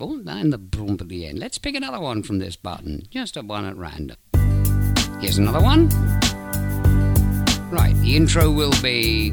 Oh, 0.00 0.22
and 0.26 0.52
the 0.52 0.58
brump 0.58 1.00
at 1.00 1.08
the 1.08 1.26
end. 1.26 1.38
Let's 1.38 1.58
pick 1.58 1.74
another 1.74 2.00
one 2.00 2.22
from 2.22 2.38
this 2.38 2.56
button. 2.56 3.02
Just 3.10 3.36
a 3.36 3.42
one 3.42 3.64
at 3.64 3.76
random. 3.76 4.16
Here's 5.20 5.38
another 5.38 5.60
one. 5.60 5.88
Right, 7.70 7.94
the 7.96 8.16
intro 8.16 8.50
will 8.50 8.74
be. 8.82 9.32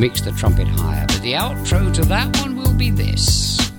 Mixed 0.00 0.24
the 0.24 0.32
trumpet 0.32 0.66
higher, 0.66 1.04
but 1.06 1.20
the 1.20 1.34
outro 1.34 1.92
to 1.92 2.02
that 2.06 2.34
one 2.40 2.56
will 2.56 2.72
be 2.72 2.90
this. 2.90 3.70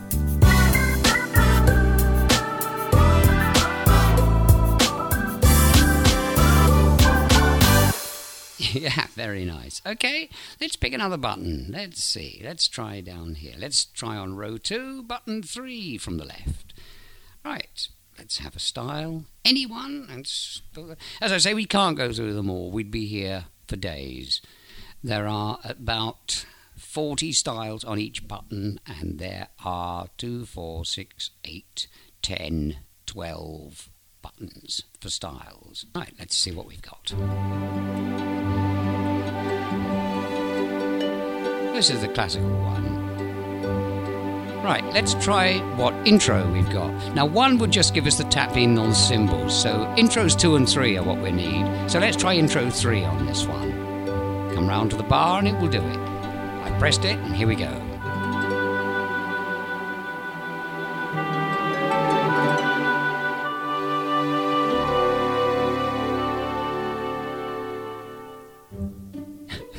yeah, 8.75 9.07
very 9.15 9.45
nice. 9.45 9.81
Okay, 9.83 10.29
let's 10.59 10.75
pick 10.75 10.93
another 10.93 11.17
button. 11.17 11.71
Let's 11.71 12.03
see. 12.03 12.39
Let's 12.43 12.67
try 12.67 13.01
down 13.01 13.33
here. 13.33 13.55
Let's 13.57 13.85
try 13.85 14.15
on 14.15 14.35
row 14.35 14.59
two, 14.59 15.01
button 15.01 15.41
three 15.41 15.97
from 15.97 16.17
the 16.17 16.25
left. 16.25 16.75
Right, 17.43 17.87
let's 18.19 18.37
have 18.37 18.55
a 18.55 18.59
style. 18.59 19.23
Anyone? 19.43 20.07
As 21.19 21.31
I 21.31 21.39
say, 21.39 21.55
we 21.55 21.65
can't 21.65 21.97
go 21.97 22.13
through 22.13 22.35
them 22.35 22.51
all. 22.51 22.69
We'd 22.69 22.91
be 22.91 23.07
here 23.07 23.45
for 23.67 23.75
days. 23.75 24.39
There 25.03 25.27
are 25.27 25.57
about 25.63 26.45
40 26.75 27.31
styles 27.31 27.83
on 27.83 27.97
each 27.97 28.27
button, 28.27 28.79
and 28.85 29.17
there 29.17 29.47
are 29.65 30.09
2, 30.17 30.45
4, 30.45 30.85
6, 30.85 31.31
8, 31.43 31.87
10, 32.21 32.77
12 33.07 33.89
buttons 34.21 34.83
for 34.99 35.09
styles. 35.09 35.87
Right, 35.95 36.13
let's 36.19 36.37
see 36.37 36.51
what 36.51 36.67
we've 36.67 36.83
got. 36.83 37.15
This 41.73 41.89
is 41.89 42.01
the 42.01 42.09
classical 42.09 42.49
one. 42.49 43.01
Right, 44.63 44.85
let's 44.93 45.15
try 45.15 45.57
what 45.77 45.95
intro 46.05 46.47
we've 46.51 46.69
got. 46.69 46.91
Now, 47.15 47.25
one 47.25 47.57
would 47.57 47.71
just 47.71 47.95
give 47.95 48.05
us 48.05 48.19
the 48.19 48.25
tap 48.25 48.55
in 48.55 48.77
on 48.77 48.93
cymbals, 48.93 49.59
so 49.59 49.91
intros 49.97 50.39
two 50.39 50.57
and 50.57 50.69
three 50.69 50.95
are 50.97 51.03
what 51.03 51.17
we 51.17 51.31
need. 51.31 51.89
So 51.89 51.97
let's 51.97 52.15
try 52.17 52.35
intro 52.35 52.69
three 52.69 53.03
on 53.03 53.25
this 53.25 53.47
one. 53.47 53.70
Come 54.53 54.67
round 54.67 54.91
to 54.91 54.97
the 54.97 55.03
bar 55.03 55.39
and 55.39 55.47
it 55.47 55.57
will 55.57 55.67
do 55.67 55.81
it. 55.81 55.97
I 55.97 56.75
pressed 56.79 57.05
it 57.05 57.17
and 57.17 57.35
here 57.35 57.47
we 57.47 57.55
go. 57.55 57.69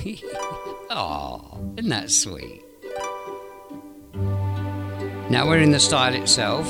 oh, 0.91 1.75
isn't 1.77 1.91
that 1.91 2.11
sweet? 2.11 2.65
Now 5.31 5.47
we're 5.47 5.61
in 5.61 5.71
the 5.71 5.81
style 5.81 6.15
itself. 6.15 6.67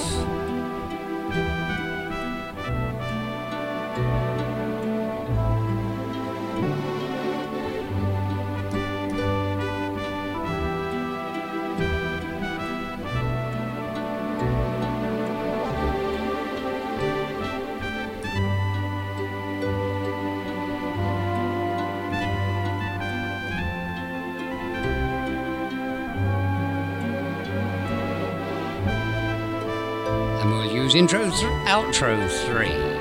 Outro 31.40 32.28
three. 32.28 32.91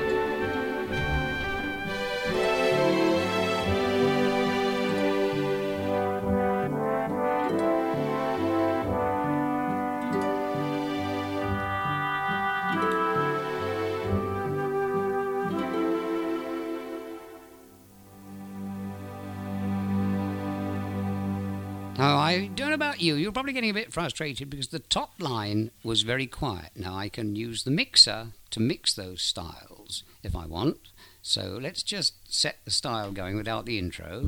Probably 23.52 23.68
getting 23.68 23.82
a 23.82 23.84
bit 23.84 23.92
frustrated 23.92 24.48
because 24.48 24.68
the 24.68 24.78
top 24.78 25.12
line 25.20 25.70
was 25.84 26.02
very 26.02 26.26
quiet. 26.26 26.70
Now, 26.74 26.96
I 26.96 27.10
can 27.10 27.36
use 27.36 27.64
the 27.64 27.70
mixer 27.70 28.28
to 28.50 28.60
mix 28.60 28.94
those 28.94 29.20
styles 29.20 30.04
if 30.22 30.34
I 30.34 30.46
want. 30.46 30.78
So 31.20 31.58
let's 31.60 31.82
just 31.82 32.14
set 32.32 32.56
the 32.64 32.70
style 32.70 33.12
going 33.12 33.36
without 33.36 33.66
the 33.66 33.78
intro. 33.78 34.26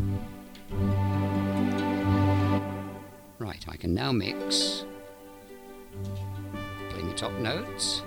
Right, 3.39 3.65
I 3.67 3.77
can 3.77 3.95
now 3.95 4.13
mix. 4.13 4.85
Play 6.91 7.03
my 7.03 7.15
top 7.15 7.33
notes. 7.33 8.03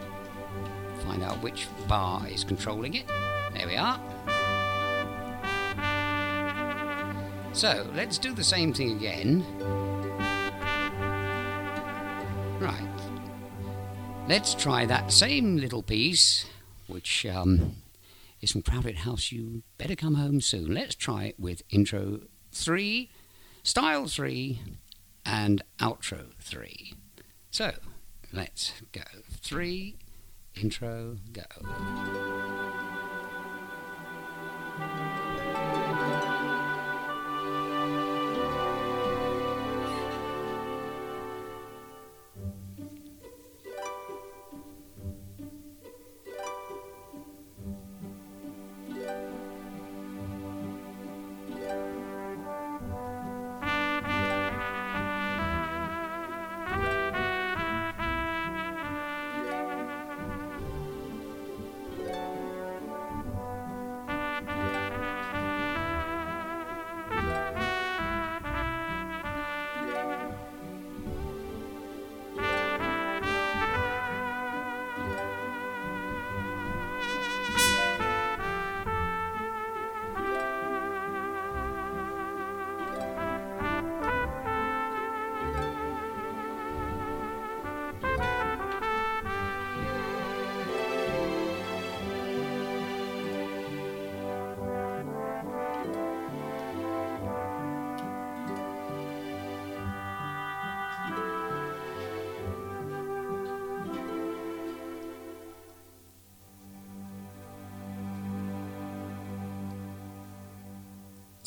Find 1.04 1.24
out 1.24 1.42
which 1.42 1.68
bar 1.88 2.28
is 2.28 2.44
controlling 2.44 2.94
it. 2.94 3.08
There 3.56 3.66
we 3.66 3.76
are. 3.76 4.00
So 7.54 7.88
let's 7.96 8.20
do 8.20 8.34
the 8.34 8.44
same 8.44 8.72
thing 8.72 8.92
again. 8.98 9.87
Right. 12.60 12.88
Let's 14.28 14.54
try 14.56 14.86
that 14.86 15.12
same 15.12 15.58
little 15.58 15.84
piece, 15.84 16.46
which 16.88 17.26
um, 17.26 17.78
is 18.42 18.52
from 18.52 18.64
Crowded 18.64 18.98
House. 18.98 19.32
You 19.32 19.64
better 19.78 19.96
come 19.96 20.16
home 20.16 20.42
soon. 20.42 20.74
Let's 20.74 20.96
try 20.96 21.26
it 21.26 21.40
with 21.40 21.62
intro 21.70 22.22
three, 22.52 23.10
style 23.64 24.08
three, 24.08 24.60
and 25.26 25.62
outro 25.80 26.32
three. 26.42 26.94
So 27.52 27.74
let's 28.34 28.74
go. 28.92 29.02
Three, 29.42 29.98
intro, 30.56 31.18
go. 31.32 32.67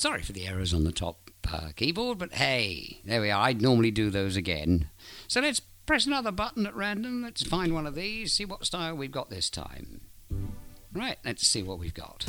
Sorry 0.01 0.23
for 0.23 0.33
the 0.33 0.49
errors 0.49 0.73
on 0.73 0.85
the 0.85 0.93
top 0.93 1.31
uh, 1.53 1.73
keyboard, 1.77 2.17
but 2.17 2.33
hey, 2.33 3.03
there 3.05 3.21
we 3.21 3.31
are. 3.31 3.43
I'd 3.43 3.61
normally 3.61 3.91
do 3.91 4.09
those 4.09 4.35
again. 4.35 4.89
So 5.29 5.43
let's 5.43 5.61
press 5.61 6.07
another 6.07 6.33
button 6.33 6.65
at 6.65 6.75
random. 6.75 7.23
Let's 7.23 7.43
find 7.43 7.75
one 7.75 7.87
of 7.87 7.95
these, 7.95 8.33
see 8.33 8.47
what 8.47 8.65
style 8.65 8.97
we've 8.97 9.13
got 9.13 9.29
this 9.29 9.51
time. 9.51 10.01
Right, 10.91 11.19
let's 11.23 11.47
see 11.47 11.63
what 11.63 11.79
we've 11.79 11.93
got. 11.93 12.25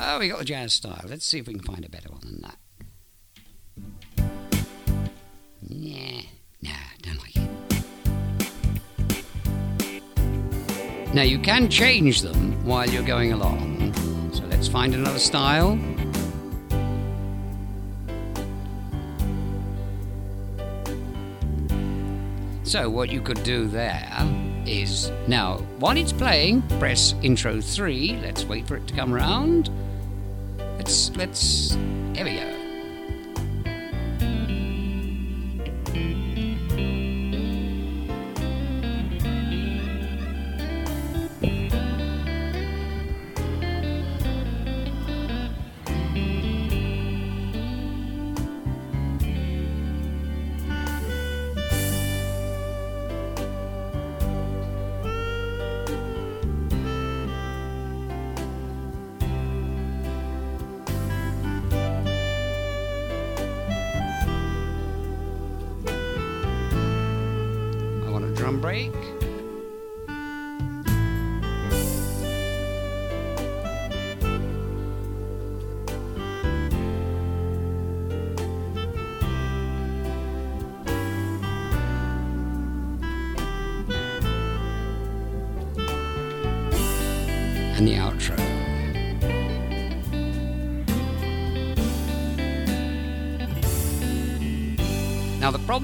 Oh, 0.00 0.16
we 0.18 0.28
got 0.28 0.38
the 0.38 0.46
jazz 0.46 0.72
style. 0.72 1.04
Let's 1.06 1.26
see 1.26 1.40
if 1.40 1.46
we 1.46 1.52
can 1.52 1.62
find 1.62 1.84
a 1.84 1.90
better 1.90 2.08
one 2.08 2.22
than 2.24 2.40
that. 2.40 2.56
Yeah, 5.60 6.22
nah, 6.62 6.70
don't 7.02 7.18
like 7.18 7.36
it. 7.36 7.50
Now 11.12 11.20
you 11.20 11.38
can 11.38 11.68
change 11.68 12.22
them 12.22 12.64
while 12.64 12.88
you're 12.88 13.02
going 13.02 13.34
along. 13.34 13.75
Let's 14.66 14.72
find 14.72 14.94
another 14.96 15.20
style. 15.20 15.78
So 22.64 22.90
what 22.90 23.08
you 23.10 23.20
could 23.20 23.44
do 23.44 23.68
there 23.68 24.10
is 24.66 25.12
now 25.28 25.58
while 25.78 25.96
it's 25.96 26.12
playing, 26.12 26.62
press 26.80 27.14
intro 27.22 27.60
three. 27.60 28.18
Let's 28.20 28.44
wait 28.44 28.66
for 28.66 28.74
it 28.74 28.88
to 28.88 28.94
come 28.94 29.14
round. 29.14 29.70
Let's 30.58 31.14
let's 31.14 31.74
here 32.16 32.24
we 32.24 32.34
go. 32.34 32.55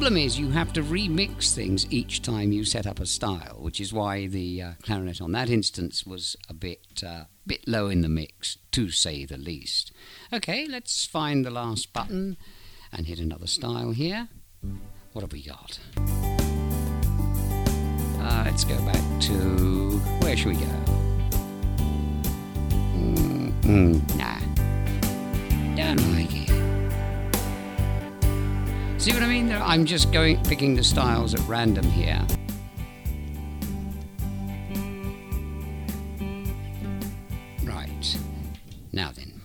Problem 0.02 0.20
is 0.20 0.36
you 0.36 0.50
have 0.50 0.72
to 0.72 0.82
remix 0.82 1.54
things 1.54 1.86
each 1.88 2.22
time 2.22 2.50
you 2.50 2.64
set 2.64 2.88
up 2.88 2.98
a 2.98 3.06
style, 3.06 3.58
which 3.60 3.80
is 3.80 3.92
why 3.92 4.26
the 4.26 4.60
uh, 4.60 4.72
clarinet 4.82 5.20
on 5.20 5.30
that 5.30 5.48
instance 5.48 6.04
was 6.04 6.36
a 6.48 6.52
bit, 6.52 7.04
uh, 7.06 7.22
bit 7.46 7.60
low 7.68 7.86
in 7.86 8.00
the 8.00 8.08
mix, 8.08 8.58
to 8.72 8.90
say 8.90 9.24
the 9.24 9.36
least. 9.36 9.92
Okay, 10.32 10.66
let's 10.68 11.06
find 11.06 11.44
the 11.44 11.52
last 11.52 11.92
button 11.92 12.36
and 12.92 13.06
hit 13.06 13.20
another 13.20 13.46
style 13.46 13.92
here. 13.92 14.26
What 15.12 15.20
have 15.22 15.30
we 15.30 15.44
got? 15.44 15.78
Uh, 18.18 18.42
let's 18.44 18.64
go 18.64 18.84
back 18.84 19.20
to. 19.20 19.98
Where 20.20 20.36
should 20.36 20.48
we 20.48 20.54
go? 20.54 20.66
Mm, 22.98 23.52
mm, 23.62 24.16
nah. 24.16 24.40
Don't 25.76 26.12
like 26.12 26.34
it. 26.34 26.41
See 29.02 29.12
what 29.12 29.24
I 29.24 29.26
mean? 29.26 29.50
I'm 29.50 29.84
just 29.84 30.12
going 30.12 30.40
picking 30.44 30.76
the 30.76 30.84
styles 30.84 31.34
at 31.34 31.40
random 31.48 31.84
here. 31.86 32.24
Right. 37.64 38.16
Now 38.92 39.10
then. 39.10 39.42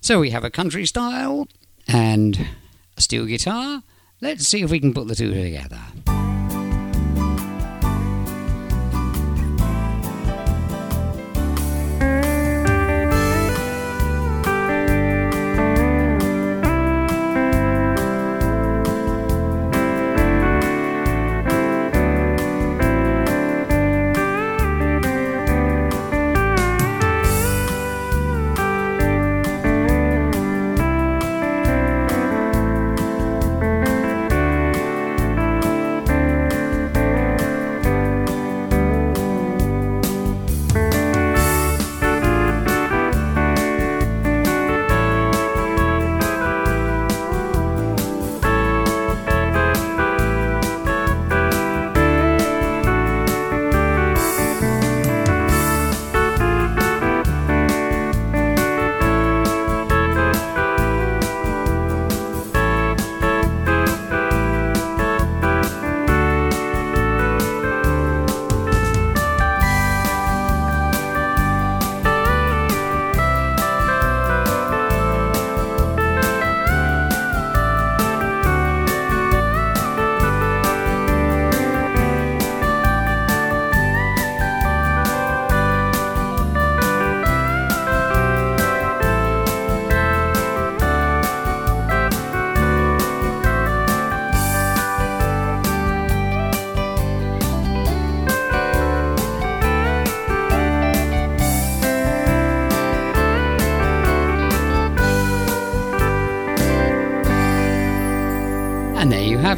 So 0.00 0.18
we 0.18 0.30
have 0.30 0.44
a 0.44 0.50
country 0.50 0.86
style 0.86 1.46
and 1.86 2.48
a 2.96 3.02
steel 3.02 3.26
guitar. 3.26 3.82
Let's 4.22 4.48
see 4.48 4.62
if 4.62 4.70
we 4.70 4.80
can 4.80 4.94
put 4.94 5.08
the 5.08 5.14
two 5.14 5.34
together. 5.34 5.82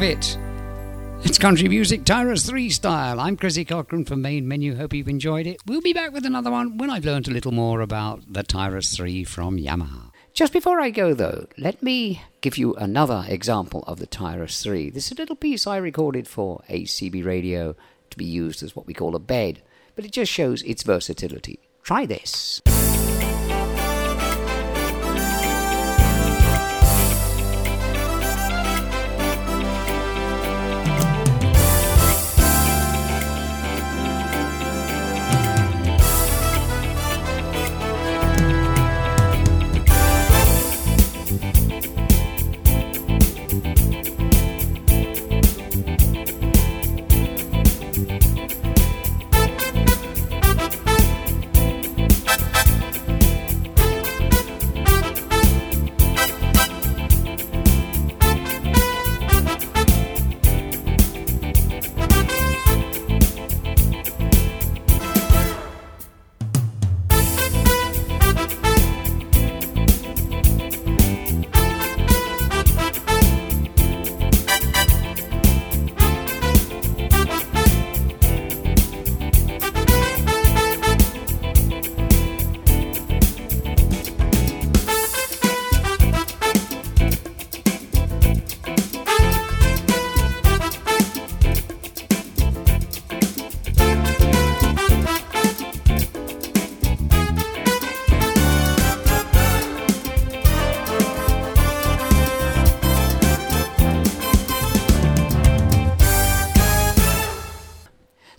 It. 0.05 0.37
It's 1.23 1.39
country 1.39 1.67
music 1.67 2.03
Tyros 2.03 2.47
3 2.47 2.69
style. 2.69 3.19
I'm 3.19 3.35
Chrissy 3.35 3.65
Cochran 3.65 4.05
from 4.05 4.21
Main 4.21 4.47
Menu. 4.47 4.75
Hope 4.75 4.93
you've 4.93 5.07
enjoyed 5.07 5.47
it. 5.47 5.57
We'll 5.65 5.81
be 5.81 5.93
back 5.93 6.11
with 6.11 6.27
another 6.27 6.51
one 6.51 6.77
when 6.77 6.91
I've 6.91 7.05
learned 7.05 7.27
a 7.27 7.31
little 7.31 7.51
more 7.51 7.81
about 7.81 8.21
the 8.31 8.43
Tyros 8.43 8.95
3 8.95 9.23
from 9.23 9.57
Yamaha. 9.57 10.11
Just 10.31 10.53
before 10.53 10.79
I 10.79 10.91
go, 10.91 11.15
though, 11.15 11.47
let 11.57 11.81
me 11.81 12.21
give 12.41 12.55
you 12.55 12.75
another 12.75 13.25
example 13.27 13.83
of 13.87 13.97
the 13.97 14.05
Tyros 14.05 14.61
3. 14.61 14.91
This 14.91 15.07
is 15.07 15.13
a 15.13 15.21
little 15.21 15.35
piece 15.35 15.65
I 15.65 15.77
recorded 15.77 16.27
for 16.27 16.61
ACB 16.69 17.25
Radio 17.25 17.75
to 18.11 18.17
be 18.17 18.25
used 18.25 18.61
as 18.61 18.75
what 18.75 18.85
we 18.85 18.93
call 18.93 19.15
a 19.15 19.19
bed, 19.19 19.63
but 19.95 20.05
it 20.05 20.11
just 20.11 20.31
shows 20.31 20.61
its 20.61 20.83
versatility. 20.83 21.57
Try 21.81 22.05
this. 22.05 22.61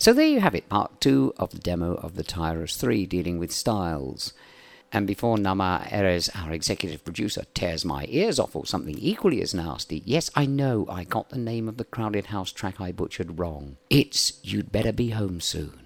So 0.07 0.13
there 0.13 0.25
you 0.25 0.39
have 0.39 0.55
it, 0.55 0.69
part 0.69 1.01
two 1.01 1.33
of 1.35 1.49
the 1.49 1.59
demo 1.59 1.95
of 1.95 2.15
the 2.15 2.23
Tyros 2.23 2.77
3 2.77 3.05
dealing 3.07 3.39
with 3.39 3.51
styles. 3.51 4.31
And 4.89 5.05
before 5.05 5.37
Nama 5.37 5.85
Ayres, 5.91 6.29
our 6.33 6.53
executive 6.53 7.03
producer, 7.03 7.43
tears 7.53 7.83
my 7.83 8.05
ears 8.07 8.39
off 8.39 8.55
or 8.55 8.65
something 8.65 8.97
equally 8.97 9.41
as 9.41 9.53
nasty, 9.53 10.03
yes, 10.05 10.31
I 10.33 10.45
know 10.45 10.85
I 10.89 11.03
got 11.03 11.27
the 11.27 11.37
name 11.37 11.67
of 11.67 11.75
the 11.75 11.83
Crowded 11.83 12.27
House 12.27 12.53
track 12.53 12.79
I 12.79 12.93
butchered 12.93 13.37
wrong. 13.37 13.75
It's 13.89 14.39
You'd 14.43 14.71
Better 14.71 14.93
Be 14.93 15.09
Home 15.09 15.41
Soon. 15.41 15.81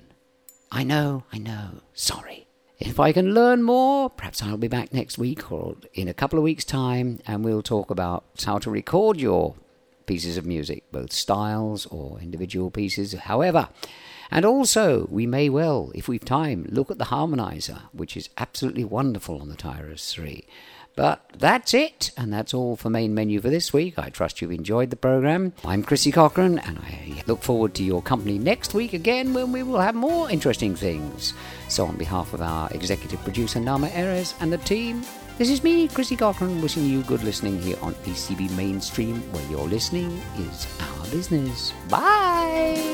I 0.71 0.83
know, 0.83 1.23
I 1.33 1.39
know, 1.39 1.81
sorry. 1.95 2.45
If 2.77 2.99
I 2.99 3.13
can 3.13 3.33
learn 3.33 3.63
more, 3.63 4.07
perhaps 4.07 4.43
I'll 4.43 4.55
be 4.55 4.67
back 4.67 4.93
next 4.93 5.17
week 5.17 5.51
or 5.51 5.77
in 5.95 6.07
a 6.07 6.13
couple 6.13 6.37
of 6.37 6.43
weeks' 6.43 6.63
time 6.63 7.21
and 7.25 7.43
we'll 7.43 7.63
talk 7.63 7.89
about 7.89 8.25
how 8.45 8.59
to 8.59 8.69
record 8.69 9.19
your 9.19 9.55
pieces 10.05 10.37
of 10.37 10.45
music, 10.45 10.83
both 10.91 11.11
styles 11.11 11.87
or 11.87 12.19
individual 12.19 12.69
pieces, 12.69 13.13
however. 13.13 13.69
And 14.31 14.45
also, 14.45 15.07
we 15.11 15.27
may 15.27 15.49
well, 15.49 15.91
if 15.93 16.07
we've 16.07 16.23
time, 16.23 16.65
look 16.69 16.89
at 16.89 16.97
the 16.97 17.05
harmonizer, 17.05 17.81
which 17.91 18.15
is 18.15 18.29
absolutely 18.37 18.85
wonderful 18.85 19.41
on 19.41 19.49
the 19.49 19.57
Tyros 19.57 20.09
3. 20.11 20.45
But 20.95 21.25
that's 21.37 21.73
it, 21.73 22.11
and 22.17 22.33
that's 22.33 22.53
all 22.53 22.75
for 22.75 22.89
main 22.89 23.13
menu 23.13 23.41
for 23.41 23.49
this 23.49 23.73
week. 23.73 23.97
I 23.97 24.09
trust 24.09 24.41
you've 24.41 24.51
enjoyed 24.51 24.89
the 24.89 24.95
program. 24.95 25.53
I'm 25.65 25.83
Chrissy 25.83 26.11
Cochran, 26.11 26.59
and 26.59 26.79
I 26.79 27.23
look 27.27 27.43
forward 27.43 27.73
to 27.75 27.83
your 27.83 28.01
company 28.01 28.37
next 28.37 28.73
week 28.73 28.93
again 28.93 29.33
when 29.33 29.51
we 29.51 29.63
will 29.63 29.79
have 29.79 29.95
more 29.95 30.29
interesting 30.29 30.75
things. 30.75 31.33
So, 31.69 31.85
on 31.85 31.97
behalf 31.97 32.33
of 32.33 32.41
our 32.41 32.69
executive 32.71 33.21
producer 33.23 33.59
Nama 33.59 33.87
Ayres 33.87 34.35
and 34.41 34.51
the 34.51 34.57
team, 34.59 35.03
this 35.37 35.49
is 35.49 35.63
me, 35.63 35.87
Chrissy 35.87 36.17
Cochran, 36.17 36.61
wishing 36.61 36.85
you 36.85 37.03
good 37.03 37.23
listening 37.23 37.59
here 37.61 37.77
on 37.81 37.93
ACB 37.95 38.55
Mainstream, 38.55 39.21
where 39.33 39.49
your 39.49 39.67
listening 39.67 40.21
is 40.37 40.67
our 40.81 41.07
business. 41.07 41.73
Bye! 41.89 42.91